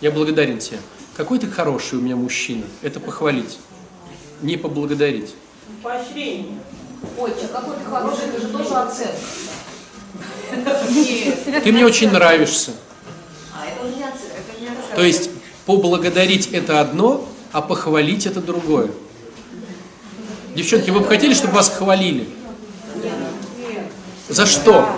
Я 0.00 0.10
благодарен 0.10 0.58
тебе. 0.58 0.78
Какой 1.16 1.38
ты 1.38 1.48
хороший 1.48 1.98
у 1.98 2.02
меня 2.02 2.16
мужчина. 2.16 2.64
Это 2.82 3.00
похвалить. 3.00 3.58
Не 4.42 4.56
поблагодарить. 4.56 5.34
Поощрение. 5.82 6.58
Ой, 7.18 7.30
чё, 7.40 7.48
какой 7.48 7.76
ты 7.76 7.84
хороший, 7.84 8.24
это 8.26 8.40
же 8.40 8.48
тоже 8.48 8.74
оценка. 8.74 9.16
Ты 11.62 11.72
мне 11.72 11.84
очень 11.84 12.10
нравишься. 12.10 12.72
А 13.54 13.66
это 13.66 13.86
уже 13.86 13.96
не 13.96 14.04
оценка. 14.04 14.96
То 14.96 15.02
есть 15.02 15.30
поблагодарить 15.66 16.48
это 16.52 16.80
одно, 16.80 17.28
а 17.52 17.62
похвалить 17.62 18.26
это 18.26 18.40
другое. 18.40 18.90
Девчонки, 20.54 20.90
вы 20.90 21.00
бы 21.00 21.06
хотели, 21.06 21.34
чтобы 21.34 21.54
вас 21.54 21.68
хвалили? 21.68 22.28
За 24.28 24.46
что? 24.46 24.88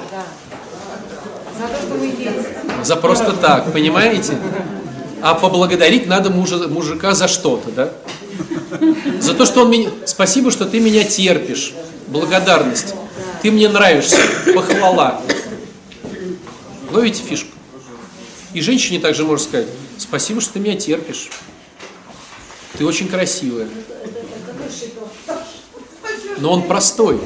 За 1.58 1.68
то, 1.68 1.76
что 1.76 1.94
мы 1.94 2.06
есть. 2.06 2.86
За 2.86 2.96
просто 2.96 3.32
так, 3.32 3.72
понимаете? 3.72 4.36
А 5.22 5.34
поблагодарить 5.34 6.06
надо 6.06 6.30
мужа, 6.30 6.66
мужика 6.68 7.14
за 7.14 7.28
что-то, 7.28 7.70
да? 7.70 7.92
За 9.20 9.34
то, 9.34 9.44
что 9.44 9.62
он 9.62 9.70
меня... 9.70 9.90
Спасибо, 10.06 10.50
что 10.50 10.64
ты 10.64 10.80
меня 10.80 11.04
терпишь. 11.04 11.74
Благодарность. 12.08 12.94
Ты 13.42 13.50
мне 13.50 13.68
нравишься. 13.68 14.16
Похвала. 14.54 15.20
Ловите 16.90 17.22
фишку? 17.22 17.50
И 18.52 18.60
женщине 18.60 18.98
также 18.98 19.24
можно 19.24 19.44
сказать, 19.44 19.68
спасибо, 19.96 20.40
что 20.40 20.54
ты 20.54 20.58
меня 20.58 20.76
терпишь. 20.76 21.30
Ты 22.76 22.84
очень 22.84 23.06
красивая. 23.06 23.68
Но 26.38 26.52
он 26.52 26.62
простой. 26.62 27.20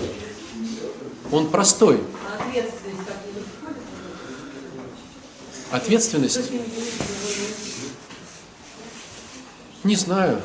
Он 1.35 1.51
простой. 1.51 2.01
А 5.73 5.77
ответственность 5.77 6.39
не 9.83 9.97
знаю. 9.97 10.41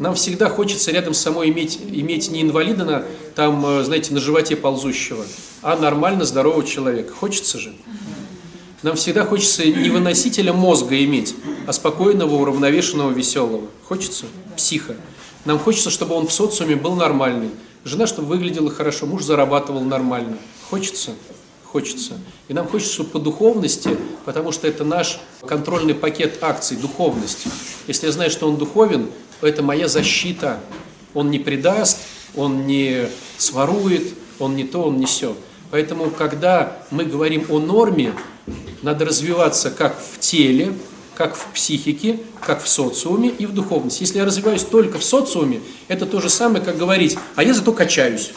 Нам 0.00 0.14
всегда 0.14 0.48
хочется 0.48 0.92
рядом 0.92 1.12
с 1.12 1.18
собой 1.18 1.50
иметь, 1.50 1.78
иметь 1.78 2.30
не 2.30 2.40
инвалида, 2.40 2.84
на, 2.86 3.04
там, 3.34 3.64
э, 3.66 3.84
знаете, 3.84 4.14
на 4.14 4.20
животе 4.20 4.56
ползущего, 4.56 5.26
а 5.60 5.76
нормально 5.76 6.24
здорового 6.24 6.64
человека. 6.64 7.12
Хочется 7.12 7.58
же. 7.58 7.74
Нам 8.82 8.96
всегда 8.96 9.26
хочется 9.26 9.62
не 9.66 9.90
выносителя 9.90 10.54
мозга 10.54 11.04
иметь, 11.04 11.34
а 11.66 11.74
спокойного, 11.74 12.36
уравновешенного, 12.36 13.10
веселого. 13.10 13.66
Хочется? 13.86 14.24
Психа. 14.56 14.96
Нам 15.44 15.58
хочется, 15.58 15.90
чтобы 15.90 16.14
он 16.14 16.28
в 16.28 16.32
социуме 16.32 16.76
был 16.76 16.94
нормальный. 16.94 17.50
Жена, 17.84 18.06
чтобы 18.06 18.28
выглядела 18.28 18.70
хорошо, 18.70 19.04
муж 19.04 19.22
зарабатывал 19.22 19.82
нормально. 19.82 20.38
Хочется? 20.70 21.10
Хочется. 21.62 22.14
И 22.48 22.54
нам 22.54 22.66
хочется, 22.66 22.94
чтобы 22.94 23.10
по 23.10 23.18
духовности, 23.18 23.98
потому 24.24 24.50
что 24.50 24.66
это 24.66 24.82
наш 24.82 25.20
контрольный 25.46 25.94
пакет 25.94 26.38
акций, 26.40 26.78
духовность. 26.78 27.44
Если 27.86 28.06
я 28.06 28.12
знаю, 28.12 28.30
что 28.30 28.48
он 28.48 28.56
духовен, 28.56 29.10
это 29.46 29.62
моя 29.62 29.88
защита. 29.88 30.60
Он 31.14 31.30
не 31.30 31.38
предаст, 31.38 31.98
он 32.36 32.66
не 32.66 33.08
сворует, 33.36 34.14
он 34.38 34.56
не 34.56 34.64
то, 34.64 34.82
он 34.84 34.98
не 34.98 35.06
все. 35.06 35.36
Поэтому, 35.70 36.10
когда 36.10 36.78
мы 36.90 37.04
говорим 37.04 37.46
о 37.48 37.58
норме, 37.58 38.12
надо 38.82 39.04
развиваться 39.04 39.70
как 39.70 39.96
в 40.00 40.18
теле, 40.18 40.72
как 41.14 41.36
в 41.36 41.46
психике, 41.52 42.18
как 42.40 42.62
в 42.62 42.68
социуме 42.68 43.28
и 43.28 43.46
в 43.46 43.52
духовности. 43.52 44.02
Если 44.02 44.18
я 44.18 44.24
развиваюсь 44.24 44.62
только 44.62 44.98
в 44.98 45.04
социуме, 45.04 45.60
это 45.88 46.06
то 46.06 46.20
же 46.20 46.30
самое, 46.30 46.64
как 46.64 46.78
говорить, 46.78 47.18
а 47.36 47.44
я 47.44 47.52
зато 47.52 47.72
качаюсь. 47.72 48.30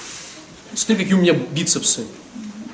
Смотри, 0.75 1.03
какие 1.03 1.17
у 1.17 1.21
меня 1.21 1.33
бицепсы. 1.33 2.01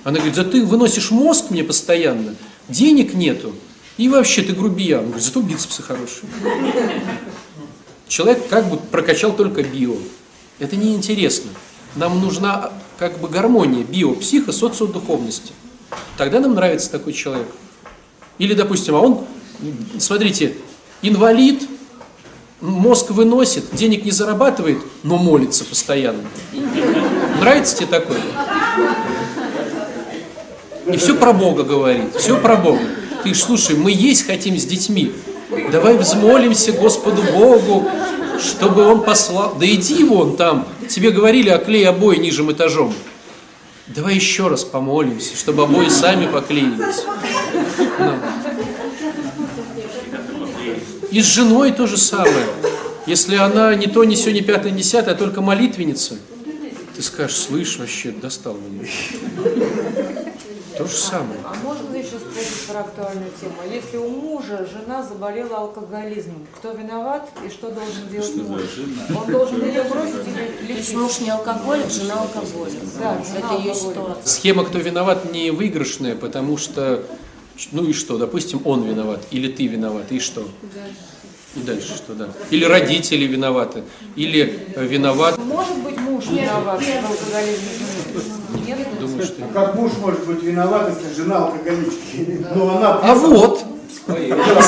Она 0.03 0.15
говорит, 0.15 0.35
за 0.35 0.45
ты 0.45 0.63
выносишь 0.63 1.11
мозг 1.11 1.51
мне 1.51 1.63
постоянно, 1.63 2.35
денег 2.69 3.13
нету, 3.13 3.53
и 3.97 4.09
вообще 4.09 4.41
ты 4.41 4.53
грубиян. 4.53 5.01
Он 5.01 5.05
говорит, 5.07 5.25
зато 5.25 5.41
бицепсы 5.41 5.83
хорошие. 5.83 6.23
Человек 8.09 8.47
как 8.49 8.67
бы 8.67 8.77
прокачал 8.77 9.33
только 9.33 9.63
био. 9.63 9.95
Это 10.57 10.75
неинтересно. 10.75 11.51
Нам 11.95 12.19
нужна 12.19 12.71
как 12.97 13.19
бы 13.19 13.29
гармония 13.29 13.83
био, 13.83 14.13
психо, 14.15 14.51
социодуховности. 14.51 15.53
Тогда 16.17 16.39
нам 16.39 16.55
нравится 16.55 16.91
такой 16.91 17.13
человек. 17.13 17.47
Или, 18.39 18.55
допустим, 18.55 18.95
а 18.95 18.99
он, 18.99 19.25
смотрите, 19.99 20.55
инвалид, 21.03 21.69
мозг 22.61 23.11
выносит, 23.11 23.65
денег 23.73 24.03
не 24.03 24.11
зарабатывает, 24.11 24.79
но 25.03 25.17
молится 25.17 25.63
постоянно. 25.63 26.23
Нравится 27.39 27.77
тебе 27.77 27.87
такой? 27.87 28.17
И 30.91 30.97
все 30.97 31.15
про 31.15 31.31
Бога 31.31 31.63
говорит, 31.63 32.15
все 32.15 32.37
про 32.37 32.55
Бога. 32.55 32.81
Ты 33.23 33.35
ж, 33.35 33.37
слушай, 33.37 33.75
мы 33.75 33.91
есть 33.91 34.25
хотим 34.25 34.57
с 34.57 34.65
детьми. 34.65 35.13
Давай 35.71 35.97
взмолимся 35.97 36.71
Господу 36.73 37.21
Богу, 37.33 37.89
чтобы 38.39 38.83
Он 38.83 39.03
послал. 39.03 39.55
Да 39.59 39.65
иди 39.65 40.03
вон 40.03 40.37
там. 40.37 40.67
Тебе 40.87 41.11
говорили, 41.11 41.49
оклей 41.49 41.87
обои 41.87 42.17
нижним 42.17 42.51
этажом. 42.51 42.93
Давай 43.87 44.15
еще 44.15 44.47
раз 44.47 44.63
помолимся, 44.63 45.35
чтобы 45.35 45.63
обои 45.63 45.89
сами 45.89 46.27
поклеились. 46.27 47.03
Ну. 47.97 48.13
И 51.11 51.21
с 51.21 51.25
женой 51.25 51.71
то 51.71 51.87
же 51.87 51.97
самое. 51.97 52.45
Если 53.07 53.35
она 53.35 53.73
не 53.73 53.87
то, 53.87 54.03
не 54.03 54.15
все, 54.15 54.31
не 54.31 54.41
пятое, 54.41 54.71
не 54.71 54.83
десятое, 54.83 55.15
а 55.15 55.17
только 55.17 55.41
молитвенница, 55.41 56.17
ты 56.95 57.01
скажешь, 57.01 57.37
слышь, 57.37 57.77
вообще 57.79 58.11
достал 58.11 58.55
меня. 58.55 58.87
То 60.77 60.85
же 60.85 60.95
самое. 60.95 61.39
А 61.43 61.55
можно 61.63 61.88
про 62.69 62.81
актуальную 62.81 63.31
тему? 63.39 63.53
Если 63.71 63.97
у 63.97 64.07
мужа 64.09 64.67
жена 64.71 65.03
заболела 65.03 65.57
алкоголизмом, 65.57 66.45
кто 66.55 66.71
виноват 66.71 67.29
и 67.45 67.49
что 67.49 67.71
должен 67.71 68.07
делать 68.09 68.35
муж? 68.35 68.61
Он 69.15 69.31
должен 69.31 69.65
ее 69.65 69.83
бросить 69.83 70.27
или 70.27 70.35
То 70.35 70.73
есть 70.73 70.89
лечить? 70.89 70.95
муж 70.95 71.19
не 71.19 71.29
алкоголик, 71.29 71.89
жена 71.89 72.21
алкоголик. 72.21 72.79
Да, 72.99 73.15
это 73.15 73.27
жена 73.27 73.53
ее 73.55 73.71
алкоголик. 73.71 73.75
ситуация. 73.77 74.25
Схема 74.25 74.65
«кто 74.65 74.77
виноват» 74.79 75.31
не 75.31 75.51
выигрышная, 75.51 76.15
потому 76.15 76.57
что, 76.57 77.03
ну 77.71 77.85
и 77.85 77.93
что, 77.93 78.17
допустим, 78.17 78.61
он 78.65 78.83
виноват, 78.83 79.21
или 79.31 79.51
ты 79.51 79.67
виноват, 79.67 80.11
и 80.11 80.19
что? 80.19 80.47
И 81.55 81.61
дальше 81.61 81.95
что, 81.95 82.13
да. 82.13 82.29
Или 82.51 82.63
родители 82.65 83.25
виноваты, 83.25 83.83
или 84.15 84.67
виноват, 84.77 85.37
Может 85.39 85.77
быть 85.79 85.97
муж 85.97 86.25
виноват 86.27 86.79
в 86.79 86.83
алкоголизме? 86.83 87.69
Нет? 88.67 88.98
Думаю, 89.19 89.25
что... 89.25 89.43
Как 89.53 89.75
муж 89.75 89.91
может 89.99 90.25
быть 90.25 90.43
виноват, 90.43 90.89
если 90.89 91.13
жена 91.21 91.37
алкоголичка? 91.37 91.99
Ну 92.55 92.69
она 92.77 92.99
А 93.01 93.13
вот, 93.15 93.63
свои. 94.05 94.27
виноват 94.27 94.65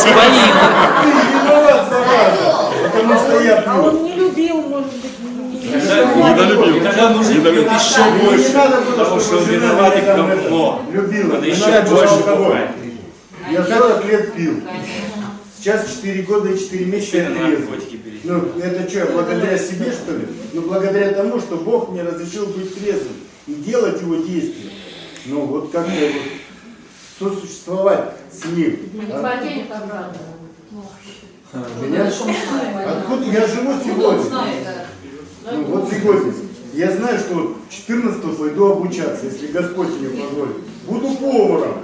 зараза, 1.90 2.72
потому 2.92 3.14
что 3.20 3.42
я 3.44 3.64
А 3.66 3.82
он 3.82 4.04
не 4.04 4.14
любил, 4.14 4.62
может 4.62 4.92
быть, 4.94 5.20
не- 5.20 5.66
не- 5.66 6.32
Недолюбил. 6.32 6.76
И 6.76 6.80
тогда 6.82 7.10
нужно 7.12 7.34
пьет 7.36 7.72
еще 7.72 8.04
Не 8.12 8.20
больше, 8.26 8.54
потому 8.98 9.20
что 9.20 9.38
он 9.38 9.44
виноват 9.46 9.98
и 9.98 10.02
меня 10.02 10.16
там 10.16 10.30
это 10.30 10.50
но. 10.50 10.82
Любила. 10.92 11.34
Надо 11.34 11.46
еще 11.48 11.82
больше 11.90 12.16
бывает. 12.26 12.70
Я 13.52 13.64
40 13.66 14.06
лет 14.06 14.34
пил. 14.34 14.62
Сейчас 15.58 15.86
4 15.96 16.22
года 16.24 16.50
и 16.50 16.58
4 16.58 16.86
месяца 16.86 17.18
я 17.18 17.26
трезвый. 17.30 17.80
Ну, 18.24 18.44
это 18.62 18.90
что, 18.90 19.06
благодаря 19.14 19.58
себе, 19.58 19.92
что 19.92 20.12
ли? 20.14 20.26
Ну, 20.54 20.62
благодаря 20.62 21.12
тому, 21.14 21.40
что 21.40 21.56
Бог 21.58 21.90
мне 21.90 22.04
разрешил 22.04 22.46
быть 22.48 22.74
трезвым 22.80 23.16
и 23.48 23.54
делать 23.56 24.02
его 24.02 24.16
действия. 24.16 24.72
Ну, 25.26 25.46
вот 25.46 25.72
как-то 25.72 25.92
вот 27.20 27.34
сосуществовать 27.34 28.12
с 28.32 28.46
ним. 28.46 28.80
А 29.12 29.22
обратно. 29.72 30.18
Меня? 31.82 32.08
Откуда 32.08 33.26
я 33.26 33.46
живу 33.46 33.74
сегодня? 33.84 34.24
Ну, 35.52 35.64
вот 35.66 35.90
сегодня. 35.90 36.34
Я 36.74 36.90
знаю, 36.92 37.20
что 37.20 37.58
14 37.70 38.38
пойду 38.38 38.72
обучаться, 38.72 39.26
если 39.26 39.48
Господь 39.48 39.90
мне 39.90 40.08
позволит. 40.10 40.58
Буду 40.88 41.14
поваром. 41.16 41.80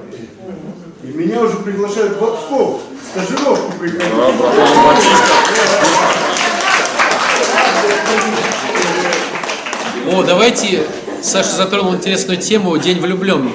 И 1.03 1.07
меня 1.07 1.41
уже 1.41 1.57
приглашают 1.57 2.13
в 2.13 2.37
Псков 2.37 2.81
стажировку 3.11 3.73
приходить. 3.77 4.03
О, 10.09 10.23
давайте, 10.23 10.87
Саша 11.22 11.55
затронул 11.55 11.95
интересную 11.95 12.39
тему 12.39 12.78
«День 12.78 12.99
влюбленных». 12.99 13.53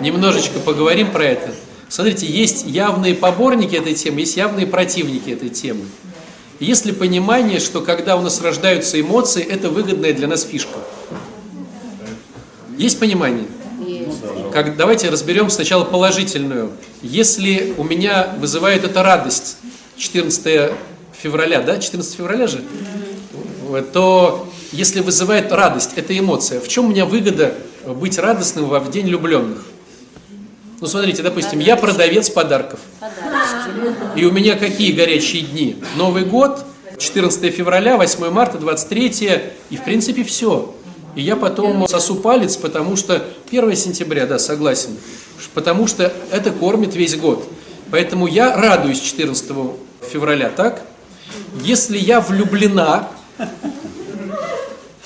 Немножечко 0.00 0.58
поговорим 0.60 1.10
про 1.10 1.24
это. 1.24 1.50
Смотрите, 1.88 2.26
есть 2.26 2.66
явные 2.66 3.14
поборники 3.14 3.76
этой 3.76 3.94
темы, 3.94 4.20
есть 4.20 4.36
явные 4.36 4.66
противники 4.66 5.30
этой 5.30 5.48
темы. 5.48 5.84
Есть 6.58 6.86
ли 6.86 6.92
понимание, 6.92 7.60
что 7.60 7.80
когда 7.80 8.16
у 8.16 8.22
нас 8.22 8.40
рождаются 8.40 9.00
эмоции, 9.00 9.42
это 9.44 9.68
выгодная 9.68 10.12
для 10.12 10.26
нас 10.26 10.44
фишка? 10.44 10.78
Есть 12.76 12.98
понимание? 12.98 13.46
Как, 14.52 14.76
давайте 14.76 15.10
разберем 15.10 15.50
сначала 15.50 15.84
положительную. 15.84 16.72
Если 17.02 17.74
у 17.76 17.84
меня 17.84 18.34
вызывает 18.38 18.84
это 18.84 19.02
радость, 19.02 19.58
14 19.96 20.72
февраля, 21.12 21.60
да, 21.60 21.78
14 21.78 22.14
февраля 22.14 22.46
же, 22.46 22.62
то 23.92 24.48
если 24.72 25.00
вызывает 25.00 25.52
радость, 25.52 25.92
это 25.96 26.18
эмоция. 26.18 26.60
В 26.60 26.68
чем 26.68 26.86
у 26.86 26.88
меня 26.88 27.04
выгода 27.06 27.54
быть 27.86 28.18
радостным 28.18 28.68
в 28.68 28.90
день 28.90 29.06
влюбленных? 29.06 29.64
Ну, 30.80 30.86
смотрите, 30.86 31.22
допустим, 31.22 31.58
я 31.58 31.76
продавец 31.76 32.28
подарков. 32.28 32.80
И 34.14 34.24
у 34.24 34.32
меня 34.32 34.56
какие 34.56 34.92
горячие 34.92 35.42
дни? 35.42 35.76
Новый 35.96 36.24
год, 36.24 36.64
14 36.98 37.54
февраля, 37.54 37.96
8 37.96 38.30
марта, 38.30 38.58
23, 38.58 39.42
и 39.70 39.76
в 39.76 39.84
принципе 39.84 40.22
все. 40.24 40.74
И 41.14 41.22
я 41.22 41.36
потом 41.36 41.88
сосу 41.88 42.16
палец, 42.16 42.56
потому 42.56 42.96
что 42.96 43.24
1 43.50 43.74
сентября, 43.74 44.26
да, 44.26 44.38
согласен, 44.38 44.90
потому 45.54 45.86
что 45.86 46.12
это 46.30 46.50
кормит 46.50 46.94
весь 46.94 47.16
год. 47.16 47.48
Поэтому 47.90 48.26
я 48.26 48.54
радуюсь 48.54 49.00
14 49.00 49.50
февраля, 50.12 50.50
так? 50.50 50.82
Если 51.62 51.96
я 51.96 52.20
влюблена, 52.20 53.08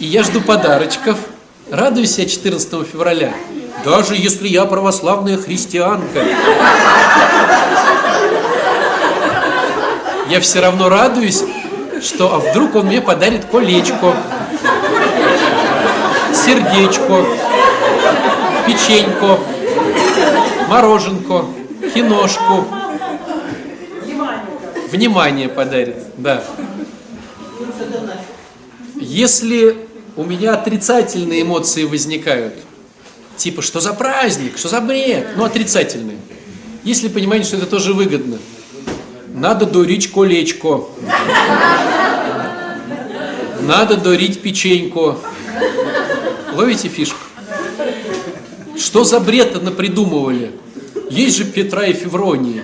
и 0.00 0.06
я 0.06 0.22
жду 0.22 0.40
подарочков, 0.40 1.18
радуюсь 1.70 2.18
я 2.18 2.24
14 2.24 2.86
февраля, 2.90 3.32
даже 3.84 4.16
если 4.16 4.48
я 4.48 4.64
православная 4.64 5.36
христианка. 5.36 6.24
Я 10.30 10.40
все 10.40 10.60
равно 10.60 10.88
радуюсь, 10.88 11.42
что 12.02 12.34
а 12.34 12.38
вдруг 12.38 12.76
он 12.76 12.86
мне 12.86 13.02
подарит 13.02 13.44
колечко, 13.44 14.14
сердечко, 16.32 17.26
печеньку, 18.66 19.38
мороженку, 20.68 21.46
киношку. 21.92 22.64
Внимание 24.90 25.48
подарит, 25.48 25.96
да. 26.16 26.42
Если 28.96 29.89
у 30.20 30.24
меня 30.26 30.52
отрицательные 30.52 31.40
эмоции 31.40 31.84
возникают, 31.84 32.52
типа, 33.38 33.62
что 33.62 33.80
за 33.80 33.94
праздник, 33.94 34.58
что 34.58 34.68
за 34.68 34.82
бред, 34.82 35.28
ну, 35.34 35.44
отрицательные. 35.44 36.18
Если 36.84 37.08
понимаете, 37.08 37.46
что 37.46 37.56
это 37.56 37.64
тоже 37.64 37.94
выгодно, 37.94 38.36
надо 39.32 39.64
дурить 39.64 40.10
колечко, 40.10 40.84
надо 43.62 43.96
дурить 43.96 44.42
печеньку. 44.42 45.16
Ловите 46.52 46.88
фишку? 46.88 47.16
Что 48.76 49.04
за 49.04 49.20
бред 49.20 49.62
напридумывали? 49.62 50.52
Есть 51.08 51.38
же 51.38 51.44
Петра 51.44 51.86
и 51.86 51.94
Февронии. 51.94 52.62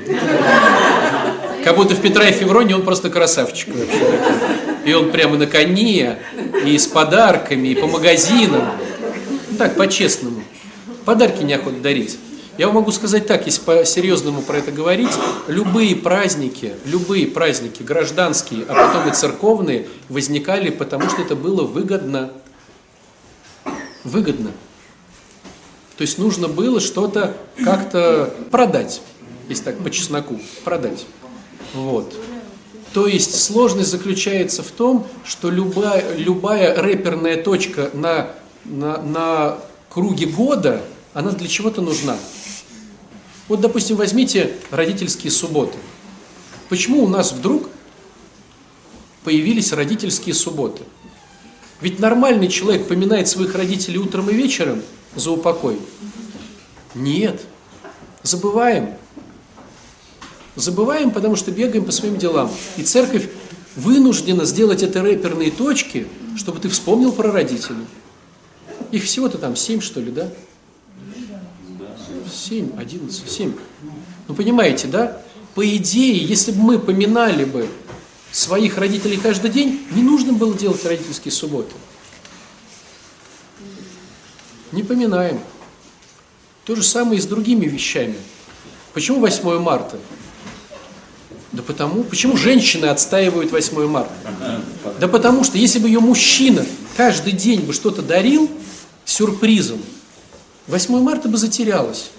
Как 1.65 1.75
будто 1.75 1.95
в 1.95 2.03
Петра 2.03 2.29
и 2.29 2.33
Февронии 2.33 2.75
он 2.75 2.83
просто 2.83 3.09
красавчик 3.09 3.69
вообще. 3.75 4.76
И 4.87 4.95
он 4.95 5.11
прямо 5.11 5.37
на 5.37 5.47
коне, 5.47 6.19
и 6.65 6.79
с 6.79 6.87
подарками, 6.87 7.69
и 7.69 7.75
по 7.75 7.89
магазинам. 7.89 8.71
Так, 9.59 9.77
по-честному. 9.77 10.43
Подарки 11.05 11.43
неохота 11.43 11.81
дарить. 11.81 12.19
Я 12.57 12.67
вам 12.67 12.77
могу 12.77 12.93
сказать 12.93 13.27
так, 13.27 13.45
если 13.47 13.61
по-серьезному 13.63 14.41
про 14.41 14.59
это 14.59 14.73
говорить, 14.73 15.11
любые 15.47 15.95
праздники, 15.97 16.75
любые 16.87 17.27
праздники, 17.27 17.83
гражданские, 17.83 18.65
а 18.67 18.75
потом 18.75 19.11
и 19.11 19.15
церковные, 19.15 19.89
возникали 20.09 20.71
потому, 20.71 21.11
что 21.11 21.21
это 21.21 21.37
было 21.37 21.65
выгодно. 21.65 22.31
Выгодно. 24.05 24.53
То 25.99 26.03
есть 26.03 26.17
нужно 26.19 26.49
было 26.49 26.81
что-то 26.81 27.37
как-то 27.63 28.33
продать, 28.51 29.03
если 29.49 29.65
так 29.65 29.79
по 29.79 29.91
чесноку, 29.91 30.41
продать. 30.65 31.07
Вот. 31.75 32.15
То 32.97 33.07
есть 33.07 33.45
сложность 33.45 33.91
заключается 33.91 34.63
в 34.63 34.71
том, 34.71 35.07
что 35.23 35.51
любая, 35.51 36.17
любая 36.17 36.75
рэперная 36.75 37.37
точка 37.37 37.91
на, 37.93 38.31
на, 38.65 39.03
на 39.03 39.59
круге 39.91 40.25
года, 40.25 40.81
она 41.13 41.33
для 41.33 41.47
чего-то 41.47 41.83
нужна. 41.83 42.17
Вот, 43.49 43.61
допустим, 43.61 43.97
возьмите 43.97 44.57
родительские 44.71 45.31
субботы. 45.31 45.77
Почему 46.71 47.05
у 47.05 47.07
нас 47.07 47.33
вдруг 47.33 47.69
появились 49.25 49.75
родительские 49.75 50.35
субботы? 50.35 50.83
Ведь 51.83 51.99
нормальный 51.99 52.49
человек 52.49 52.89
поминает 52.89 53.29
своих 53.29 53.55
родителей 53.55 53.99
утром 53.99 54.31
и 54.31 54.33
вечером 54.33 54.81
за 55.15 55.33
упокой. 55.33 55.79
Нет. 56.95 57.43
Забываем. 58.23 58.95
Забываем, 60.57 61.11
потому 61.11 61.37
что 61.37 61.51
бегаем 61.51 61.85
по 61.85 61.93
своим 61.93 62.17
делам. 62.17 62.51
И 62.79 62.83
церковь 62.83 63.29
вынуждена 63.77 64.47
сделать 64.47 64.83
это 64.83 65.03
рэперные 65.03 65.51
точки, 65.51 66.07
чтобы 66.37 66.61
ты 66.61 66.71
вспомнил 66.71 67.13
про 67.13 67.31
родителей. 67.31 67.87
Их 68.91 69.05
всего-то 69.05 69.37
там 69.37 69.55
семь, 69.55 69.81
что 69.81 70.01
ли, 70.01 70.11
да? 70.11 70.31
7, 72.33 72.79
11, 72.79 73.31
7. 73.31 73.53
Ну, 74.29 74.35
понимаете, 74.35 74.89
да? 74.89 75.23
По 75.55 75.67
идее, 75.77 76.25
если 76.25 76.53
бы 76.53 76.59
мы 76.59 76.79
поминали 76.79 77.45
бы 77.45 77.69
своих 78.33 78.79
родителей 78.79 79.19
каждый 79.19 79.51
день, 79.51 79.83
не 79.93 80.03
нужно 80.03 80.33
было 80.33 80.55
делать 80.55 80.85
родительские 80.85 81.33
субботы. 81.33 81.73
Не 84.73 84.83
поминаем. 84.83 85.41
То 86.65 86.75
же 86.75 86.83
самое 86.83 87.19
и 87.19 87.23
с 87.23 87.27
другими 87.27 87.67
вещами. 87.67 88.17
Почему 88.93 89.21
8 89.21 89.59
марта? 89.59 89.99
Да 91.57 91.63
потому, 91.63 92.05
почему 92.05 92.37
женщины 92.37 92.85
отстаивают 92.85 93.51
8 93.51 93.87
марта? 93.89 94.13
Да 95.01 95.09
потому 95.09 95.43
что 95.43 95.57
если 95.57 95.79
бы 95.79 95.89
ее 95.89 96.01
мужчина 96.01 96.67
каждый 96.99 97.33
день 97.33 97.61
бы 97.63 97.73
что-то 97.73 98.03
дарил 98.03 98.51
сюрпризом, 99.07 99.81
8 100.67 101.01
марта 101.01 101.31
бы 101.31 101.39
затерялось. 101.39 102.11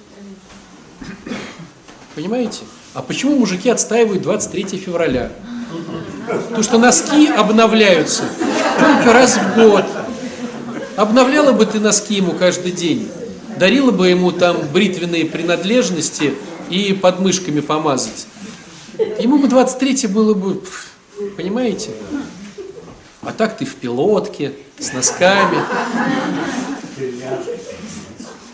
Понимаете? 2.15 2.61
А 2.95 3.03
почему 3.03 3.37
мужики 3.37 3.69
отстаивают 3.69 4.23
23 4.23 4.79
февраля? 4.79 5.31
Потому 6.27 6.63
что 6.63 6.79
носки 6.79 7.27
обновляются 7.27 8.23
только 8.79 9.13
раз 9.13 9.37
в 9.37 9.55
год. 9.55 9.85
Обновляла 10.95 11.51
бы 11.51 11.67
ты 11.67 11.79
носки 11.79 12.15
ему 12.15 12.31
каждый 12.31 12.71
день, 12.71 13.07
дарила 13.59 13.91
бы 13.91 14.07
ему 14.07 14.31
там 14.31 14.57
бритвенные 14.73 15.25
принадлежности 15.25 16.33
и 16.71 16.93
подмышками 16.93 17.59
помазать. 17.59 18.25
Ему 19.19 19.39
бы 19.39 19.47
23 19.47 20.07
было 20.07 20.33
бы, 20.35 20.61
понимаете? 21.35 21.89
А 23.21 23.33
так 23.33 23.57
ты 23.57 23.65
в 23.65 23.75
пилотке, 23.75 24.53
с 24.77 24.93
носками. 24.93 25.57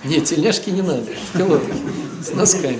Нет, 0.05 0.25
тельняшки 0.25 0.69
не 0.69 0.81
надо, 0.81 1.05
в 1.33 1.37
пилотке, 1.37 1.73
с 2.21 2.33
носками. 2.33 2.79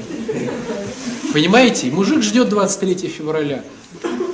Понимаете? 1.34 1.92
Мужик 1.92 2.22
ждет 2.22 2.50
23 2.50 3.10
февраля. 3.10 3.64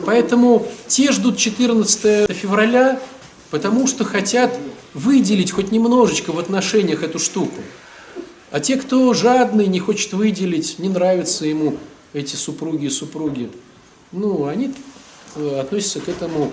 Поэтому 0.06 0.68
те 0.88 1.12
ждут 1.12 1.38
14 1.38 2.32
февраля, 2.32 3.00
потому 3.50 3.88
что 3.88 4.04
хотят 4.04 4.56
выделить 4.94 5.52
хоть 5.52 5.72
немножечко 5.72 6.32
в 6.32 6.40
отношениях 6.40 7.04
эту 7.04 7.20
штуку. 7.20 7.62
А 8.52 8.60
те, 8.60 8.76
кто 8.78 9.14
жадный, 9.14 9.68
не 9.68 9.80
хочет 9.80 10.14
выделить, 10.14 10.80
не 10.80 10.90
нравятся 10.90 11.46
ему 11.46 11.78
эти 12.14 12.36
супруги 12.36 12.86
и 12.86 12.90
супруги, 12.90 13.50
ну, 14.12 14.46
они 14.46 14.74
э, 15.36 15.60
относятся 15.60 16.00
к 16.00 16.10
этому 16.10 16.52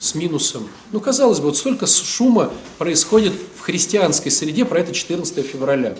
с 0.00 0.14
минусом. 0.14 0.68
Ну, 0.92 1.00
казалось 1.00 1.38
бы, 1.38 1.46
вот 1.46 1.56
столько 1.56 1.86
шума 1.86 2.52
происходит 2.78 3.32
в 3.56 3.60
христианской 3.60 4.30
среде 4.30 4.64
про 4.64 4.80
это 4.80 4.92
14 4.92 5.46
февраля. 5.46 5.96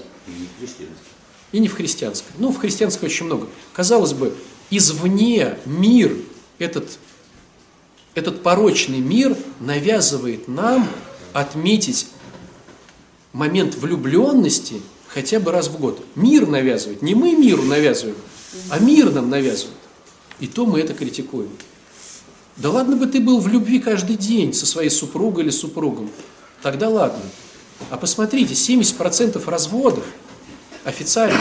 И 1.52 1.58
не 1.58 1.68
в 1.68 1.74
христианской. 1.74 2.32
Ну, 2.38 2.52
в 2.52 2.58
христианской 2.58 3.08
очень 3.08 3.26
много. 3.26 3.46
Казалось 3.72 4.12
бы, 4.12 4.34
извне 4.70 5.56
мир, 5.64 6.16
этот, 6.58 6.98
этот 8.14 8.42
порочный 8.42 8.98
мир 8.98 9.36
навязывает 9.60 10.48
нам 10.48 10.88
отметить 11.32 12.08
момент 13.32 13.74
влюбленности 13.76 14.82
хотя 15.08 15.38
бы 15.38 15.52
раз 15.52 15.68
в 15.68 15.78
год. 15.78 16.04
Мир 16.16 16.46
навязывает. 16.46 17.02
Не 17.02 17.14
мы 17.14 17.34
миру 17.34 17.62
навязываем, 17.62 18.16
а 18.70 18.78
мир 18.78 19.10
нам 19.10 19.30
навязывает. 19.30 19.76
И 20.40 20.46
то 20.46 20.66
мы 20.66 20.80
это 20.80 20.94
критикуем. 20.94 21.50
Да 22.56 22.70
ладно 22.70 22.96
бы 22.96 23.06
ты 23.06 23.20
был 23.20 23.40
в 23.40 23.48
любви 23.48 23.80
каждый 23.80 24.16
день 24.16 24.52
со 24.52 24.66
своей 24.66 24.90
супругой 24.90 25.44
или 25.44 25.50
супругом. 25.50 26.10
Тогда 26.62 26.88
ладно. 26.88 27.22
А 27.90 27.96
посмотрите, 27.96 28.54
70% 28.54 29.44
разводов 29.50 30.04
официально. 30.84 31.40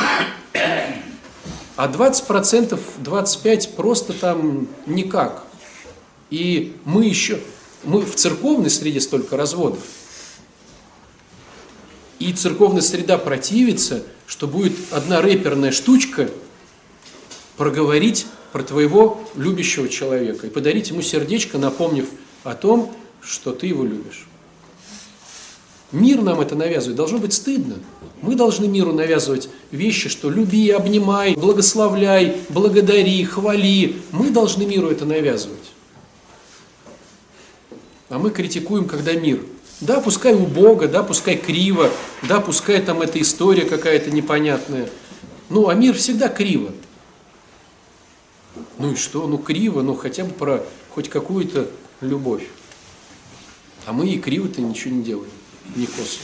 А 1.75 1.87
20%, 1.87 2.79
25% 3.03 3.75
просто 3.75 4.13
там 4.13 4.67
никак. 4.85 5.43
И 6.29 6.75
мы 6.85 7.05
еще, 7.05 7.39
мы 7.83 8.01
в 8.01 8.15
церковной 8.15 8.69
среде 8.69 8.99
столько 8.99 9.37
разводов. 9.37 9.79
И 12.19 12.31
церковная 12.33 12.81
среда 12.81 13.17
противится, 13.17 14.03
что 14.27 14.47
будет 14.47 14.73
одна 14.91 15.21
рэперная 15.21 15.71
штучка 15.71 16.29
проговорить 17.57 18.25
про 18.51 18.63
твоего 18.63 19.23
любящего 19.35 19.89
человека 19.89 20.47
и 20.47 20.49
подарить 20.49 20.89
ему 20.89 21.01
сердечко, 21.01 21.57
напомнив 21.57 22.07
о 22.43 22.53
том, 22.55 22.93
что 23.21 23.51
ты 23.51 23.67
его 23.67 23.83
любишь. 23.83 24.27
Мир 25.91 26.21
нам 26.21 26.41
это 26.41 26.55
навязывает, 26.55 26.97
должно 26.97 27.19
быть 27.19 27.33
стыдно. 27.33 27.75
Мы 28.21 28.35
должны 28.35 28.67
миру 28.67 28.93
навязывать 28.93 29.49
вещи, 29.69 30.09
что 30.09 30.29
люби, 30.29 30.69
обнимай, 30.71 31.35
благословляй, 31.35 32.37
благодари, 32.49 33.23
хвали. 33.25 33.97
Мы 34.11 34.31
должны 34.31 34.65
миру 34.65 34.89
это 34.89 35.05
навязывать. 35.05 35.59
А 38.09 38.17
мы 38.17 38.31
критикуем, 38.31 38.85
когда 38.85 39.13
мир. 39.13 39.41
Да, 39.81 39.99
пускай 39.99 40.33
убого, 40.33 40.87
да, 40.87 41.03
пускай 41.03 41.35
криво, 41.35 41.91
да, 42.23 42.39
пускай 42.39 42.81
там 42.81 43.01
эта 43.01 43.21
история 43.21 43.65
какая-то 43.65 44.09
непонятная. 44.11 44.89
Ну, 45.49 45.67
а 45.67 45.75
мир 45.75 45.95
всегда 45.95 46.29
криво. 46.29 46.71
Ну 48.77 48.91
и 48.91 48.95
что? 48.95 49.27
Ну 49.27 49.37
криво, 49.37 49.81
ну 49.81 49.95
хотя 49.95 50.23
бы 50.23 50.31
про 50.31 50.63
хоть 50.89 51.09
какую-то 51.09 51.67
любовь. 52.01 52.47
А 53.85 53.93
мы 53.93 54.07
и 54.07 54.19
криво-то 54.19 54.61
ничего 54.61 54.93
не 54.95 55.03
делаем, 55.03 55.31
не 55.75 55.85
косо. 55.85 56.19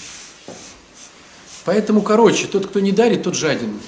Поэтому, 1.66 2.02
короче, 2.02 2.48
тот, 2.48 2.68
кто 2.68 2.80
не 2.80 2.92
дарит, 2.92 3.24
тот 3.24 3.36
жаден. 3.36 3.80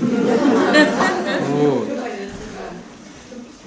Вот. 0.00 1.88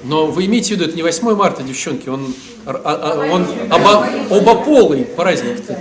Но 0.03 0.28
вы 0.28 0.45
имеете 0.45 0.69
в 0.69 0.78
виду, 0.78 0.86
это 0.86 0.95
не 0.95 1.03
8 1.03 1.36
марта, 1.36 1.63
девчонки, 1.63 2.09
он, 2.09 2.34
а, 2.65 2.71
а, 2.84 3.32
он 3.32 3.47
оба, 3.71 4.09
обополый 4.30 5.05
праздник. 5.05 5.59
-то. 5.59 5.80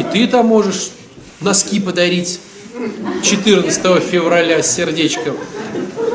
И 0.00 0.02
ты 0.12 0.26
там 0.26 0.46
можешь 0.46 0.90
носки 1.40 1.80
подарить 1.80 2.40
14 3.22 4.02
февраля 4.02 4.62
с 4.62 4.74
сердечком. 4.74 5.36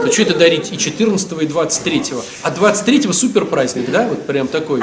То 0.03 0.11
что 0.11 0.21
это 0.23 0.37
дарить 0.37 0.71
и 0.71 0.77
14 0.77 1.41
и 1.41 1.45
23 1.45 2.03
А 2.41 2.51
23 2.51 3.13
супер 3.13 3.45
праздник, 3.45 3.89
да? 3.89 4.07
Вот 4.07 4.25
прям 4.25 4.47
такой. 4.47 4.81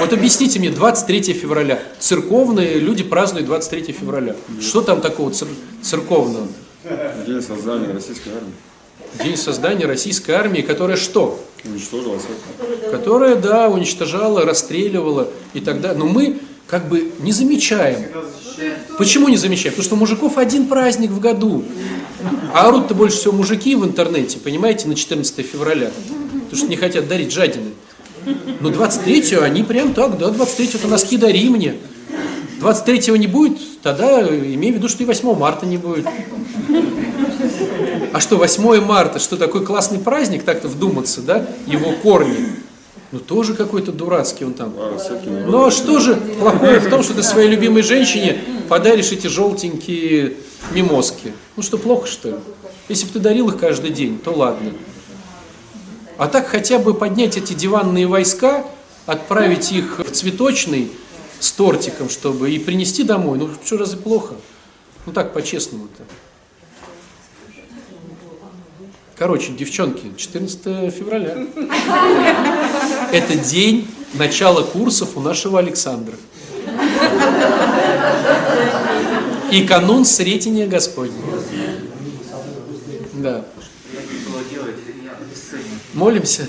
Вот 0.00 0.12
объясните 0.12 0.58
мне, 0.58 0.70
23 0.70 1.32
февраля. 1.34 1.80
Церковные 2.00 2.80
люди 2.80 3.04
празднуют 3.04 3.46
23 3.46 3.92
февраля. 3.92 4.34
Что 4.60 4.82
там 4.82 5.00
такого 5.00 5.30
цер 5.30 5.48
церковного? 5.82 6.48
День 7.26 7.42
создания 7.42 7.92
российской 7.92 8.30
армии. 8.30 8.52
День 9.22 9.36
создания 9.36 9.86
российской 9.86 10.32
армии, 10.32 10.62
которая 10.62 10.96
что? 10.96 11.40
Уничтожила. 11.64 12.18
Которая, 12.90 13.36
да, 13.36 13.68
уничтожала, 13.68 14.44
расстреливала 14.44 15.28
и 15.54 15.60
так 15.60 15.80
далее. 15.80 15.98
Но 15.98 16.06
мы 16.06 16.40
как 16.66 16.88
бы 16.88 17.12
не 17.20 17.30
замечаем. 17.32 18.06
Почему 18.98 19.28
не 19.28 19.36
замечаем? 19.36 19.74
Потому 19.74 19.84
что 19.84 19.94
у 19.94 19.98
мужиков 19.98 20.38
один 20.38 20.66
праздник 20.66 21.10
в 21.10 21.20
году. 21.20 21.64
А 22.52 22.68
орут-то 22.68 22.94
больше 22.94 23.18
всего 23.18 23.32
мужики 23.32 23.74
в 23.74 23.84
интернете, 23.84 24.38
понимаете, 24.38 24.88
на 24.88 24.94
14 24.94 25.46
февраля. 25.46 25.90
Потому 26.44 26.56
что 26.56 26.66
не 26.66 26.76
хотят 26.76 27.08
дарить 27.08 27.32
жадины. 27.32 27.72
Но 28.60 28.70
23-го 28.70 29.42
они 29.42 29.62
прям 29.62 29.92
так, 29.92 30.18
да, 30.18 30.28
23-го 30.28 30.78
это 30.78 30.88
носки 30.88 31.16
дари 31.16 31.48
мне. 31.48 31.74
23-го 32.60 33.16
не 33.16 33.26
будет, 33.26 33.58
тогда 33.82 34.22
имей 34.22 34.72
в 34.72 34.76
виду, 34.76 34.88
что 34.88 35.02
и 35.02 35.06
8 35.06 35.34
марта 35.36 35.66
не 35.66 35.76
будет. 35.76 36.06
А 38.12 38.20
что, 38.20 38.36
8 38.36 38.80
марта, 38.80 39.18
что 39.18 39.36
такой 39.36 39.64
классный 39.64 39.98
праздник, 39.98 40.44
так-то 40.44 40.68
вдуматься, 40.68 41.20
да, 41.20 41.46
его 41.66 41.92
корни. 42.02 42.36
Ну 43.12 43.20
тоже 43.20 43.54
какой-то 43.54 43.92
дурацкий 43.92 44.44
он 44.44 44.54
там. 44.54 44.72
Ну 45.46 45.66
а 45.66 45.70
что 45.70 46.00
же 46.00 46.16
плохого 46.16 46.80
в 46.80 46.90
том, 46.90 47.02
что 47.02 47.14
ты 47.14 47.22
своей 47.22 47.48
любимой 47.48 47.82
женщине 47.82 48.38
подаришь 48.68 49.12
эти 49.12 49.26
желтенькие 49.26 50.34
мимоски? 50.72 51.32
Ну 51.56 51.62
что, 51.62 51.78
плохо 51.78 52.06
что 52.06 52.30
ли? 52.30 52.36
Если 52.88 53.06
бы 53.06 53.12
ты 53.12 53.18
дарил 53.20 53.48
их 53.48 53.58
каждый 53.58 53.90
день, 53.90 54.18
то 54.18 54.32
ладно. 54.32 54.72
А 56.18 56.28
так 56.28 56.46
хотя 56.46 56.78
бы 56.78 56.94
поднять 56.94 57.36
эти 57.36 57.52
диванные 57.52 58.06
войска, 58.06 58.64
отправить 59.06 59.72
их 59.72 59.98
в 59.98 60.10
цветочный 60.10 60.90
с 61.40 61.52
тортиком, 61.52 62.08
чтобы 62.08 62.50
и 62.50 62.58
принести 62.58 63.02
домой. 63.02 63.38
Ну 63.38 63.50
что 63.64 63.76
разве 63.76 63.98
плохо? 63.98 64.34
Ну 65.06 65.12
так 65.12 65.32
по-честному-то. 65.32 66.04
Короче, 69.16 69.52
девчонки, 69.52 70.12
14 70.16 70.92
февраля. 70.92 71.46
Это 73.12 73.36
день 73.36 73.86
начала 74.14 74.62
курсов 74.62 75.16
у 75.16 75.20
нашего 75.20 75.60
Александра. 75.60 76.16
И 79.52 79.64
канун 79.66 80.04
Сретения 80.04 80.66
Господня. 80.66 81.14
Да. 83.24 83.42
Молимся. 85.94 86.46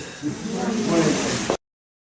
Молимся. 0.89 1.34